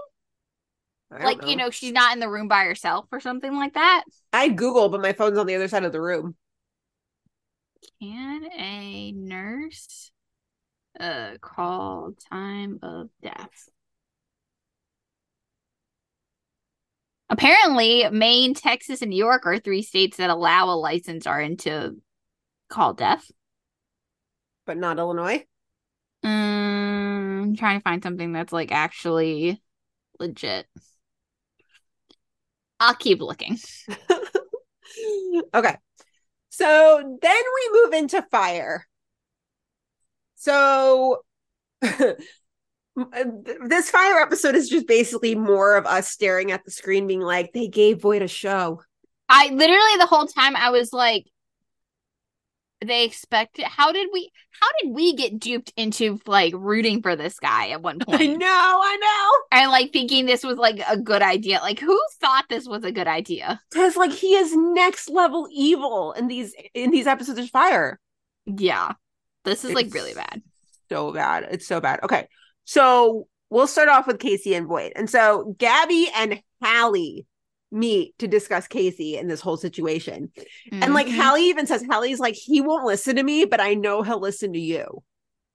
[1.11, 4.05] Like, you know, she's not in the room by herself or something like that.
[4.32, 6.36] I Google, but my phone's on the other side of the room.
[8.01, 10.12] Can a nurse
[11.01, 13.69] uh call time of death?
[17.28, 21.97] Apparently, Maine, Texas, and New York are three states that allow a license RN to
[22.69, 23.31] call death.
[24.65, 25.44] But not Illinois.
[26.24, 29.61] Mm, I'm trying to find something that's like actually
[30.19, 30.66] legit.
[32.78, 33.59] I'll keep looking.
[35.55, 35.77] okay.
[36.51, 38.86] So then we move into fire.
[40.36, 41.23] So
[43.64, 47.52] this fire episode is just basically more of us staring at the screen being like
[47.52, 48.81] they gave Voight a show.
[49.28, 51.27] I literally the whole time I was like,
[52.85, 57.39] they expected how did we how did we get duped into like rooting for this
[57.40, 59.59] guy at one point I know, I know.
[59.59, 62.93] and like thinking this was like a good idea like who thought this was a
[62.93, 67.48] good idea Because like he is next level evil in these in these episodes of
[67.48, 67.98] Fire.
[68.44, 68.93] yeah
[69.44, 70.43] this is like really bad
[70.90, 71.48] So bad.
[71.51, 72.01] It's so bad.
[72.05, 72.28] Okay.
[72.66, 74.93] So we'll start off with Casey and Voight.
[74.97, 77.26] And so Gabby and Hallie
[77.72, 80.30] meet to discuss Casey and this whole situation.
[80.70, 81.16] And like Mhm.
[81.16, 84.52] Hallie even says, Hallie's like, he won't listen to me, but I know he'll listen
[84.52, 85.02] to you.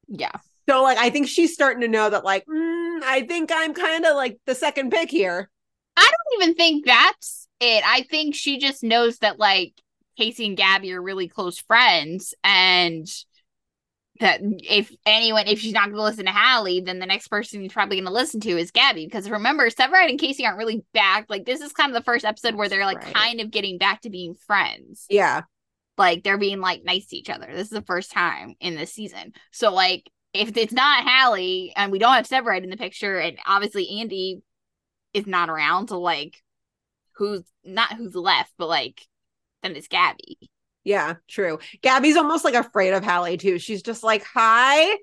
[0.08, 0.32] yeah
[0.68, 4.06] So like I think she's starting to know that like mm, I think I'm kind
[4.06, 5.50] of like the second pick here.
[5.98, 7.84] I don't even think that's it.
[7.86, 9.74] I think she just knows that like
[10.18, 13.08] Casey and Gabby are really close friends and
[14.22, 17.62] that if anyone if she's not going to listen to Hallie, then the next person
[17.62, 20.84] she's probably going to listen to is Gabby because remember Severide and Casey aren't really
[20.94, 21.26] back.
[21.30, 23.14] Like this is kind of the first episode where they're like Right.
[23.14, 25.06] kind of getting back to being friends.
[25.10, 25.42] Yeah.
[25.98, 27.48] Like they're being like nice to each other.
[27.52, 29.34] This is the first time in this season.
[29.52, 33.38] So like if it's not Hallie and we don't have Severide in the picture and
[33.46, 34.42] obviously Andy
[35.14, 36.42] is not around so like
[37.16, 39.06] who's not who's left, but like
[39.64, 40.38] then it's Gabby.
[40.84, 41.60] Yeah, true.
[41.82, 43.60] Gabby's almost like afraid of Hallie too.
[43.60, 44.98] She's just like, "Hi,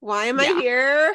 [0.00, 1.14] why am I here?"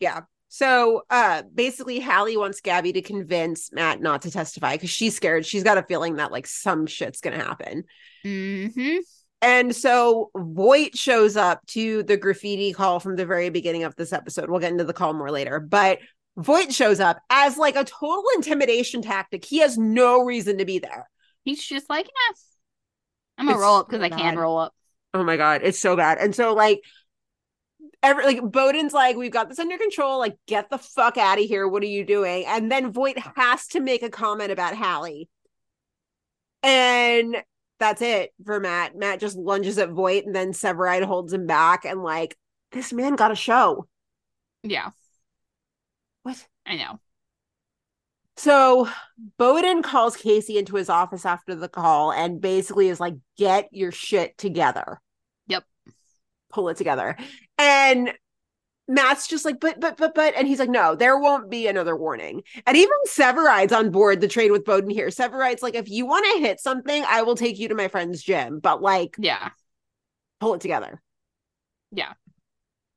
[0.00, 0.22] Yeah.
[0.48, 5.44] So, uh basically Hallie wants Gabby to convince Matt not to testify because she's scared.
[5.46, 7.84] She's got a feeling that like some shit's going to happen.
[8.24, 8.98] Mm-hmm.
[9.42, 14.12] And so Voight shows up to the graffiti call from the very beginning of this
[14.12, 14.48] episode.
[14.48, 15.98] We'll get into the call more later, but
[16.36, 19.44] Voight shows up as like a total intimidation tactic.
[19.44, 21.08] He has no reason to be there.
[21.44, 22.34] He's just like, yeah,
[23.38, 24.36] I'm gonna It's roll up so because I can bad.
[24.36, 24.74] roll up.
[25.14, 26.18] Oh my god, it's so bad.
[26.18, 26.82] And so like
[28.02, 30.18] every like Bowden's like, we've got this under control.
[30.18, 31.66] Like, get the fuck out of here.
[31.68, 32.44] What are you doing?
[32.46, 35.28] And then Voight has to make a comment about Hallie.
[36.62, 37.36] And
[37.78, 38.96] that's it for Matt.
[38.96, 42.36] Matt just lunges at Voight and then Severide holds him back and like
[42.72, 43.86] this man got a show.
[44.62, 44.90] Yeah,
[46.24, 46.46] What?
[46.66, 47.00] I know.
[48.36, 48.88] So
[49.38, 53.92] Bowden calls Casey into his office after the call and basically is like, get your
[53.92, 55.00] shit together.
[55.46, 55.64] Yep.
[56.52, 57.16] Pull it together.
[57.58, 58.12] And
[58.88, 61.96] Matt's just like, but, but, but, but, and he's like, no, there won't be another
[61.96, 62.42] warning.
[62.66, 65.08] And even Severide's on board the train with Bowden here.
[65.08, 68.22] Severide's like, if you want to hit something, I will take you to my friend's
[68.22, 69.50] gym, but like, Yeah,
[70.40, 71.02] pull it together.
[71.90, 72.12] Yeah.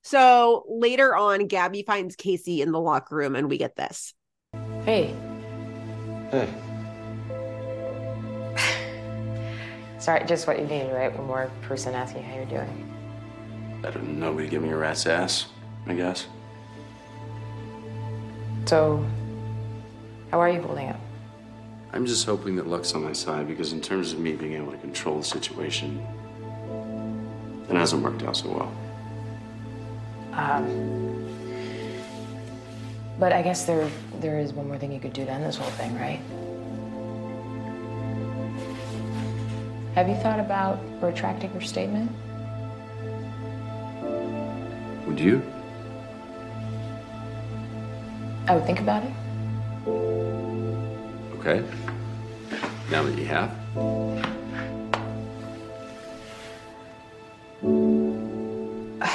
[0.03, 4.13] So later on, Gabby finds Casey in the locker room and we get this.
[4.83, 5.15] Hey,
[6.31, 6.47] Hey,
[9.99, 11.15] sorry, just what you need, right?
[11.17, 12.85] One more person asking how you're doing.
[13.81, 15.47] Better than nobody give me a rat's ass,
[15.87, 16.27] I guess.
[18.65, 19.03] So,
[20.29, 20.99] how are you holding up?
[21.91, 24.71] I'm just hoping that luck's on my side because, in terms of me being able
[24.71, 26.05] to control the situation,
[27.67, 28.71] it hasn't worked out so well.
[30.33, 31.18] Um,
[33.19, 33.89] but I guess there
[34.21, 36.21] there is one more thing you could do to end this whole thing, right?
[39.95, 42.09] Have you thought about retracting your statement?
[45.05, 45.41] Would you?
[48.47, 49.11] I would think about it.
[51.39, 51.63] Okay.
[52.89, 53.49] Now that you have.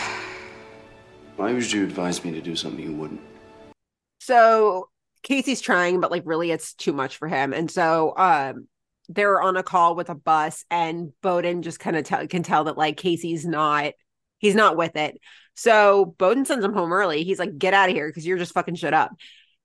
[1.37, 3.21] Why would you advise me to do something you wouldn't?
[4.25, 4.89] So
[5.23, 7.53] Casey's trying, but like really it's too much for him.
[7.53, 8.69] And so um
[9.11, 12.65] they're on a call with a bus and Bowden just kind of tell can tell
[12.65, 13.93] that like Casey's not
[14.39, 15.19] he's not with it.
[15.55, 17.23] So Bowden sends him home early.
[17.23, 19.13] He's like, get out of here because you're just fucking shut up.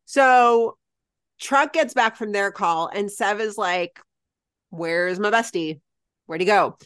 [0.06, 0.78] So
[1.40, 4.00] truck gets back from their call and Sev is like,
[4.72, 5.80] Where's my bestie?
[6.26, 6.78] Where'd he go?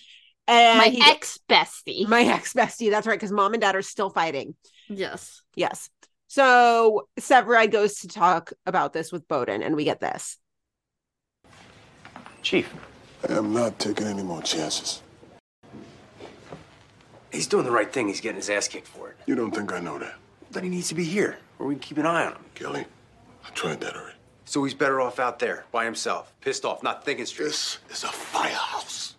[0.48, 2.08] And my ex bestie.
[2.08, 2.92] my ex bestie.
[2.92, 4.56] That's right, because mom and dad are still fighting.
[4.90, 5.42] yes.
[5.56, 5.90] Yes.
[6.34, 10.40] So Severide goes to talk about this with Bowden, and we get this.
[12.42, 12.74] Chief.
[13.30, 15.04] I am not taking any more chances.
[17.32, 18.08] He's doing the right thing.
[18.08, 19.18] He's getting his ass kicked for it.
[19.28, 20.16] You don't think I know that?
[20.50, 22.46] Then he needs to be here, where we can keep an eye on him.
[22.56, 22.86] Kelly,
[23.46, 24.18] I tried that already.
[24.46, 27.50] So he's better off out there, by himself, pissed off, not thinking straight.
[27.50, 29.18] This is a firehouse.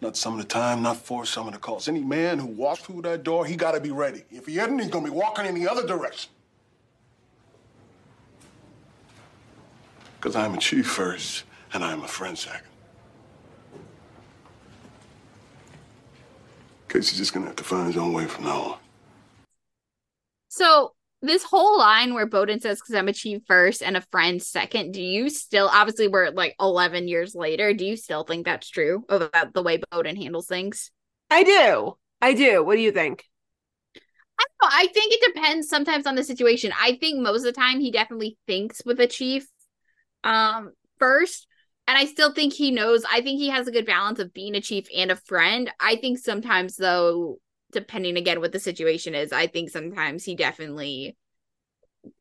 [0.00, 1.88] Not some of the time, not for some of the calls.
[1.88, 4.24] Any man who walks through that door, he gotta be ready.
[4.30, 6.30] If he isn't, he's gonna be walking in the other direction.
[10.16, 12.66] Because I'm a chief first, and I'm a friend second.
[16.88, 18.78] Casey's just gonna have to find his own way from now on.
[20.48, 24.42] So this whole line where Bowden says, because I'm a chief first and a friend
[24.42, 28.68] second, do you still, obviously, we're like 11 years later, do you still think that's
[28.68, 30.90] true about the way Bowden handles things?
[31.30, 31.96] I do.
[32.20, 32.62] I do.
[32.62, 33.24] What do you think?
[34.38, 34.76] I don't know.
[34.76, 36.72] I think it depends sometimes on the situation.
[36.78, 39.46] I think most of the time he definitely thinks with a chief
[40.24, 41.46] um first.
[41.88, 43.04] And I still think he knows.
[43.10, 45.70] I think he has a good balance of being a chief and a friend.
[45.78, 47.38] I think sometimes though,
[47.72, 51.16] depending again what the situation is, I think sometimes he definitely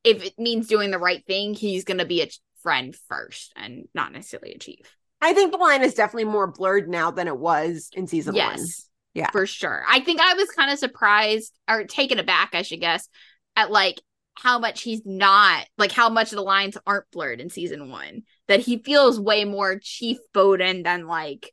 [0.04, 2.30] if it means doing the right thing, he's gonna be a
[2.64, 4.96] friend first and not necessarily a chief.
[5.22, 8.58] I think the line is definitely more blurred now than it was in season yes.
[8.58, 8.68] one.
[9.14, 9.32] Yeah.
[9.32, 9.84] For sure.
[9.90, 13.08] I think I was kind of surprised or taken aback, I should guess,
[13.56, 14.02] at like
[14.36, 18.24] how much he's not like how much the lines aren't blurred in season one.
[18.48, 21.52] That he feels way more Chief Bowden than like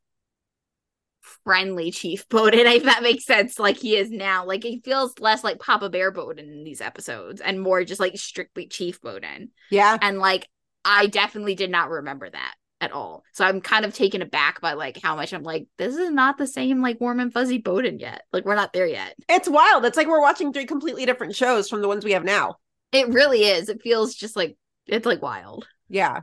[1.44, 4.44] friendly Chief Bowden, if that makes sense, like he is now.
[4.44, 8.16] Like he feels less like Papa Bear Bowden in these episodes and more just like
[8.18, 9.50] strictly Chief Bowden.
[9.70, 9.96] Yeah.
[10.00, 10.48] And like
[10.84, 13.22] I definitely did not remember that at all.
[13.32, 16.36] So I'm kind of taken aback by like how much I'm like, this is not
[16.36, 18.22] the same like warm and fuzzy Bowden yet.
[18.32, 19.14] Like we're not there yet.
[19.28, 19.84] It's wild.
[19.84, 22.56] It's like we're watching three completely different shows from the ones we have now.
[22.90, 23.68] It really is.
[23.68, 25.66] It feels just like it's like wild.
[25.88, 26.22] Yeah.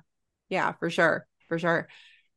[0.49, 1.25] Yeah, for sure.
[1.47, 1.87] For sure.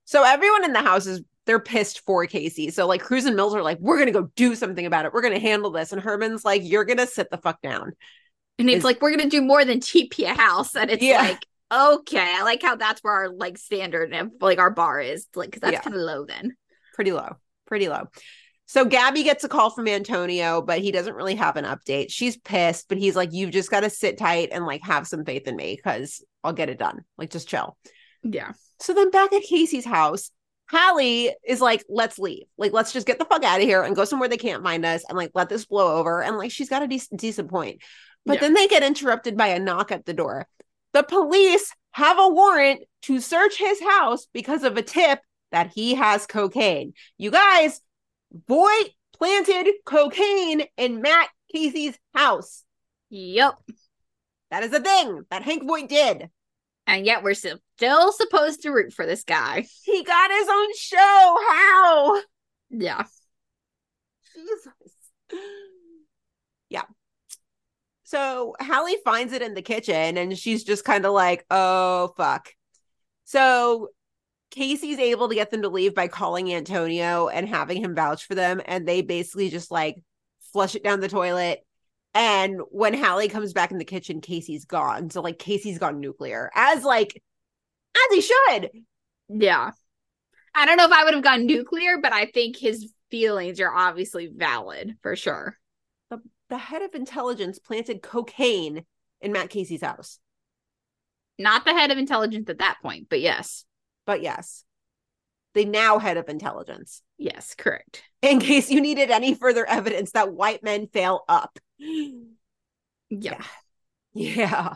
[0.04, 2.70] So everyone in the house is they're pissed for Casey.
[2.70, 5.12] So like Cruz and Mills are like, we're gonna go do something about it.
[5.12, 5.92] We're gonna handle this.
[5.92, 7.92] And Herman's like, you're gonna sit the fuck down.
[8.58, 10.76] And it's like we're gonna do more than TP a house.
[10.76, 11.18] And it's Yeah.
[11.22, 15.26] like, okay, I like how that's where our like standard and like our bar is.
[15.34, 15.80] Like, cause that's Yeah.
[15.80, 16.56] kind of low then.
[16.94, 17.36] pretty low,
[17.66, 18.06] pretty low.
[18.66, 22.06] So Gabby gets a call from Antonio, but he doesn't really have an update.
[22.10, 25.24] She's pissed, but he's like, you've just got to sit tight and like have some
[25.24, 27.04] faith in me because I'll get it done.
[27.18, 27.76] Like, just chill.
[28.22, 28.52] Yeah.
[28.78, 30.30] So then back at Casey's house,
[30.70, 32.44] Hallie is like, let's leave.
[32.56, 34.84] Like, let's just get the fuck out of here and go somewhere they can't find
[34.86, 36.22] us and like let this blow over.
[36.22, 37.82] And like, she's got a decent, decent point.
[38.24, 38.40] But Yeah.
[38.42, 40.46] then they get interrupted by a knock at the door.
[40.92, 45.20] The police have a warrant to search his house because of a tip
[45.50, 46.94] that he has cocaine.
[47.18, 47.80] You guys,
[48.48, 52.64] Voight planted cocaine in Matt Casey's house.
[53.10, 53.54] Yep.
[54.50, 56.30] That is a thing that Hank Voight did.
[56.86, 59.66] And yet we're still still supposed to root for this guy.
[59.84, 61.36] He got his own show.
[61.48, 62.22] How?
[62.70, 63.04] Yeah.
[64.34, 64.72] Jesus.
[66.68, 66.82] Yeah.
[68.04, 72.50] So Hallie finds it in the kitchen and she's just kind of like, oh, fuck.
[73.24, 73.88] So
[74.50, 78.34] Casey's able to get them to leave by calling Antonio and having him vouch for
[78.34, 78.60] them.
[78.66, 79.96] And they basically just like
[80.52, 81.60] flush it down the toilet.
[82.14, 85.10] And when Hallie comes back in the kitchen, Casey's gone.
[85.10, 87.22] So like Casey's gone nuclear as like,
[87.96, 88.70] as he should.
[89.28, 89.70] Yeah.
[90.54, 93.72] I don't know if I would have gone nuclear, but I think his feelings are
[93.72, 95.56] obviously valid for sure.
[96.10, 96.18] The,
[96.50, 98.84] the head of intelligence planted cocaine
[99.20, 100.18] in Matt Casey's house.
[101.38, 103.64] Not the head of intelligence at that point, but yes.
[104.04, 104.64] But yes,
[105.54, 107.02] the now head of intelligence.
[107.18, 108.02] Yes, correct.
[108.20, 111.58] In case you needed any further evidence that white men fail up.
[113.10, 113.42] Yeah.
[114.14, 114.74] Yeah.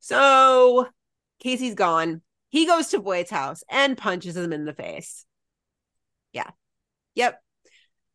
[0.00, 0.88] So
[1.40, 2.20] Casey's gone.
[2.50, 5.24] He goes to Voight's house and punches him in the face.
[6.34, 6.50] Yeah.
[7.14, 7.40] Yep.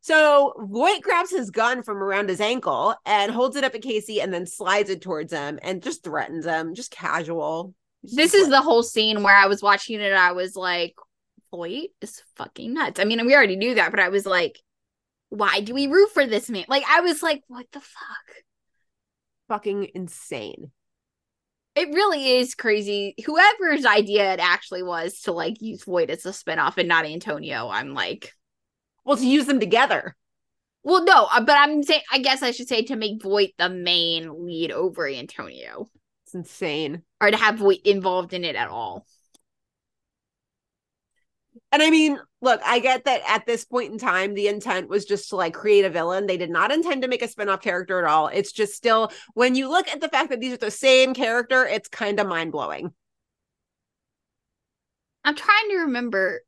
[0.01, 4.21] So Voight grabs his gun from around his ankle and holds it up at Casey
[4.21, 7.73] and then slides it towards him and just threatens him, just casual.
[8.03, 10.13] This is the whole scene where I was watching it.
[10.13, 10.93] I was like,
[11.49, 12.99] Voight is fucking nuts.
[12.99, 14.59] I mean, we already knew that, but I was like,
[15.31, 16.65] why do we root for this man?
[16.67, 18.35] Like, I was like, what the fuck?
[19.47, 20.71] fucking insane.
[21.75, 23.15] It really is crazy.
[23.25, 27.67] Whoever's idea it actually was to like use Voight as a spinoff and not Antonio,
[27.69, 28.33] I'm like,
[29.05, 30.15] Well, to use them together.
[30.83, 33.69] well, no, uh, but I'm saying, I guess I should say to make Voight the
[33.69, 35.89] main lead over Antonio
[36.25, 37.03] It's insane.
[37.19, 39.05] or to have Voight involved in it at all.
[41.71, 45.05] And I mean, look, I get that at this point in time, the intent was
[45.05, 46.25] just to like create a villain.
[46.25, 48.27] They did not intend to make a spinoff character at all.
[48.27, 51.65] It's just still, when you look at the fact that these are the same character,
[51.65, 52.93] it's kind of mind blowing.
[55.23, 56.41] I'm trying to remember.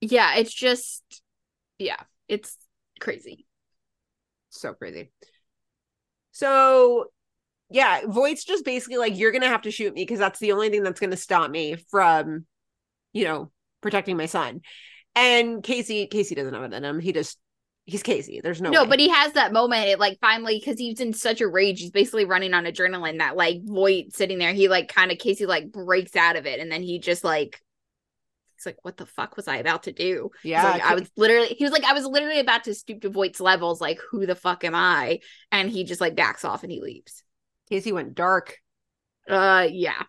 [0.00, 1.02] Yeah, it's just,
[1.78, 2.56] yeah, it's
[3.00, 3.46] crazy.
[4.50, 5.10] So crazy.
[6.32, 7.06] So,
[7.70, 10.52] yeah, Voight's just basically like, you're going to have to shoot me because that's the
[10.52, 12.46] only thing that's going to stop me from,
[13.12, 13.50] you know,
[13.82, 14.62] protecting my son.
[15.14, 16.98] And Casey, Casey doesn't have it in him.
[16.98, 17.38] He just,
[17.84, 18.40] he's Casey.
[18.42, 18.88] There's no, No, way.
[18.88, 19.88] but he has that moment.
[19.88, 21.80] It like finally because he's in such a rage.
[21.80, 23.18] He's basically running on adrenaline.
[23.18, 26.60] That like Voight sitting there, he like kind of Casey like breaks out of it,
[26.60, 27.60] and then he just like
[28.56, 31.48] he's like, "What the fuck was I about to do?" Yeah, like, I was literally.
[31.48, 33.80] He was like, I was literally about to stoop to Voight's levels.
[33.80, 35.20] Like, who the fuck am I?
[35.50, 37.22] And he just like backs off and he leaves.
[37.68, 38.58] Casey went dark.
[39.28, 40.02] Uh, yeah.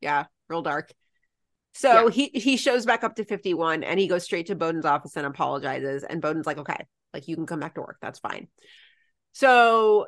[0.00, 0.90] Yeah, real dark.
[1.72, 5.16] So he he shows back up to 51 and he goes straight to Bowden's office
[5.16, 6.02] and apologizes.
[6.02, 7.98] And Bowden's like, okay, like you can come back to work.
[8.00, 8.48] That's fine.
[9.32, 10.06] So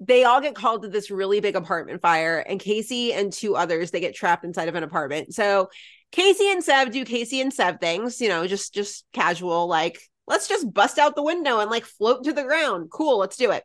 [0.00, 3.90] they all get called to this really big apartment fire, and Casey and two others
[3.90, 5.34] they get trapped inside of an apartment.
[5.34, 5.70] So
[6.10, 10.48] Casey and Sev do Casey and Sev things, you know, just just casual, like let's
[10.48, 12.90] just bust out the window and like float to the ground.
[12.90, 13.64] Cool, let's do it.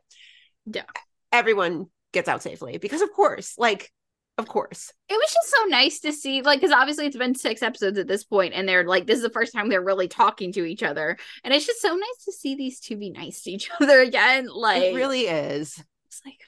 [0.66, 0.84] Yeah.
[1.32, 3.90] Everyone gets out safely because of course, like
[4.38, 4.92] of course.
[5.08, 8.06] It was just so nice to see, like, because obviously it's been six episodes at
[8.06, 10.82] this point, and they're like, this is the first time they're really talking to each
[10.82, 14.00] other, and it's just so nice to see these two be nice to each other
[14.00, 14.46] again.
[14.46, 15.82] Like, It really is.
[16.06, 16.40] it's like,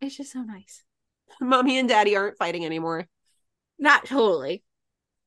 [0.00, 0.82] it's just so nice.
[1.40, 3.06] Mommy and daddy aren't fighting anymore.
[3.78, 4.64] Not totally.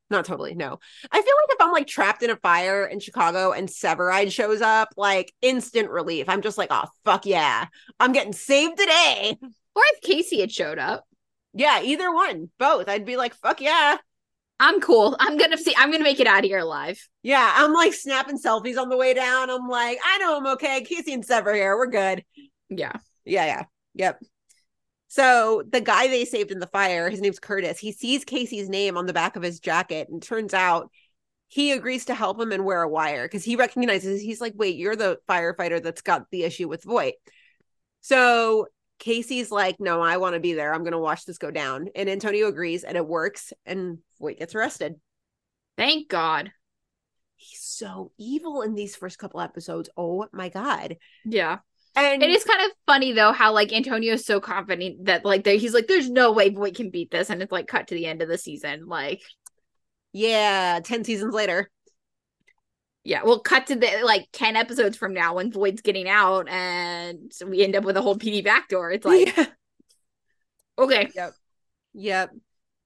[0.09, 0.77] Not totally, no.
[1.09, 4.59] I feel like if I'm like trapped in a fire in Chicago and Severide shows
[4.59, 6.27] up, like instant relief.
[6.27, 7.67] I'm just like, oh fuck yeah.
[7.97, 9.38] I'm getting saved today.
[9.41, 11.05] Or if Casey had showed up,
[11.53, 12.49] Yeah, either one.
[12.57, 12.88] Both.
[12.88, 13.98] I'd be like, fuck yeah.
[14.60, 15.18] I'm cool.
[15.19, 15.73] I'm gonna see.
[15.78, 16.99] I'm gonna make it out of here alive.
[17.23, 17.52] Yeah.
[17.56, 19.49] I'm like snapping selfies on the way down.
[19.49, 20.82] I'm like, I know I'm okay.
[20.82, 21.76] Casey and Sever here.
[21.76, 22.23] We're good.
[22.69, 22.94] Yeah.
[23.26, 23.64] Yeah, yeah.
[23.95, 24.22] Yep.
[25.07, 27.80] So the guy they saved in the fire, his name's Curtis.
[27.80, 30.90] He sees Casey's name on the back of his jacket, and turns out
[31.49, 34.78] he agrees to help him and wear a wire because he recognizes he's like, wait,
[34.78, 37.15] you're the firefighter that's got the issue with Voight.
[37.99, 38.68] So
[39.02, 40.73] Casey's like, no, I want to be there.
[40.73, 41.90] I'm gonna watch this go down.
[41.95, 44.95] And Antonio agrees, and it works, and Voight gets arrested.
[45.76, 46.52] Thank God.
[47.36, 49.90] He's so evil in these first couple episodes.
[49.98, 50.98] Oh my god.
[51.26, 51.57] Yeah.
[51.95, 55.44] And It is kind of funny though how like Antonio is so confident that like
[55.44, 57.95] there he's like, there's no way Voight can beat this, and it's like cut to
[57.95, 58.86] the end of the season.
[58.88, 59.22] Like,
[60.14, 61.69] yeah, 10 seasons later.
[63.03, 67.32] Yeah, we'll cut to the like 10 episodes from now when Voight's getting out and
[67.48, 68.91] we end up with a whole PD backdoor.
[68.91, 69.45] It's like Yeah.
[70.78, 71.10] okay.
[71.15, 71.34] Yep.
[71.94, 72.30] Yep.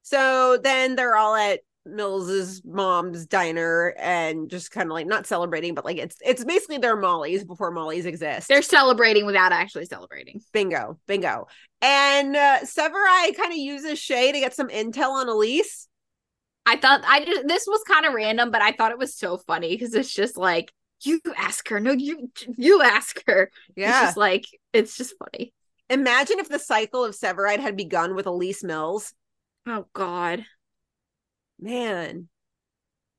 [0.04, 5.76] So then they're all at Mills's mom's diner and just kind of like not celebrating,
[5.76, 8.48] but like it's it's basically their Molly's before Molly's exist.
[8.48, 10.42] They're celebrating without actually celebrating.
[10.52, 11.48] bingo, bingo.
[11.82, 15.88] And uh Severide kind of uses Shay to get some intel on Elise.
[16.66, 19.38] I thought I just this was kind of random, but I thought it was so
[19.38, 20.74] funny because it's just like
[21.04, 23.52] you ask her, no, you you ask her.
[23.76, 25.54] Yeah, It's just like it's just funny.
[25.90, 29.14] Imagine if the cycle of Severide had begun with Elise Mills.
[29.68, 30.46] Oh God.
[31.60, 32.28] Man,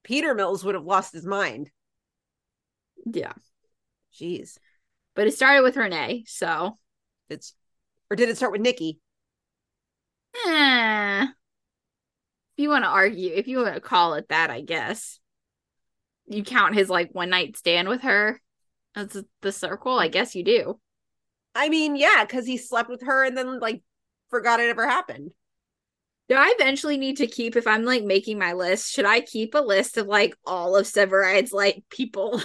[0.03, 1.71] Peter Mills would have lost his mind.
[3.05, 3.33] Yeah.
[4.13, 4.59] Jeez.
[5.15, 6.77] But it started with Renee, so
[7.29, 7.55] It's
[8.11, 9.01] or did it start with Nikki?
[10.47, 11.27] eh.
[12.57, 15.19] If you want to argue, if you want to call it that, I guess.
[16.27, 18.41] You count his like one night stand with her
[18.95, 20.81] as the circle, I guess you do.
[21.55, 23.83] I mean, yeah, because he slept with her and then like
[24.31, 25.31] forgot it ever happened.
[26.29, 28.93] Do I eventually need to keep if I'm like making my list?
[28.93, 32.43] Should I keep a list of like all of Severide's like people?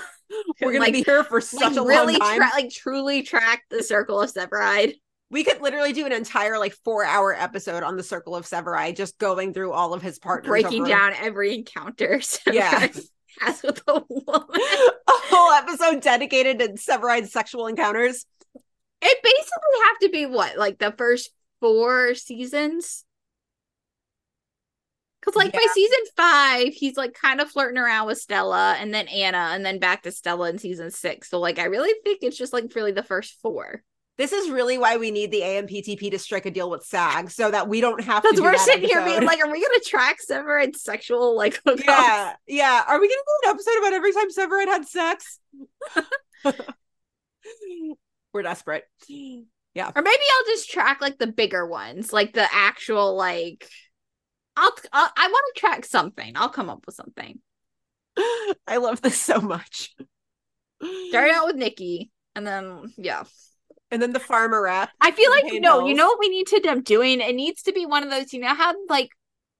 [0.61, 2.37] We're gonna Like- be here for such like a really long time.
[2.37, 4.93] tra- like truly track the circle of Severide.
[5.31, 8.97] We could literally do an entire like four hour episode on the circle of Severide,
[8.97, 12.87] just going through all of his partners, breaking over- down every encounter Severide Yeah.
[13.39, 14.25] has with a woman.
[14.27, 18.25] a whole episode dedicated to Severide's sexual encounters.
[19.01, 21.31] It basically have to be what, like the first
[21.61, 23.05] four seasons?
[25.21, 29.07] Because like by season five, he's like kind of flirting around with Stella, and then
[29.07, 31.29] Anna, and then back to Stella in season six.
[31.29, 33.83] So like, I really think it's just like really the first four.
[34.17, 37.49] This is really why we need the AMPTP to strike a deal with SAG so
[37.49, 38.41] that we don't have Because to.
[38.41, 41.85] do we're sitting here being like, are we gonna track Severide's sexual like hookups?
[41.85, 42.83] yeah, yeah.
[42.87, 45.39] Are we gonna do an episode about every time Severide had sex?
[48.33, 48.83] we're desperate.
[49.07, 49.91] Yeah.
[49.95, 53.67] Or maybe I'll just track like the bigger ones, like the actual like.
[54.57, 56.33] I'll, I'll I want to track something.
[56.35, 57.39] I'll come up with something.
[58.67, 59.95] I love this so much.
[61.09, 63.23] Start out with Nikki, and then yeah.
[63.91, 64.89] And then the farmer rap.
[65.01, 67.19] I feel like no, you know what we need to end up doing?
[67.19, 69.09] It needs to be one of those, you know how like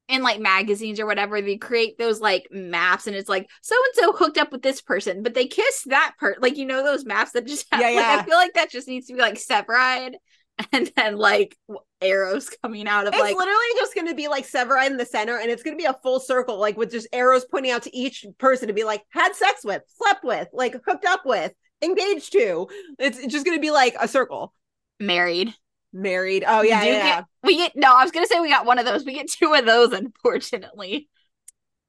[0.07, 3.95] in like magazines or whatever, they create those like maps and it's like so and
[3.95, 6.41] so hooked up with this person, but they kiss that part.
[6.41, 8.17] Like you know those maps that just have Yeah, like, yeah.
[8.19, 10.13] I feel like that just needs to be like Severide
[10.71, 11.57] and then like
[12.01, 15.05] arrows coming out of It's like literally just going to be like Severide in the
[15.05, 17.83] center, and it's going to be a full circle, like with just arrows pointing out
[17.83, 21.53] to each person to be like had sex with, slept with, like hooked up with,
[21.81, 22.67] engaged to.
[22.99, 24.53] It's just going to be like a circle.
[24.99, 25.53] married.
[25.93, 26.45] Married.
[26.47, 26.91] Oh yeah, yeah.
[26.93, 27.15] yeah.
[27.17, 29.03] get- we get no, I was gonna say we got one of those.
[29.03, 31.09] We get two of those, unfortunately.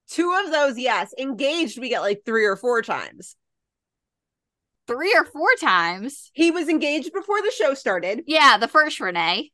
[0.09, 1.14] Two of those, yes.
[1.16, 3.36] Engaged, we get like three or four times.
[4.89, 6.32] Three or four times.
[6.35, 8.24] He was engaged before the show started.
[8.27, 9.52] Yeah, the first Renee.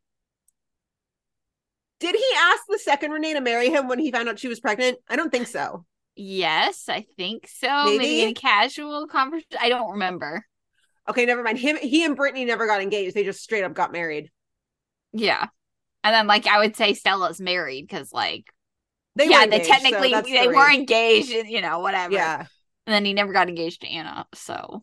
[2.00, 4.60] Did he ask the second Renee to marry him when he found out she was
[4.60, 4.98] pregnant?
[5.08, 5.84] I don't think so.
[6.20, 7.84] Yes, I think so.
[7.84, 8.22] Maybe, Maybe?
[8.22, 9.56] in a casual conversation.
[9.60, 10.44] I don't remember.
[11.08, 11.58] Okay, never mind.
[11.58, 13.14] Him, he and Brittany never got engaged.
[13.14, 14.30] They just straight up got married.
[15.12, 15.46] Yeah.
[16.02, 18.46] And then like I would say Stella's married because like
[19.14, 20.56] They yeah, were they engaged, so technically they three.
[20.56, 22.12] were engaged, you know, whatever.
[22.12, 22.40] Yeah.
[22.40, 24.26] And then he never got engaged to Anna.
[24.34, 24.82] So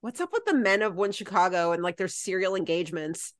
[0.00, 3.32] What's up with the men of one Chicago and like their serial engagements?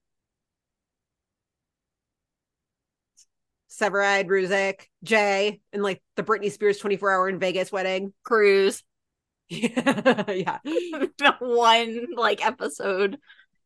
[3.78, 8.12] Severide, Ruzek, Jay, and like the Britney Spears 24 hour in Vegas wedding.
[8.22, 8.82] Cruz.
[9.48, 10.24] Yeah.
[10.28, 10.58] yeah.
[10.64, 13.16] the one like episode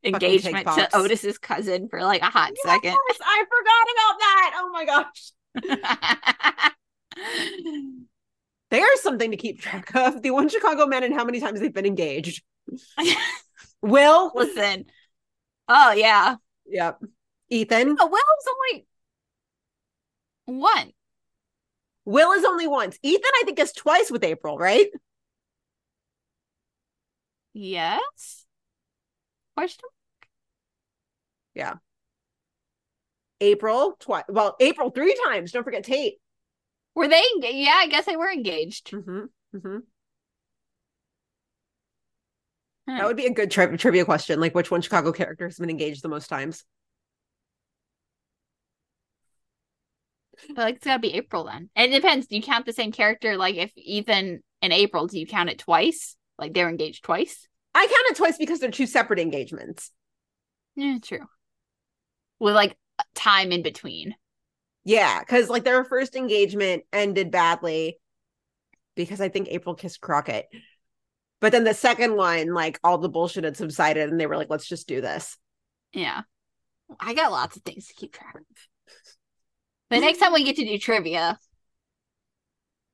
[0.05, 0.95] engagement to.
[0.95, 2.95] Otis's cousin for like a hot second.
[3.09, 4.53] Yes, I forgot about that.
[4.57, 5.33] Oh my gosh.
[8.71, 10.21] There's something to keep track of.
[10.21, 12.43] The one Chicago men and how many times they've been engaged.
[13.81, 14.33] Will.
[14.35, 14.85] Listen.
[15.67, 16.37] Oh yeah.
[16.67, 17.01] Yep.
[17.49, 17.97] Ethan.
[17.99, 18.87] Oh, Will's only
[20.47, 20.93] one.
[22.05, 22.99] Will is only once.
[23.03, 24.89] Ethan, I think, is twice with April, right?
[27.53, 28.47] Yes.
[29.57, 29.89] Question.
[31.55, 31.75] Yeah.
[33.41, 34.25] April twice.
[34.29, 35.53] Well, April three times.
[35.53, 36.15] Don't forget Tate.
[36.95, 37.23] Were they?
[37.41, 38.91] Yeah, I guess they were engaged.
[38.91, 39.57] Mm-hmm.
[39.57, 39.77] Mm-hmm.
[42.89, 42.97] Hmm.
[42.97, 44.41] That would be a good tri- trivia question.
[44.41, 46.65] Like, which one Chicago character has been engaged the most times?
[50.47, 51.71] Feel like it's gotta be April then.
[51.77, 52.27] And it depends.
[52.27, 53.37] Do you count the same character?
[53.37, 56.17] Like if Ethan and April, do you count it twice?
[56.39, 57.47] Like they're engaged twice?
[57.75, 59.91] I count it twice because they're two separate engagements.
[60.75, 61.27] Yeah, true.
[62.39, 62.77] With like
[63.15, 64.15] time in between.
[64.85, 67.99] Yeah, because like their first engagement ended badly
[68.97, 70.49] because I think April kissed Crockett.
[71.41, 74.51] But then the second one, like all the bullshit had subsided and they were like,
[74.51, 75.37] let's just do this.
[75.93, 76.23] Yeah.
[76.99, 78.43] I got lots of things to keep track of.
[79.91, 81.39] The next time we get to do trivia,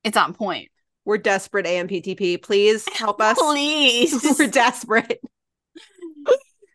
[0.03, 0.69] it's on point.
[1.05, 2.41] We're desperate, AMPTP.
[2.41, 3.37] Please help us.
[3.39, 4.35] Please.
[4.39, 5.21] We're desperate.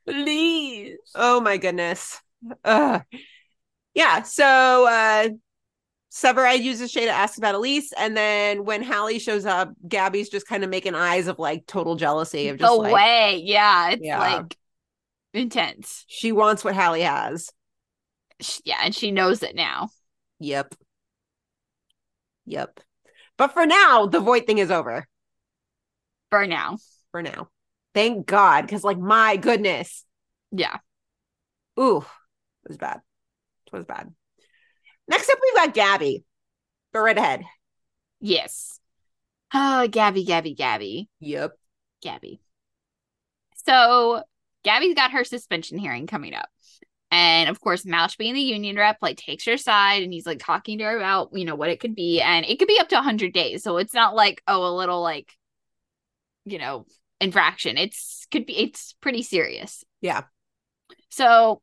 [0.06, 0.98] Please.
[1.14, 2.20] Oh my goodness.
[2.64, 3.02] Ugh.
[3.94, 4.22] Yeah.
[4.22, 5.28] So uh
[6.10, 10.46] Severide uses Shay to ask about Elise, and then when Hallie shows up, Gabby's just
[10.46, 13.40] kind of making eyes of like total jealousy of just the like way.
[13.44, 13.90] Yeah.
[13.90, 14.18] It's Yeah.
[14.18, 14.56] like
[15.32, 16.04] intense.
[16.08, 17.50] she wants what Hallie has.
[18.64, 18.78] Yeah.
[18.82, 19.88] And she knows it now.
[20.42, 20.74] Yep.
[22.46, 22.80] Yep.
[23.38, 25.06] But for now, the Voight thing is over.
[26.30, 26.78] For now.
[27.12, 27.48] For now.
[27.94, 28.66] Thank God.
[28.68, 30.04] Cause like my goodness.
[30.50, 30.78] Yeah.
[31.78, 31.98] Ooh,
[32.64, 33.00] it was bad.
[33.66, 34.12] It was bad.
[35.08, 36.24] Next up, we've got Gabby.
[36.92, 37.44] The redhead.
[38.20, 38.80] Yes.
[39.54, 41.08] Oh, Gabby, Gabby, Gabby.
[41.20, 41.52] Yep.
[42.02, 42.40] Gabby.
[43.64, 44.24] So
[44.64, 46.48] Gabby's got her suspension hearing coming up.
[47.12, 50.38] And of course, Mouch being the union rep, like takes her side and he's like
[50.38, 52.22] talking to her about, you know, what it could be.
[52.22, 53.62] And it could be up to 100 days.
[53.62, 55.30] So it's not like, oh, a little like,
[56.46, 56.86] you know,
[57.20, 57.76] infraction.
[57.76, 59.84] It's could be, it's pretty serious.
[60.00, 60.22] Yeah.
[61.10, 61.60] So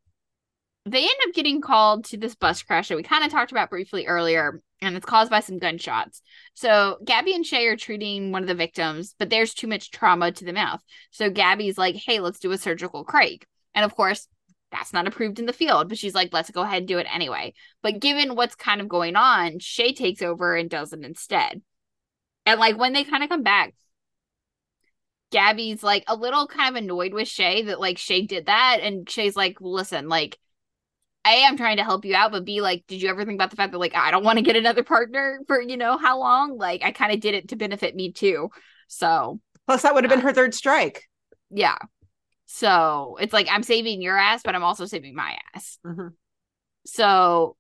[0.85, 3.71] they end up getting called to this bus crash that we kind of talked about
[3.71, 6.21] briefly earlier, and it's caused by some gunshots.
[6.53, 10.31] So Gabby and Shay are treating one of the victims, but there's too much trauma
[10.31, 10.81] to the mouth.
[11.11, 13.47] So Gabby's like, hey, let's do a surgical crike.
[13.75, 14.27] And of course,
[14.71, 17.07] that's not approved in the field, but she's like, let's go ahead and do it
[17.13, 17.53] anyway.
[17.81, 21.61] But given what's kind of going on, Shay takes over and does it instead.
[22.45, 23.73] And like when they kind of come back,
[25.31, 28.79] Gabby's like a little kind of annoyed with Shay that like Shay did that.
[28.81, 30.37] And Shay's like, listen, like,
[31.27, 33.51] A, I'm trying to help you out, but B, like, did you ever think about
[33.51, 36.19] the fact that like I don't want to get another partner for you know how
[36.19, 36.57] long?
[36.57, 38.49] Like, I kind of did it to benefit me too.
[38.87, 41.03] So Plus, that would have been her third strike.
[41.49, 41.77] yeah.
[42.51, 45.77] So it's like I'm saving your ass, but I'm also saving my ass.
[45.85, 46.13] Mhm.
[46.87, 47.55] So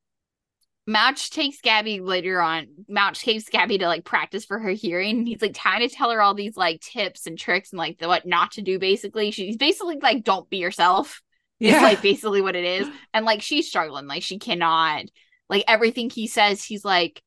[0.87, 2.69] Mouch takes Gabby later on.
[2.87, 5.27] Mouch takes Gabby to like practice for her hearing.
[5.27, 8.07] He's like trying to tell her all these like tips and tricks and like the,
[8.07, 8.79] what not to do.
[8.79, 11.21] Basically, she's basically like, "Don't be yourself."
[11.59, 11.81] It's Yeah.
[11.83, 14.07] like basically what it is, and like she's struggling.
[14.07, 15.03] Like she cannot.
[15.49, 17.21] Like everything he says, he's like,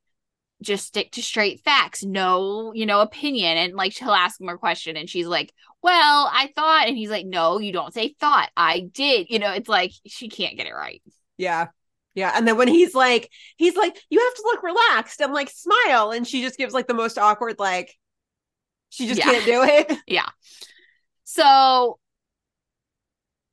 [0.63, 3.57] just stick to straight facts, no, you know, opinion.
[3.59, 5.53] And like she'll ask him a question, and she's like,
[5.83, 8.51] "Well, I thought," and he's like, "No, you don't say thought.
[8.57, 11.03] I did." You know, it's like she can't get it right.
[11.37, 11.69] Yeah.
[12.15, 12.33] Yeah.
[12.35, 15.23] And then when he's like, he's like, you have to look relaxed.
[15.23, 16.11] I'm like, smile.
[16.11, 17.95] And she just gives like the most awkward, like,
[18.91, 19.25] she just Yeah.
[19.25, 19.99] can't do it.
[20.07, 20.29] Yeah.
[21.25, 21.99] So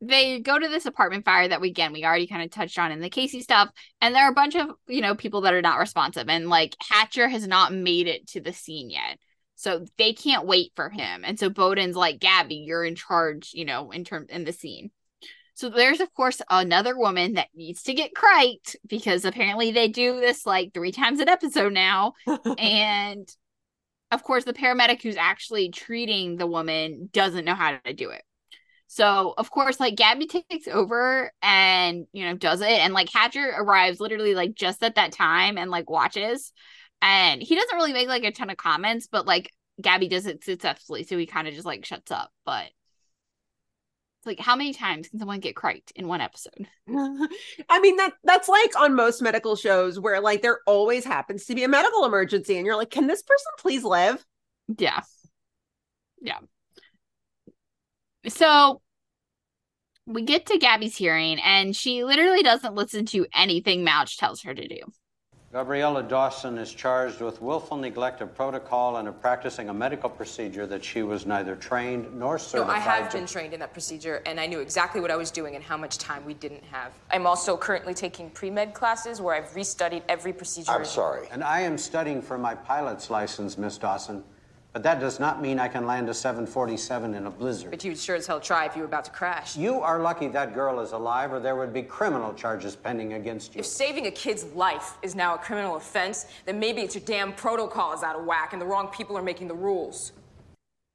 [0.02, 2.92] they go to this apartment fire that we again we already kind of touched on
[2.92, 3.70] in the Casey stuff,
[4.02, 6.76] and there are a bunch of you know people that are not responsive, and like
[6.90, 9.18] Hatcher has not made it to the scene yet,
[9.56, 13.66] so they can't wait for him, and so Boden's like Gabby, you're in charge, you
[13.66, 14.92] know, in term in the scene.
[15.60, 20.22] So there's of course another woman that needs to get criked because apparently they do
[20.22, 22.14] this like three times an episode now.
[22.58, 23.28] and
[24.10, 28.24] of course the paramedic who's actually treating the woman doesn't know how to do it.
[28.92, 33.54] So of course, like Gabby takes over and you know does it, and like Hatcher
[33.56, 36.52] arrives literally like just at that time and like watches,
[37.00, 40.44] and he doesn't really make like a ton of comments, but like Gabby does it
[40.44, 42.32] successfully, so he kind of just like shuts up.
[42.48, 46.68] But it's like how many times can someone get criked in one episode?
[46.90, 51.54] I mean that that's like on most medical shows where like there always happens to
[51.54, 54.26] be a medical emergency and you're like, can this person please live?
[54.80, 55.02] Yeah.
[56.24, 56.40] Yeah.
[58.30, 58.82] So
[60.06, 64.54] we get to Gabby's hearing, and she literally doesn't listen to anything Mouch tells her
[64.54, 64.82] to do.
[65.52, 70.68] Gabriella Dawson is charged with willful neglect of protocol and of practicing a medical procedure
[70.68, 72.68] that she was neither trained nor certified.
[72.68, 75.10] No, certified I have to been trained in that procedure, and I knew exactly what
[75.10, 76.92] I was doing and how much time we didn't have.
[77.10, 80.72] I'm also currently taking pre med classes where I've restudied every procedure.
[80.72, 81.28] I'm sorry.
[81.32, 84.24] And I am studying for my pilot's license, Miss Dawson.
[84.72, 87.72] But that does not mean I can land a 747 in a blizzard.
[87.72, 89.58] But you'd sure as hell try if you were about to crash.
[89.58, 93.56] You are lucky that girl is alive, or there would be criminal charges pending against
[93.56, 93.60] you.
[93.60, 97.34] If saving a kid's life is now a criminal offense, then maybe it's your damn
[97.34, 100.12] protocol is out of whack and the wrong people are making the rules.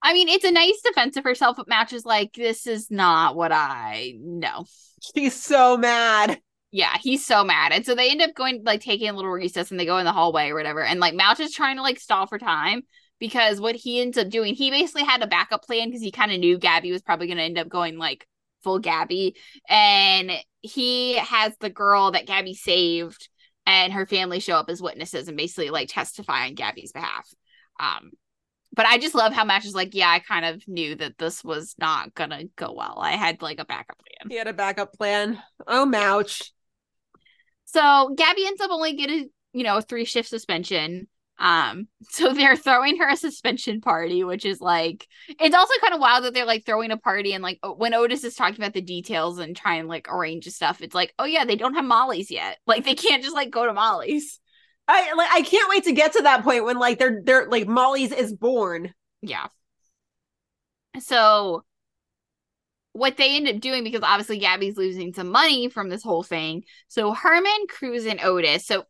[0.02, 3.34] I mean, it's a nice defense of herself, but Mouch is like, this is not
[3.34, 4.66] what I know.
[5.14, 6.38] She's so mad.
[6.70, 7.72] Yeah, he's so mad.
[7.72, 10.04] And so they end up going, like, taking a little recess and they go in
[10.04, 10.84] the hallway or whatever.
[10.84, 12.82] And, like, Mouch is trying to, like, stall for time
[13.24, 16.30] because what he ends up doing, he basically had a backup plan because he kind
[16.30, 18.28] of knew Gabby was probably going to end up going, like,
[18.62, 19.34] full Gabby.
[19.66, 20.30] And
[20.60, 23.30] he has the girl that Gabby saved
[23.64, 27.26] and her family show up as witnesses and basically, like, testify on Gabby's behalf.
[27.80, 28.10] Um,
[28.76, 31.42] but I just love how Mouch is like, yeah, I kind of knew that this
[31.42, 32.98] was not gonna go well.
[33.00, 34.30] I had like a backup plan.
[34.30, 35.42] He had a backup plan.
[35.66, 36.52] Oh, Mouch.
[37.64, 41.06] So Gabby ends up only getting, you know, a three shift suspension.
[41.38, 46.00] Um, so they're throwing her a suspension party, which is like it's also kind of
[46.00, 48.80] wild that they're like throwing a party and like when Otis is talking about the
[48.80, 52.58] details and trying like arrange stuff, it's like, oh yeah, they don't have Molly's yet.
[52.66, 54.40] Like they can't just like go to Molly's.
[54.88, 57.68] I like I can't wait to get to that point when like they're they're like
[57.68, 58.92] Molly's is born.
[59.22, 59.46] Yeah.
[61.00, 61.62] So
[62.92, 66.64] what they end up doing because obviously Gabby's losing some money from this whole thing.
[66.88, 68.66] So Herman, Cruz, and Otis.
[68.66, 68.84] So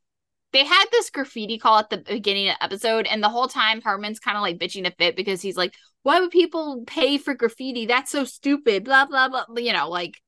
[0.55, 3.82] they had this graffiti call at the beginning of the episode, and the whole time
[3.82, 5.74] Herman's kind of like bitching a fit because he's like,
[6.05, 7.86] "Why would people pay for graffiti?
[7.86, 9.44] That's so stupid." Blah blah blah.
[9.56, 10.22] You know, like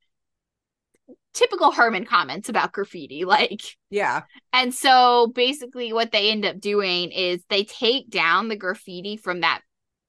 [1.33, 3.25] typical Herman comments about graffiti.
[3.27, 4.23] Like, yeah.
[4.53, 9.41] And so basically, what they end up doing is they take down the graffiti from
[9.41, 9.61] that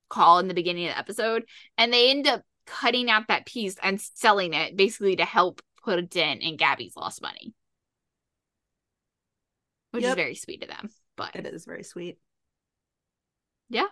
[0.09, 1.43] call in the beginning of the episode,
[1.77, 5.99] and they end up cutting out that piece and selling it basically to help put
[5.99, 7.53] a dent in Gabby's lost money.
[9.91, 10.09] Which Yep.
[10.11, 10.89] is very sweet of them.
[11.15, 12.17] But It is very sweet.
[13.69, 13.87] yeah.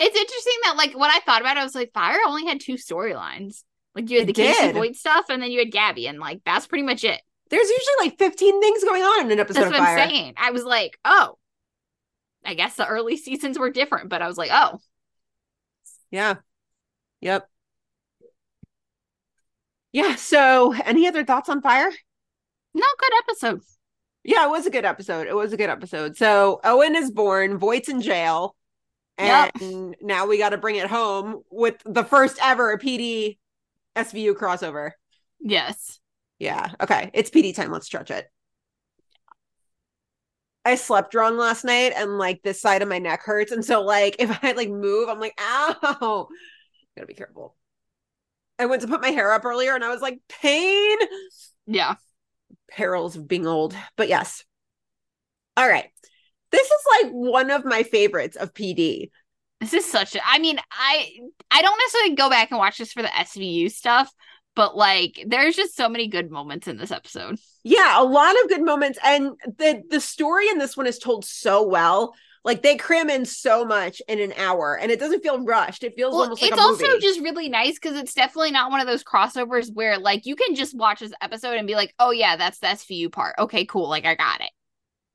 [0.00, 2.60] It's interesting that like what I thought about it, I was like, Fire only had
[2.60, 3.62] two storylines.
[3.94, 4.74] Like you had It the Casey did.
[4.74, 7.20] Voight stuff and then you had Gabby, and like that's pretty much it.
[7.50, 9.98] There's usually like 15 things going on in an episode That's of what Fire.
[9.98, 10.34] I'm saying.
[10.36, 11.38] I was like, oh.
[12.44, 14.78] I guess the early seasons were different, but I was like, oh,
[16.10, 16.36] Yeah.
[17.20, 17.48] Yep.
[19.92, 20.16] Yeah.
[20.16, 21.90] So, any other thoughts on Fire?
[22.74, 23.60] no good episode.
[24.24, 25.26] Yeah, it was a good episode.
[25.26, 26.16] It was a good episode.
[26.16, 28.56] So, Owen is born, Voight's in jail,
[29.18, 29.96] and Yep.
[30.00, 33.38] now we got to bring it home with the first ever PD
[33.94, 34.92] SVU crossover.
[35.40, 36.00] Yes.
[36.38, 36.72] Yeah.
[36.80, 37.10] Okay.
[37.14, 37.70] It's PD time.
[37.70, 38.26] Let's stretch it.
[40.64, 43.52] I slept wrong last night and like this side of my neck hurts.
[43.52, 46.28] And so like if I like move, I'm like, ow.
[46.96, 47.56] Gotta be careful.
[48.58, 50.96] I went to put my hair up earlier and I was like, pain.
[51.66, 51.96] Yeah.
[52.70, 53.74] Perils of being old.
[53.96, 54.44] But yes.
[55.56, 55.90] All right.
[56.50, 59.10] This is like one of my favorites of PD.
[59.60, 61.08] This is such a I mean, I
[61.50, 64.12] I don't necessarily go back and watch this for the SVU stuff,
[64.54, 67.38] but like there's just so many good moments in this episode.
[67.62, 68.98] Yeah, a lot of good moments.
[69.02, 72.14] And the the story in this one is told so well.
[72.44, 75.82] Like they cram in so much in an hour and it doesn't feel rushed.
[75.82, 77.00] It feels Well, almost like it's a also movie.
[77.00, 80.54] just really nice because it's definitely not one of those crossovers where like you can
[80.54, 83.34] just watch this episode and be like, oh yeah, that's the SVU part.
[83.38, 83.88] Okay, cool.
[83.88, 84.50] Like I got it.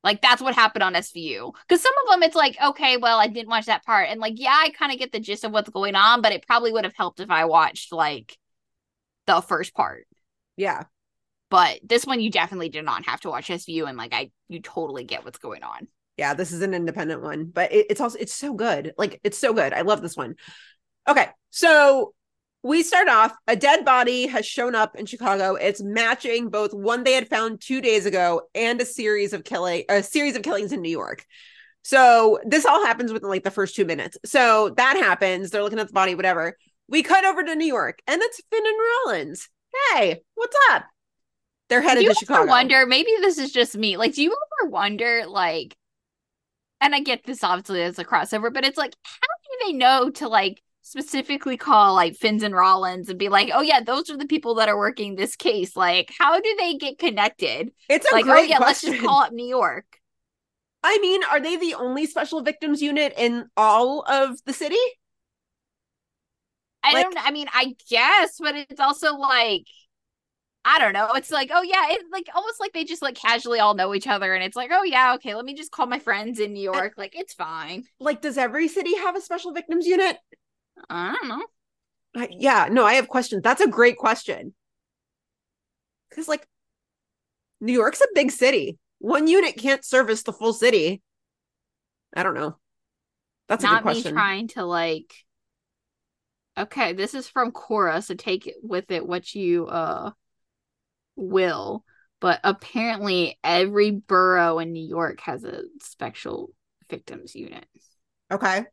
[0.04, 1.54] Like that's what happened on SVU.
[1.68, 4.10] Because some of them it's like, okay, well, I didn't watch that part.
[4.10, 6.48] And like, yeah, I kind of get the gist of what's going on, but it
[6.48, 8.38] probably would have helped if I watched like
[9.28, 10.08] the first part.
[10.58, 10.84] yeah.
[11.52, 14.62] But this one you definitely did not have to watch SVU and like I you
[14.62, 15.88] totally get what's going on.
[16.20, 18.94] Yeah, this is an independent one, but it, it's also it's so good.
[18.98, 19.72] Like it's so good.
[19.72, 20.36] I love this one.
[21.08, 22.14] Okay, so
[22.62, 25.56] we start off a dead body has shown up in chicago.
[25.56, 29.86] It's matching both one they had found two days ago and a series of killing
[29.88, 31.26] a series of killings in new york.
[31.84, 34.18] So this all happens within like the first two minutes.
[34.26, 35.52] So that happens.
[35.52, 36.58] They're looking at the body whatever.
[36.90, 39.48] We cut over to new york and it's fin and rollins.
[39.94, 40.84] Hey what's up?
[41.70, 42.50] They're headed do you to chicago.
[42.50, 45.78] wonder maybe this is just me like do you ever wonder like
[46.82, 50.10] and i get this obviously as a crossover but it's like how do they know
[50.10, 54.18] to like specifically call like Fins and Rollins and be like, oh yeah, those are
[54.18, 55.76] the people that are working this case.
[55.76, 57.72] Like, how do they get connected?
[57.90, 59.86] It's a like, oh yeah, let's just call up New York.
[60.82, 64.78] I mean, are they the only special victims unit in all of the city?
[66.82, 67.28] I Like- don't.
[67.28, 69.66] I mean, I guess, but it's also like.
[70.66, 71.10] I don't know.
[71.16, 74.08] It's like, oh yeah, it's like almost like they just like casually all know each
[74.08, 76.62] other, and it's like, oh yeah, okay, let me just call my friends in New
[76.62, 76.94] York.
[76.98, 77.86] Like, it's fine.
[78.00, 80.18] Like, does every city have a special victims unit?
[80.90, 82.28] I don't know.
[82.32, 83.42] Yeah, no, I have questions.
[83.44, 84.54] That's a great question.
[86.10, 86.48] Because, like,
[87.62, 88.78] New York's a big city.
[89.00, 91.02] One unit can't service the full city.
[92.16, 92.58] I don't know.
[93.48, 95.14] That's a Not me trying to like.
[96.58, 100.12] Okay, this is from Quora, so take it with it what you uh
[101.20, 101.84] will.
[102.22, 106.52] But apparently, every borough in New York has a special
[106.90, 107.66] victims unit.
[108.32, 108.66] Okay.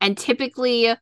[0.00, 0.94] and typically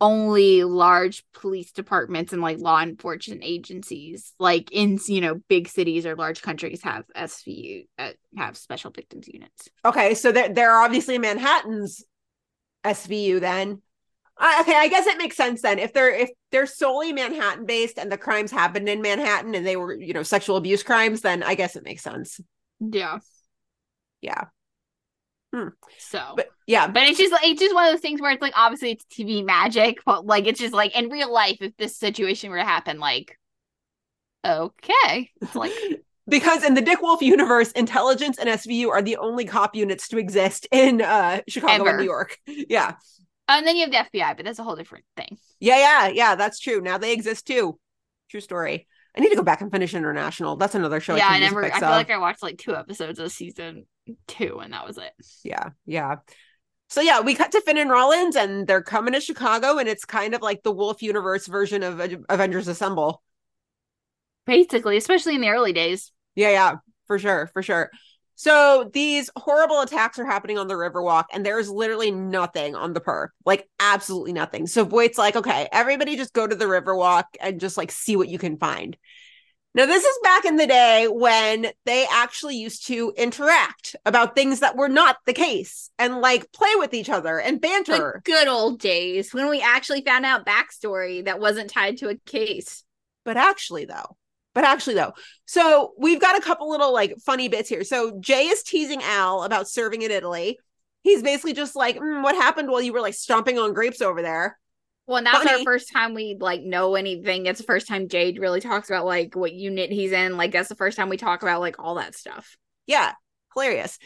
[0.00, 6.04] only large police departments and like law enforcement agencies like in you know big cities
[6.04, 11.18] or large countries have svu uh, have special victims units Okay, so they're, they're obviously
[11.18, 12.04] Manhattan's
[12.84, 13.80] SVU then.
[14.42, 15.78] Uh, okay, I guess it makes sense then.
[15.78, 19.76] If they're if they're solely Manhattan based and the crimes happened in Manhattan and they
[19.76, 22.40] were, you know, sexual abuse crimes, then I guess it makes sense.
[22.80, 23.20] yeah
[24.20, 24.46] Yeah.
[25.54, 25.68] Hmm.
[25.98, 28.54] so But yeah, but it's just it's just one of those things where it's like
[28.56, 32.50] obviously it's tv magic but like it's just like in real life if this situation
[32.50, 33.38] were to happen like
[34.44, 35.72] okay it's like
[36.28, 40.18] because in the Dick Wolf universe, intelligence and SVU are the only cop units to
[40.18, 41.88] exist in uh Chicago Ever.
[41.90, 42.38] and New York.
[42.46, 42.94] Yeah.
[43.48, 46.08] Oh, and then you have the fbi but that's a whole different thing Yeah, yeah,
[46.08, 46.80] yeah, that's true.
[46.80, 47.78] Now they exist too.
[48.30, 48.86] True story.
[49.16, 50.56] I need to go back and finish International.
[50.56, 51.16] That's another show.
[51.16, 51.90] yeah I, i never i feel of.
[51.96, 53.86] like i watched like two episodes of season
[54.26, 55.12] two and that was it
[55.44, 56.16] Yeah, yeah.
[56.88, 60.04] So yeah, we cut to Fin and Rollins, and they're coming to Chicago, and it's
[60.04, 63.22] kind of like the Wolf Universe version of Avengers Assemble.
[64.46, 66.74] basically especially in the early days Yeah, yeah,
[67.06, 67.90] for sure, for sure.
[68.42, 72.98] So these horrible attacks are happening on the Riverwalk, and there's literally nothing on the
[72.98, 74.66] per, like absolutely nothing.
[74.66, 78.26] So Voight's like, okay, everybody just go to the Riverwalk and just like see what
[78.26, 78.96] you can find.
[79.76, 84.58] Now, this is back in the day when they actually used to interact about things
[84.58, 88.22] that were not the case and like play with each other and banter.
[88.24, 92.16] the good old days when we actually found out backstory that wasn't tied to a
[92.26, 92.82] case
[93.24, 94.16] but actually though
[94.54, 95.12] but actually though
[95.52, 97.84] so we've got a couple little like funny bits here.
[97.84, 100.58] So jay is teasing al about serving in italy.
[101.02, 104.22] He's basically just like "Mm, what happened while you were like stomping on grapes over
[104.22, 104.58] there?
[105.06, 107.44] Well and that's our first time we like know anything.
[107.44, 110.38] It's the first time jade really talks about like what unit he's in.
[110.38, 112.56] Like that's the first time we talk about like all that stuff.
[112.86, 113.12] Yeah
[113.52, 113.98] hilarious.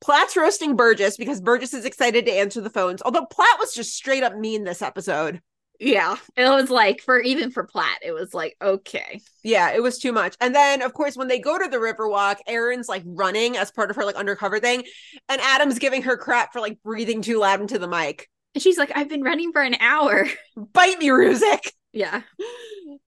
[0.00, 3.94] Platt's roasting burgess because burgess is excited to answer the phones although platt was just
[3.94, 5.42] straight up mean this episode
[5.80, 9.98] yeah it was like for even for platt it was like okay Yeah, it was
[9.98, 10.36] too much.
[10.40, 13.90] And then, of course, when they go to the Riverwalk, Erin's like running as part
[13.90, 14.84] of her like undercover thing,
[15.28, 18.28] and Adam's giving her crap for like breathing too loud into the mic.
[18.54, 20.26] and she's like i've been running for an hour
[20.72, 21.70] Bite me, Ruzek.
[21.92, 22.22] yeah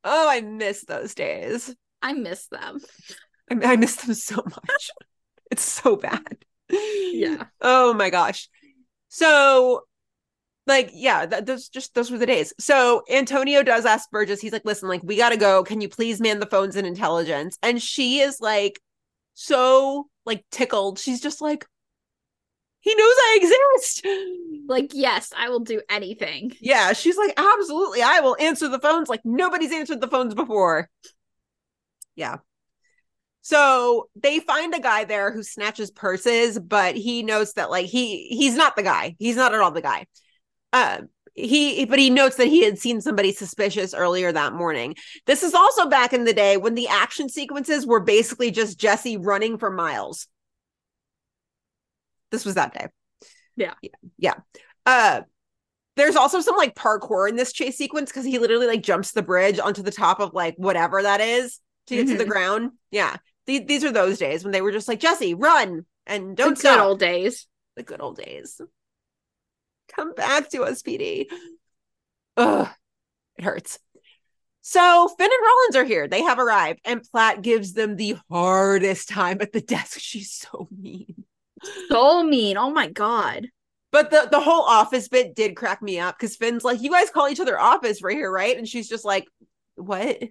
[0.03, 1.73] Oh, I miss those days.
[2.01, 2.79] i miss them
[3.49, 4.89] I, I miss them so much.
[5.51, 6.37] it's so bad.
[6.69, 7.45] Yeah.
[7.61, 8.49] Oh my gosh.
[9.09, 9.83] So,
[10.67, 12.53] like, yeah, th- those just those were the days.
[12.59, 14.41] So Antonio does ask Burgess.
[14.41, 15.63] He's like, "Listen, like, we gotta go.
[15.63, 18.79] Can you please man the phones and intelligence?" And she is like,
[19.33, 20.99] so like tickled.
[20.99, 21.65] She's just like,
[22.81, 24.07] "He knows I exist."
[24.69, 29.09] like yes i will do anything Yeah, she's like, absolutely, I will answer the phones
[29.09, 30.89] like nobody's answered the phones before.
[32.15, 32.37] Yeah.
[33.41, 38.27] So they find a guy there who snatches purses, but he notes that like he
[38.27, 39.15] he's not the guy.
[39.19, 40.05] He's not at all the guy.
[40.73, 41.01] Uh,
[41.33, 44.95] he but he notes that he had seen somebody suspicious earlier that morning.
[45.27, 49.17] This is also back in the day when the action sequences were basically just Jesse
[49.17, 50.27] running for miles.
[52.31, 52.87] This was that day.
[53.55, 53.91] yeah Yeah.
[54.17, 54.33] yeah.
[54.85, 55.21] Uh
[55.95, 59.23] there's also some like parkour in this chase sequence because he literally like jumps the
[59.23, 62.29] bridge onto the top of like whatever that is to get to the Mhm.
[62.29, 62.71] ground.
[62.91, 63.15] Yeah.
[63.45, 66.57] These these are those days when they were just like, Jesse, run and don't good
[66.59, 66.81] stop.
[66.81, 68.59] old days the good old days.
[69.97, 71.25] Come back to us, PD.
[72.37, 72.69] Ugh.
[73.37, 73.79] It hurts.
[74.61, 76.07] So Fin and Rollins are here.
[76.07, 79.97] They have arrived, and Platt gives them the hardest time at the desk.
[79.99, 81.23] She's so mean.
[81.89, 82.57] So mean.
[82.57, 83.47] Oh my god.
[83.91, 87.09] But the the whole office bit did crack me up because Fin's like, "You guys
[87.09, 89.25] call each other office right here, right?" And she's just like,
[89.75, 90.21] "What?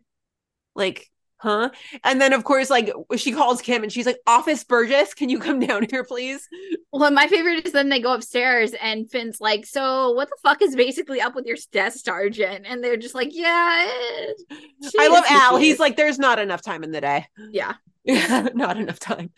[0.75, 1.71] Like, huh?"
[2.05, 5.39] And then of course, like she calls Kim and she's like, "Office Burgess, can you
[5.39, 6.49] come down here, please?"
[6.93, 10.63] Well, my favorite is then they go upstairs and Fin's like, "So what the fuck
[10.63, 13.47] is basically up with your desk sergeant?" And they're just like, "Yeah."
[14.99, 15.57] I love Al.
[15.57, 17.75] He's like, "There's not enough time in the day." "Yeah."
[18.07, 19.33] not enough time.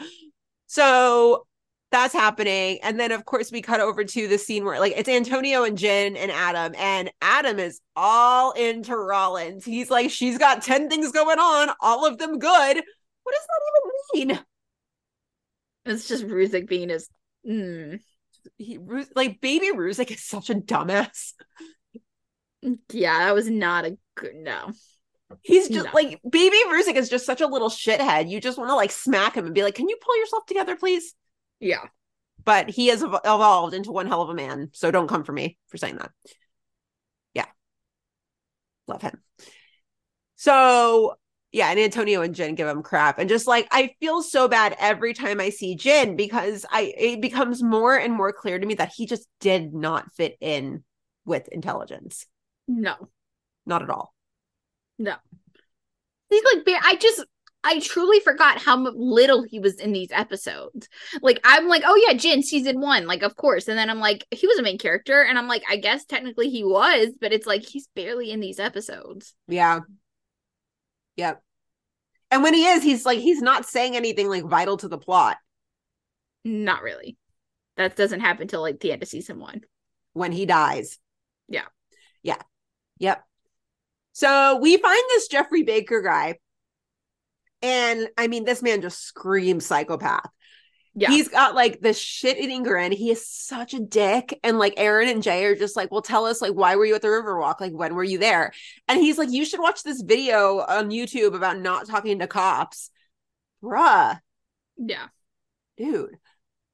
[0.66, 1.46] So
[1.90, 2.78] that's happening.
[2.82, 5.78] And then of course we cut over to the scene where like it's Antonio and
[5.78, 9.64] Jin and Adam, and Adam is all into Rollins.
[9.64, 12.76] He's like, she's got 10 things going on, all of them good.
[13.22, 14.40] What does that even mean?
[15.86, 17.08] It's just Ruzek being his.
[17.48, 18.00] Mm.
[18.56, 18.78] He,
[19.14, 21.32] like baby Ruzek is such a dumbass.
[22.92, 24.72] Yeah, that was not a good no.
[25.42, 25.90] He's just No.
[25.94, 28.28] like baby Ruzek is just such a little shithead.
[28.30, 30.74] You just want to like smack him and be like, "Can you pull yourself together,
[30.76, 31.14] please?"
[31.60, 31.84] Yeah.
[32.44, 34.70] But he has evolved into one hell of a man.
[34.72, 36.10] So don't come for me for saying that.
[37.34, 37.46] Yeah.
[38.86, 39.20] Love him.
[40.36, 41.14] So,
[41.50, 43.18] yeah, and Antonio and Jin give him crap.
[43.18, 47.20] And just like I feel so bad every time I see Jin because I it
[47.20, 50.84] becomes more and more clear to me that he just did not fit in
[51.24, 52.26] with intelligence.
[52.66, 52.94] No.
[53.66, 54.14] Not at all.
[54.98, 55.14] No.
[56.30, 57.24] He's like, ba- I just,
[57.68, 60.88] I truly forgot how little he was in these episodes.
[61.20, 63.68] Like, I'm like, oh yeah, Jin season one, like, of course.
[63.68, 65.22] And then I'm like, he was a main character.
[65.22, 68.58] And I'm like, I guess technically he was, but it's like, he's barely in these
[68.58, 69.34] episodes.
[69.48, 69.80] Yeah.
[71.16, 71.42] Yep.
[72.30, 75.36] And when he is, he's like he's not saying anything like vital to the plot
[76.44, 77.16] Not really.
[77.76, 79.62] That doesn't happen till like the end of season one.
[80.12, 80.98] when he dies.
[81.48, 81.66] Yeah.
[82.22, 82.42] Yeah.
[82.98, 83.22] Yep.
[84.12, 86.38] So we find this Jeffrey Baker guy.
[87.62, 90.30] And I mean, this man just screams psychopath.
[90.94, 91.10] Yeah.
[91.10, 92.90] He's got like the shit eating grin.
[92.90, 94.38] He is such a dick.
[94.42, 96.94] And like Erin and Jay are just like, well, tell us, like, why were you
[96.96, 97.60] at the Riverwalk?
[97.60, 98.52] Like, when were you there?
[98.88, 102.90] And he's like, you should watch this video on YouTube about not talking to cops.
[103.62, 104.18] Bruh,
[104.76, 105.06] Yeah.
[105.76, 106.16] dude.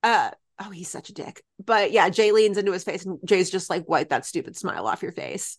[0.03, 1.43] Uh, oh, he's such a dick.
[1.63, 4.87] But yeah, Jay leans into his face and Jay's just like, wipe that stupid smile
[4.87, 5.59] off your face.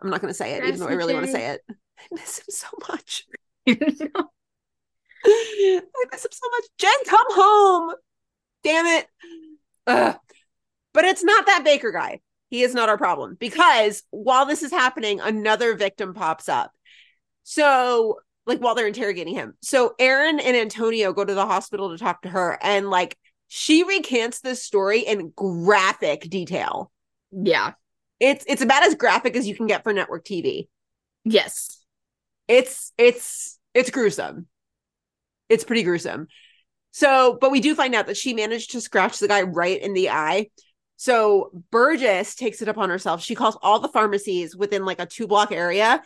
[0.00, 1.62] I'm not going to say it, even though I really want to say it.
[1.70, 1.74] I
[2.12, 3.26] miss him so much.
[3.68, 3.80] I
[6.12, 6.64] miss him so much.
[6.78, 7.94] Jen, come home.
[8.62, 9.06] Damn it.
[9.86, 10.16] Ugh.
[10.92, 12.20] But it's not that Baker guy.
[12.48, 16.72] He is not our problem because while this is happening, another victim pops up.
[17.42, 19.54] So, like, while they're interrogating him.
[19.62, 23.16] So, Erin and Antonio go to the hospital to talk to her, and like,
[23.48, 26.90] she recants this story in graphic detail.
[27.30, 27.72] Yeah.
[28.18, 30.68] It's it's about as graphic as you can get for network TV.
[31.24, 31.84] Yes.
[32.48, 34.46] It's it's it's gruesome.
[35.48, 36.28] It's pretty gruesome.
[36.92, 39.92] So, but we do find out that she managed to scratch the guy right in
[39.92, 40.48] the eye.
[40.96, 43.22] So Burgess takes it upon herself.
[43.22, 46.02] She calls all the pharmacies within like a two block area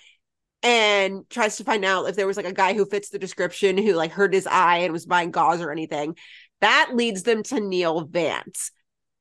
[0.64, 3.78] and tries to find out if there was like a guy who fits the description
[3.78, 6.16] who like hurt his eye and was buying gauze or anything.
[6.60, 8.72] That leads them to Neil Vance.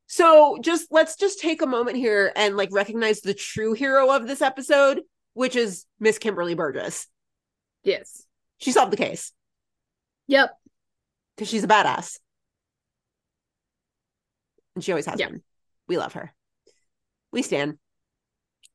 [0.07, 4.25] So just let's just take a moment here and like recognize the true hero of
[4.25, 5.01] this episode,
[5.33, 7.05] which is Miss Kimberly Burgess.
[7.83, 8.25] Yes.
[8.59, 9.31] She solved the case
[10.27, 10.51] Yep.
[11.35, 12.19] because she's a badass.
[14.75, 15.29] And she always has Yeah.
[15.29, 15.43] been.
[15.87, 16.33] We love her.
[17.31, 17.79] We stand.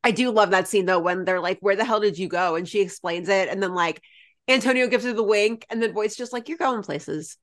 [0.03, 2.57] I do love that scene though when they're like, Where the hell did you go?
[2.57, 3.49] And she explains it.
[3.49, 4.03] And then like
[4.49, 7.39] Antonio gives her the wink, and then Voight's just like, You're going places.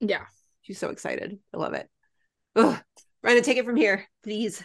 [0.00, 0.24] Yeah.
[0.62, 1.38] She's so excited.
[1.52, 1.88] I love it.
[2.56, 2.82] Ugh.
[3.22, 4.64] Brandon, take it from here, please.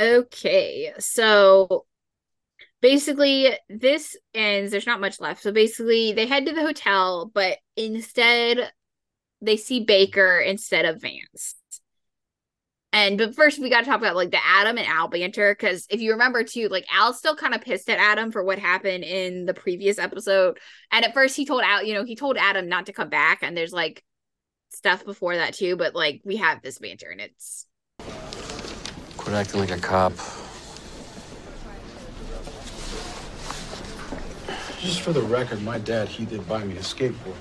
[0.00, 1.86] Okay, so
[2.80, 4.70] basically this ends.
[4.70, 5.42] There's not much left.
[5.42, 8.70] So basically, they head to the hotel, but instead,
[9.40, 11.54] they see Baker instead of Vance.
[12.92, 15.86] And but first, we got to talk about like the Adam and Al banter because
[15.90, 19.04] if you remember too, like Al's still kind of pissed at Adam for what happened
[19.04, 20.58] in the previous episode.
[20.90, 23.40] And at first, he told Al, you know, he told Adam not to come back.
[23.42, 24.02] And there's like
[24.70, 27.66] stuff before that too, but like we have this banter, and it's
[29.16, 30.12] Quit acting like a cop.
[34.80, 37.34] Just for the record, my dad, he did buy me a skateboard.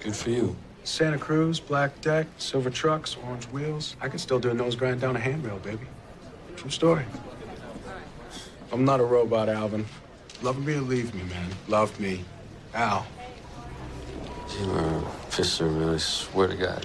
[0.00, 0.56] Good for you.
[0.82, 3.96] Santa Cruz, black deck, silver trucks, orange wheels.
[4.00, 5.86] I could still do a nose grind down a handrail, baby.
[6.56, 7.04] True story.
[8.72, 9.86] I'm not a robot, Alvin.
[10.42, 11.48] Love me or leave me, man.
[11.68, 12.24] Love me.
[12.74, 13.06] Al.
[14.60, 15.94] You are a pisser, man.
[15.94, 16.84] I swear to God.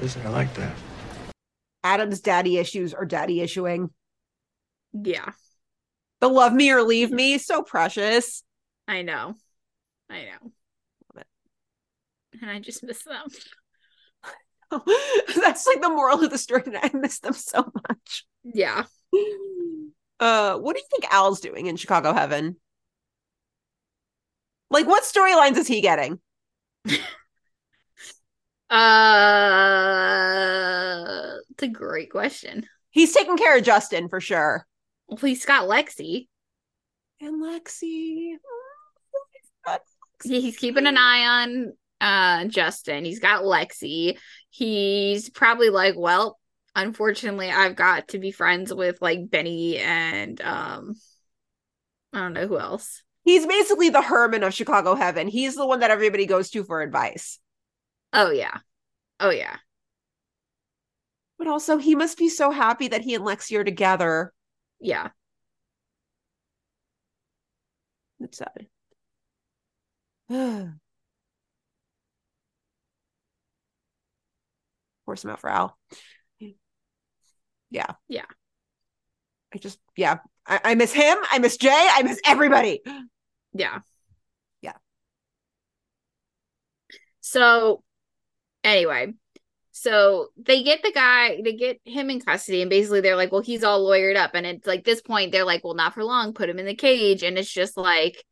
[0.00, 0.74] Listen, I like that.
[1.82, 3.90] Adam's daddy issues are daddy issuing.
[4.92, 5.32] yeah.
[6.20, 8.43] The love me or leave me, so precious.
[8.86, 9.34] I know.
[10.10, 10.52] I know.
[11.14, 11.26] Love it.
[12.40, 13.26] And I just miss them.
[15.36, 16.62] That's like the moral of the story.
[16.66, 18.26] that I miss them so much.
[18.42, 18.84] Yeah.
[20.20, 22.56] Uh, what do you think Al's doing in Chicago Heaven?
[24.70, 26.20] Like, what storylines is he getting?
[28.70, 28.80] Uh,
[31.50, 32.66] it's a great question.
[32.90, 34.66] He's taking care of Justin for sure.
[35.06, 36.26] Well, he's got Lexi.
[37.20, 38.34] And Lexi.
[40.24, 43.04] He's keeping an eye on uh Justin.
[43.04, 44.18] He's got Lexi.
[44.50, 46.38] He's probably like, well,
[46.74, 50.94] unfortunately, I've got to be friends with like Benny and um
[52.12, 53.02] I don't know who else.
[53.24, 55.28] He's basically the Herman of Chicago Heaven.
[55.28, 57.38] He's the one that everybody goes to for advice.
[58.12, 58.58] Oh yeah.
[59.18, 59.56] Oh yeah.
[61.38, 64.32] But also, he must be so happy that he and Lexi are together.
[64.80, 65.10] Yeah.
[68.20, 68.66] It's sad.
[75.04, 75.76] Force him out for Al.
[77.70, 77.92] Yeah.
[78.08, 78.26] Yeah.
[79.54, 80.18] I just, yeah.
[80.46, 81.16] I, I miss him.
[81.30, 81.70] I miss Jay.
[81.70, 82.80] I miss everybody.
[83.56, 83.82] Yeah.
[84.62, 84.72] Yeah.
[87.20, 87.84] So
[88.64, 89.14] anyway,
[89.72, 93.42] so they get the guy, they get him in custody, and basically they're like, well,
[93.42, 94.32] he's all lawyered up.
[94.34, 96.74] And it's like this point, they're like, well, not for long, put him in the
[96.74, 97.22] cage.
[97.22, 98.24] And it's just like,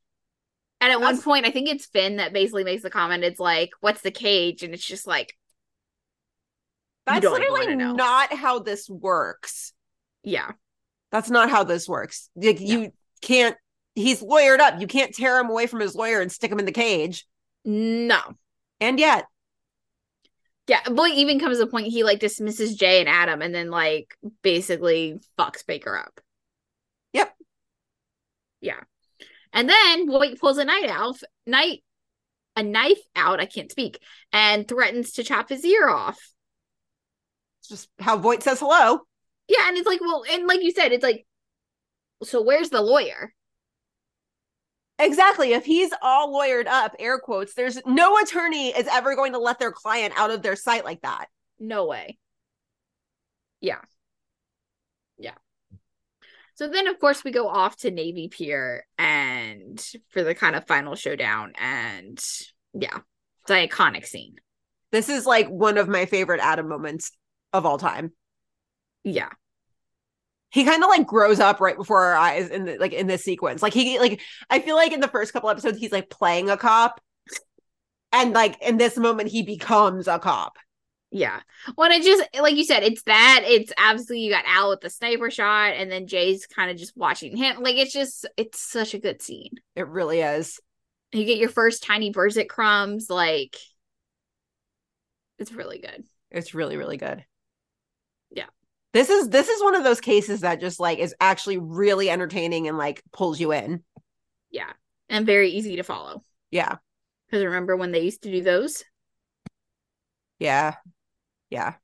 [0.82, 3.70] and at one point, I think it's Fin that basically makes the comment, it's like,
[3.80, 4.62] what's the cage?
[4.62, 5.34] And it's just like,
[7.06, 9.72] That's literally not how this works.
[10.24, 10.50] yeah,
[11.12, 12.28] That's not how this works.
[12.34, 12.92] Like, you
[13.22, 13.56] can't,
[13.94, 14.80] he's lawyered up.
[14.80, 17.26] You can't tear him away from his lawyer and stick him in the cage.
[17.64, 18.20] no.
[18.80, 19.26] And yet,
[20.66, 23.70] Yeah, boy, even comes to the point he like dismisses Jay and Adam and then
[23.70, 26.20] like basically fucks Baker up.
[27.12, 27.32] Yep.
[28.60, 28.80] Yeah.
[29.52, 31.16] And then Voight pulls a knife out,
[31.46, 31.80] knife,
[32.56, 33.98] a knife out, I can't speak,
[34.32, 36.18] and threatens to chop his ear off.
[37.60, 39.00] it's just how Voight says hello.
[39.48, 41.26] Yeah, and it's like, well, and like you said, it's like,
[42.22, 43.32] so where's the lawyer?
[44.98, 45.52] Exactly.
[45.52, 49.58] If he's all lawyered up, air quotes, there's no attorney is ever going to let
[49.58, 51.26] their client out of their sight like that.
[51.58, 52.18] No way.
[53.60, 53.80] Yeah.
[56.54, 60.66] So then of course we go off to Navy Pier and for the kind of
[60.66, 62.22] final showdown and
[62.74, 62.98] yeah,
[63.42, 64.36] it's an iconic scene.
[64.90, 67.12] This is like one of my favorite Adam moments
[67.52, 68.12] of all time.
[69.04, 69.30] Yeah.
[70.50, 73.24] He kind of like grows up right before our eyes in the, like in this
[73.24, 73.62] sequence.
[73.62, 74.20] Like he like
[74.50, 77.00] I feel like in the first couple episodes he's like playing a cop.
[78.12, 80.58] And like in this moment he becomes a cop.
[81.14, 81.40] Yeah.
[81.76, 83.42] Well, it just like you said, it's that.
[83.44, 86.96] It's absolutely you got Al with the sniper shot, and then Jay's kind of just
[86.96, 87.62] watching him.
[87.62, 89.50] Like it's just it's such a good scene.
[89.76, 90.58] It really is.
[91.12, 93.58] You get your first tiny Burzek crumbs, like
[95.38, 96.04] it's really good.
[96.30, 97.22] It's really really good.
[98.30, 98.46] Yeah.
[98.94, 102.68] This is this is one of those cases that just like is actually really entertaining
[102.68, 103.84] and like pulls you in.
[104.50, 104.72] Yeah.
[105.10, 106.24] And very easy to follow.
[106.50, 106.76] Yeah.
[107.26, 108.82] Because remember when they used to do those?
[110.38, 110.76] Yeah.
[111.52, 111.74] Yeah.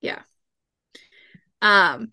[0.00, 0.22] Yeah.
[1.62, 2.12] Um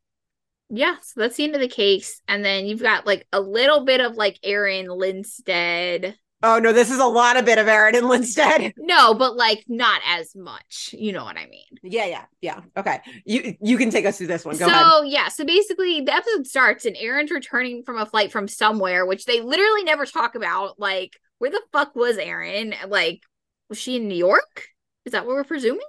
[0.71, 2.21] yeah, so that's the end of the case.
[2.27, 6.13] And then you've got like a little bit of like Erin Linstead.
[6.43, 8.73] Oh no, this is a lot of bit of Erin and Linstead.
[8.77, 10.93] No, but like not as much.
[10.97, 11.79] You know what I mean.
[11.81, 12.61] Yeah, yeah, yeah.
[12.77, 12.99] Okay.
[13.25, 14.57] You you can take us through this one.
[14.57, 15.11] Go so ahead.
[15.11, 19.25] yeah, so basically the episode starts and Erin's returning from a flight from somewhere, which
[19.25, 20.79] they literally never talk about.
[20.79, 22.75] Like, where the fuck was Erin?
[22.87, 23.21] Like,
[23.69, 24.67] was she in New York?
[25.05, 25.81] Is that what we're presuming?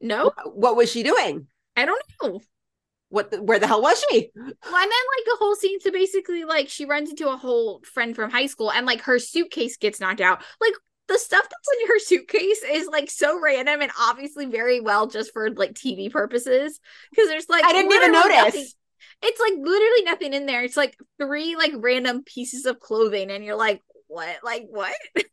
[0.00, 1.46] No, What was she doing?
[1.76, 2.40] I don't know.
[3.10, 4.30] What the, where the hell was she?
[4.36, 7.80] Well, and then like the whole scene, so basically like she runs into a whole
[7.94, 10.42] friend from high school and like her suitcase gets knocked out.
[10.60, 10.74] Like
[11.08, 15.32] the stuff that's in her suitcase is like so random and obviously very well just
[15.32, 16.78] for like TV purposes.
[17.10, 18.34] Because there's like I didn't even notice.
[18.44, 18.66] nothing-
[19.22, 20.62] It's like literally nothing in there.
[20.62, 24.36] It's like three like random pieces of clothing, and you're like, what?
[24.44, 24.94] Like what?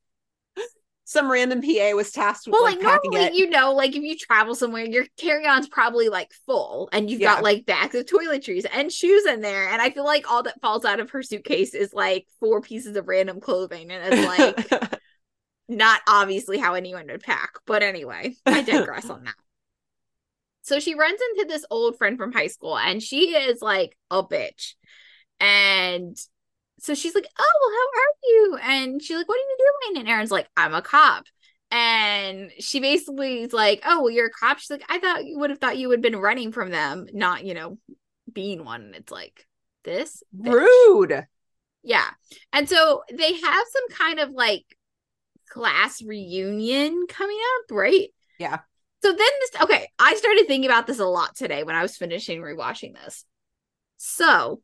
[1.07, 3.33] Some random PA was tasked with Well, like, like normally, it.
[3.35, 7.35] you know, like if you travel somewhere, your carry-on's probably like full, and you've Yeah.
[7.35, 9.69] got like bags of toiletries and shoes in there.
[9.69, 12.95] And I feel like all that falls out of her suitcase is like four pieces
[12.97, 14.27] of random clothing, and it's
[14.71, 14.99] like
[15.69, 17.51] not obviously how anyone would pack.
[17.67, 19.35] But anyway, I digress on that.
[20.63, 24.23] So she runs into this old friend from high school, and she is like a
[24.23, 24.73] bitch.
[25.39, 26.17] And
[26.79, 28.57] so she's like, Oh, well, how are you?
[28.63, 30.01] And she's like, What are you doing?
[30.01, 31.25] And Erin's like, I'm a cop.
[31.71, 34.59] And she basically is like, Oh, well, you're a cop.
[34.59, 37.07] She's like, I thought you would have thought you would have been running from them,
[37.13, 37.77] not, you know,
[38.31, 38.81] being one.
[38.81, 39.45] And it's like,
[39.85, 40.51] this bitch.
[40.51, 41.25] Rude.
[41.83, 42.07] Yeah.
[42.51, 44.65] And so they have some kind of like
[45.49, 48.09] class reunion coming up, right?
[48.39, 48.59] Yeah.
[49.01, 51.95] So then this okay, I started thinking about this a lot today when I was
[51.95, 53.23] finishing rewatching this.
[53.97, 54.61] So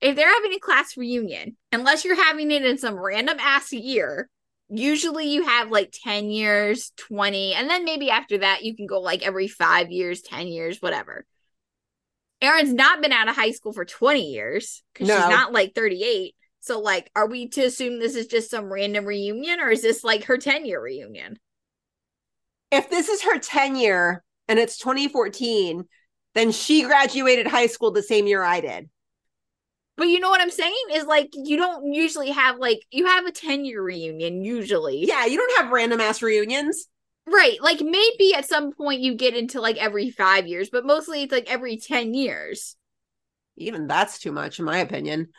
[0.00, 4.28] if they're having a class reunion, unless you're having it in some random ass year,
[4.68, 9.00] usually you have like 10 years, 20, and then maybe after that you can go
[9.00, 11.24] like every five years, 10 years, whatever.
[12.40, 15.16] Erin's not been out of high school for 20 years because No.
[15.16, 16.34] she's not like 38.
[16.60, 20.04] So, like, are we to assume this is just some random reunion or is this
[20.04, 21.38] like her 10 year reunion?
[22.70, 25.84] If this is her 10 year and it's 2014,
[26.34, 28.90] then she graduated high school the same year I did.
[29.98, 33.26] But you know what I'm saying is like, you don't usually have like, you have
[33.26, 35.04] a 10 year reunion usually.
[35.04, 36.86] Yeah, you don't have random ass reunions.
[37.26, 37.60] Right.
[37.60, 41.32] Like, maybe at some point you get into like every five years, but mostly it's
[41.32, 42.76] like every 10 years.
[43.56, 45.30] Even that's too much, in my opinion.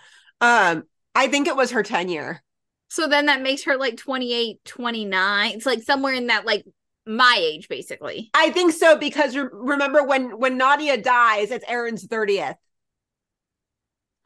[0.42, 0.84] Um,
[1.16, 2.44] I think it was her 10 year.
[2.90, 5.52] So then that makes her like 28, 29.
[5.56, 6.66] It's like somewhere in that like
[7.08, 8.30] my age, basically.
[8.34, 12.56] I think so because re- remember when when Nadia dies, it's Erin's 30th.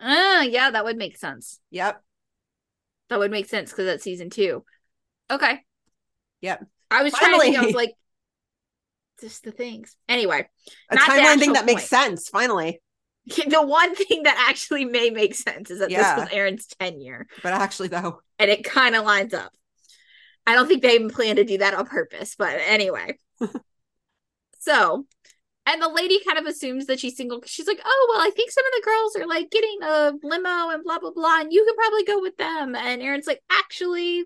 [0.06, 1.60] Ah, yeah, that would make sense.
[1.72, 2.02] Yep.
[3.10, 4.66] That would make sense because that's season two.
[5.32, 5.60] Okay.
[6.42, 6.66] Yep.
[6.92, 7.94] I was trying to think, I was like,
[9.22, 9.96] just the things.
[10.10, 10.48] Anyway,
[10.90, 12.82] A timeline thing that makes sense, finally.
[13.26, 16.16] The one thing that actually may make sense is that Yeah.
[16.16, 18.20] this was Erin's tenure, But actually though.
[18.38, 19.54] and it kind of lines up.
[20.46, 23.18] I don't think they even plan to do that on purpose, but anyway.
[24.60, 25.06] so,
[25.66, 27.42] and the lady kind of assumes that she's single.
[27.46, 30.70] She's like, "Oh well, I think some of the girls are like getting a limo
[30.70, 34.26] and blah blah blah, and you could probably go with them." And Erin's like, "Actually,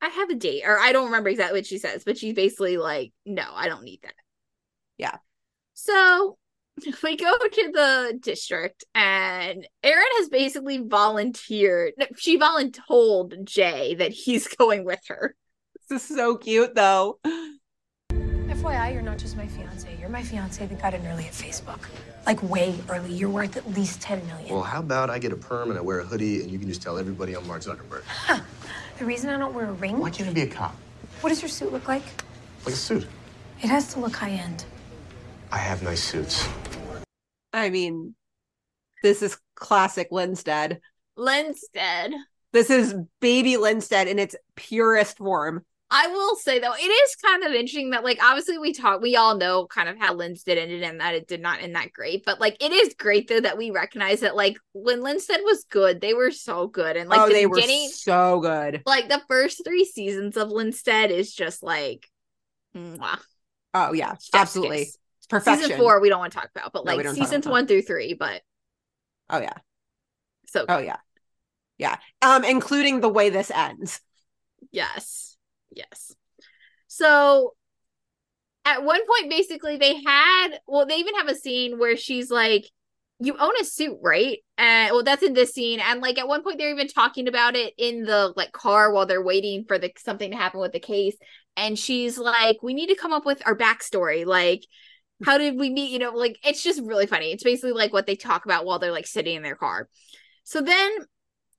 [0.00, 2.76] I have a date," or I don't remember exactly what she says, but she's basically
[2.76, 4.14] like, "No, I don't need that."
[4.98, 5.16] Yeah.
[5.74, 6.38] So
[7.02, 11.94] we go to the district, and Erin has basically volunteered.
[12.16, 15.34] She voluntold Jay that he's going with her.
[15.88, 17.18] This is so cute though.
[18.10, 19.73] FYI, you're not just my fiance.
[20.04, 21.78] You're my fiance that got in early at Facebook.
[22.26, 23.14] Like way early.
[23.14, 24.52] You're worth at least 10 million.
[24.52, 26.68] Well, how about I get a perm and I wear a hoodie and you can
[26.68, 28.02] just tell everybody I'm Mark Zuckerberg?
[28.98, 29.98] The reason I don't wear a ring.
[29.98, 30.76] Why can't I be a cop?
[31.22, 32.02] What does your suit look like?
[32.66, 33.06] Like a suit.
[33.62, 34.66] It has to look high end.
[35.50, 36.46] I have nice suits.
[37.54, 38.14] I mean,
[39.02, 40.80] this is classic Linstead.
[41.16, 42.12] Linstead.
[42.52, 45.64] This is baby Linstead in its purest form.
[45.96, 49.14] I will say though, it is kind of interesting that like obviously we talk we
[49.14, 52.24] all know kind of how Linstead ended and that it did not end that great.
[52.26, 56.00] But like it is great though that we recognize that like when Linstead was good,
[56.00, 56.96] they were so good.
[56.96, 58.82] And like oh, the they were so good.
[58.84, 62.08] like the first three seasons of Linstead is just like
[62.76, 63.20] mwah,
[63.72, 64.78] Oh yeah, chef's absolutely.
[64.86, 64.98] kiss.
[65.18, 65.62] It's perfection.
[65.62, 68.14] Season four we don't want to talk about, but No, like seasons one through three,
[68.14, 68.42] but
[69.30, 69.54] Oh yeah.
[70.48, 70.96] so Oh yeah.
[71.78, 71.98] Yeah.
[72.20, 74.00] Um, including the way this ends.
[74.72, 75.33] Yes.
[75.74, 76.14] Yes.
[76.86, 77.54] So
[78.64, 82.70] at one point, basically, they had, well, they even have a scene where she's like,
[83.20, 84.38] you own a suit, right?
[84.58, 85.80] And well, that's in this scene.
[85.80, 89.06] And like at one point, they're even talking about it in the like car while
[89.06, 91.16] they're waiting for the something to happen with the case.
[91.56, 94.26] And she's like, we need to come up with our backstory.
[94.26, 94.64] Like,
[95.24, 95.90] how did we meet?
[95.92, 97.32] You know, like it's just really funny.
[97.32, 99.88] It's basically like what they talk about while they're like sitting in their car.
[100.42, 100.90] So then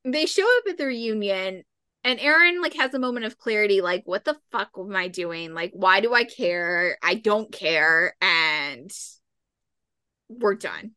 [0.03, 1.63] they show up at the reunion
[2.05, 5.53] and Erin like has a moment of clarity like what the fuck am I doing?
[5.53, 6.97] Like why do I care?
[7.03, 8.91] I don't care and
[10.29, 10.91] we're done.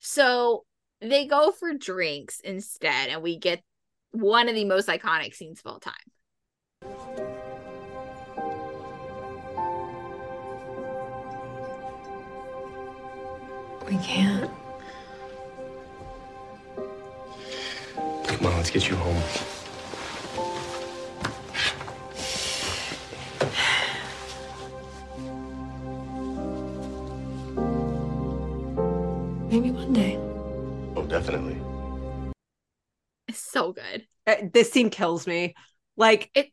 [0.00, 0.64] So
[1.00, 3.62] they go for drinks instead and we get
[4.10, 5.94] one of the most iconic scenes of all time.
[13.88, 14.50] We can't.
[18.26, 19.59] Come on, let's get you home.
[29.50, 30.16] Maybe one day.
[30.94, 31.60] Oh, definitely.
[33.26, 34.06] It's so good.
[34.24, 35.54] Uh, this scene kills me.
[35.96, 36.52] Like it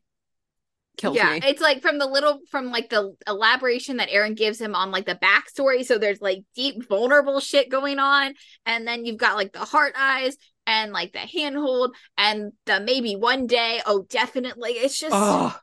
[0.96, 1.40] kills yeah, me.
[1.44, 5.06] it's like from the little from like the elaboration that Erin gives him on like
[5.06, 5.86] the backstory.
[5.86, 8.34] So there's like deep vulnerable shit going on,
[8.66, 13.14] and then you've got like the heart eyes and like the handhold and the maybe
[13.14, 13.80] one day.
[13.86, 14.72] Oh, definitely.
[14.72, 15.56] It's just Oh.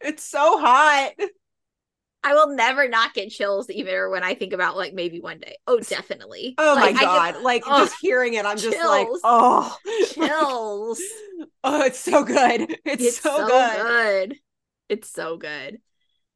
[0.00, 1.12] It's so hot.
[2.28, 5.56] I will never not get chills even when I think about like maybe one day.
[5.66, 6.58] Oh, definitely.
[6.58, 7.42] Oh Like, my god.
[7.42, 11.00] like oh, just hearing it, I'm just like, oh chills.
[11.64, 12.76] oh, it's so good.
[12.84, 13.86] It's, It's so, so, good.
[14.28, 14.36] good.
[14.88, 15.80] It's so good.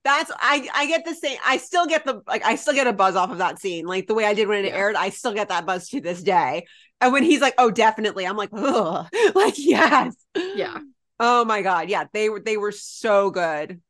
[0.04, 1.38] That's I I get the same.
[1.44, 3.86] I still get the like I still get a buzz off of that scene.
[3.86, 4.74] Like the way I did when it Yeah.
[4.74, 6.66] aired, I still get that buzz to this day.
[7.00, 10.14] And when he's like, "Oh, definitely," I'm like, "Ugh," like yes,
[10.52, 10.78] Yeah.
[11.20, 13.80] Oh my god, yeah, they were they were so good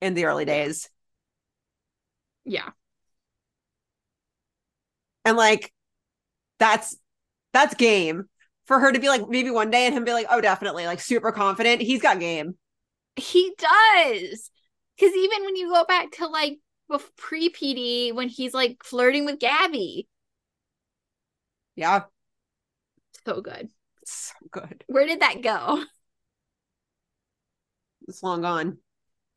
[0.00, 0.88] in the early days,
[2.44, 2.70] Yeah.
[5.24, 5.72] and like
[6.58, 6.96] that's
[7.52, 8.28] that's game
[8.66, 11.00] for her to be like maybe one day and him be like, "Oh, definitely," like
[11.00, 11.82] super confident.
[11.82, 12.56] He's got game.
[13.16, 14.50] He does.
[14.96, 16.58] Because even when you go back to like
[17.16, 20.08] pre PD, when he's like flirting with Gabby,
[21.76, 22.04] Yeah,
[23.24, 23.70] so good.
[24.04, 24.84] so good.
[24.86, 25.84] Where did that go?
[28.08, 28.78] It's long gone.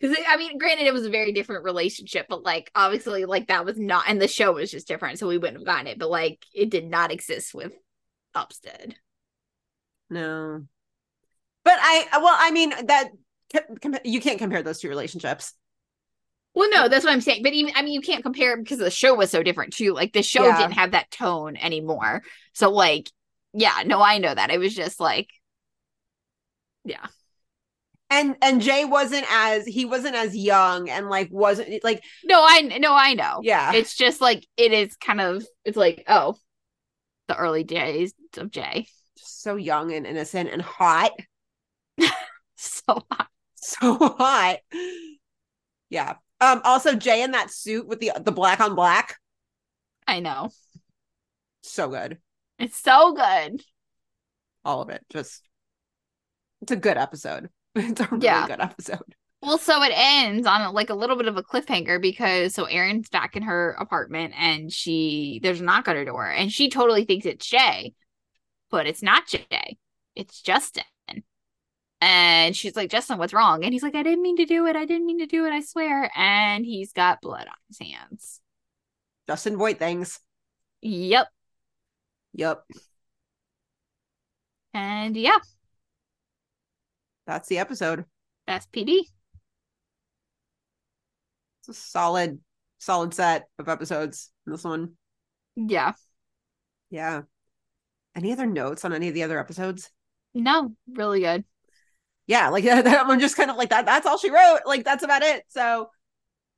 [0.04, 3.64] Because I mean, granted, it was a very different relationship, but like obviously, like that
[3.64, 5.98] was not, and the show was just different, so we wouldn't have gotten it.
[5.98, 7.72] But like, it did not exist with
[8.36, 8.96] Upstead.
[10.10, 10.66] No.
[11.64, 13.12] But I uh, well, I mean that
[14.04, 15.54] you can't compare those two relationships.
[16.54, 17.42] Well, no, that's what I'm saying.
[17.42, 19.94] But even, I mean, you can't compare it because the show was so different too.
[19.94, 20.58] Like the show Yeah.
[20.58, 22.24] didn't have that tone anymore.
[22.54, 23.10] So like,
[23.54, 24.52] yeah, no, I know that.
[24.52, 25.30] It was just like,
[26.84, 27.08] yeah,
[28.14, 32.62] And and Jay wasn't as he wasn't as young and like wasn't like no, I
[32.80, 33.40] no, I know.
[33.42, 33.74] Yeah.
[33.74, 35.44] it's just like it is kind of.
[35.66, 36.36] It's like oh,
[37.28, 38.88] the early days of Jay.
[39.16, 41.12] so young and innocent and hot.
[42.56, 43.28] So hot.
[43.56, 44.58] So hot.
[45.90, 46.14] Yeah.
[46.40, 49.18] Um also Jay in that suit with the the black on black.
[50.08, 50.50] I know.
[51.62, 52.20] So good.
[52.60, 53.62] It's so good.
[54.64, 55.04] All of it.
[55.12, 55.42] Just
[56.62, 57.50] it's a good episode.
[57.76, 58.46] It's a really Yeah.
[58.46, 59.16] good episode.
[59.42, 63.10] Well, so it ends on like a little bit of a cliffhanger because so Erin's
[63.10, 67.06] back in her apartment and she there's a knock on her door and she totally
[67.06, 67.94] thinks it's Jay,
[68.72, 69.78] but it's not Jay,
[70.16, 70.84] it's Justin.
[72.02, 73.64] And she's like, Justin, what's wrong?
[73.64, 74.76] And he's like, I didn't mean to do it.
[74.76, 75.52] I didn't mean to do it.
[75.54, 76.12] I swear.
[76.16, 78.42] And he's got blood on his hands.
[79.28, 80.20] Justin Voight things.
[80.82, 81.30] Yep.
[82.34, 82.66] Yep.
[84.74, 85.38] And yeah,
[87.28, 88.06] That's the episode.
[88.48, 89.02] that's PD.
[91.62, 92.40] It's a solid,
[92.80, 94.32] solid set of episodes.
[94.46, 94.94] in This one.
[95.56, 95.94] Yeah.
[96.90, 97.22] Yeah.
[98.16, 99.90] Any other notes on any of the other episodes?
[100.34, 101.46] No, really good.
[102.28, 103.86] yeah, like I'm just kind of like that.
[103.86, 104.60] That's all she wrote.
[104.66, 105.44] Like that's about it.
[105.50, 105.90] So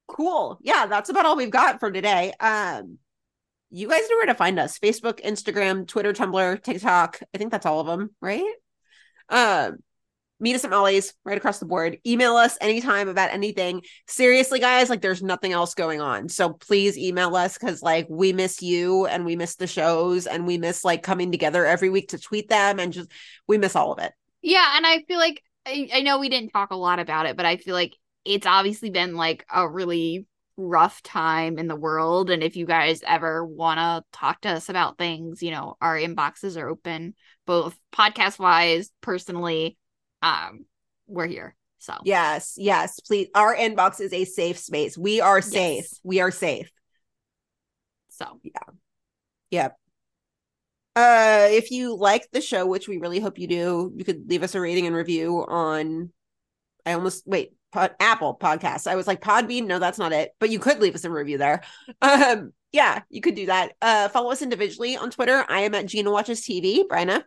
[0.08, 0.58] cool.
[0.62, 2.34] Yeah, that's about all we've got for today.
[2.40, 2.98] Um,
[3.70, 7.20] you guys know where to find us: Facebook, Instagram, Twitter, Tumblr, TikTok.
[7.34, 8.54] I think that's all of them, right?
[9.30, 9.78] Um,
[10.40, 11.98] meet us at Molly's right across the board.
[12.06, 13.82] Email us anytime about anything.
[14.08, 16.30] Seriously, guys, like there's nothing else going on.
[16.30, 20.46] So please email us because like we miss you and we miss the shows and
[20.46, 23.10] we miss like coming together every week to tweet them and just
[23.48, 24.12] we miss all of it.
[24.42, 27.38] Yeah, and I feel like I, I know we didn't talk a lot about it,
[27.38, 27.96] but I feel like
[28.26, 30.26] it's obviously been like a really
[30.58, 32.30] rough time in the world.
[32.30, 35.98] And if you guys ever want to talk to us about things, you know, our
[35.98, 39.78] inboxes are open, both podcast wise, personally.
[40.26, 40.66] Um,
[41.08, 41.56] we're here.
[41.78, 43.28] So Yes, yes, please.
[43.36, 44.98] Our inbox is a safe space.
[44.98, 45.84] We are safe.
[45.84, 46.00] Yes.
[46.04, 46.72] We are safe.
[48.10, 48.74] so yeah,
[49.52, 49.78] Yep.
[50.96, 54.44] Uh, if you like the show, which we really hope you do, you could leave
[54.44, 56.12] us a rating and review on.
[56.86, 57.54] I almost wait.
[57.72, 58.88] Pod, Apple Podcasts.
[58.88, 59.68] I was like Podbean.
[59.68, 60.32] No, that's not it.
[60.40, 61.62] But you could leave us a review there.
[62.02, 63.74] Um, yeah, you could do that.
[63.82, 65.46] Uh, follow us individually on Twitter.
[65.48, 66.86] I am at Gina Watches TV.
[66.88, 67.24] Bryna.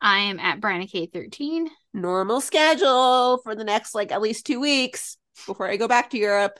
[0.00, 1.66] I am at Brianna K13.
[1.94, 5.16] Normal schedule for the next like at least two weeks
[5.46, 6.58] before I go back to Europe.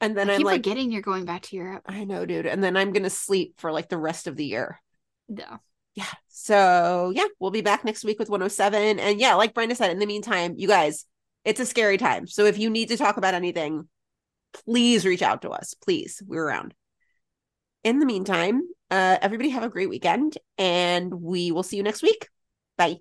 [0.00, 1.82] And then I I'm keep like, forgetting you're going back to Europe.
[1.86, 2.46] I know, dude.
[2.46, 4.80] And then I'm gonna sleep for like the rest of the year.
[5.28, 5.60] No.
[5.94, 6.06] Yeah.
[6.28, 8.98] So yeah, we'll be back next week with 107.
[8.98, 11.04] And yeah, like Brenda said, in the meantime, you guys,
[11.44, 12.26] it's a scary time.
[12.26, 13.88] So if you need to talk about anything,
[14.52, 15.74] please reach out to us.
[15.74, 16.74] Please, we're around.
[17.84, 22.02] In the meantime, uh, everybody have a great weekend, and we will see you next
[22.02, 22.28] week.
[22.76, 22.98] Bye.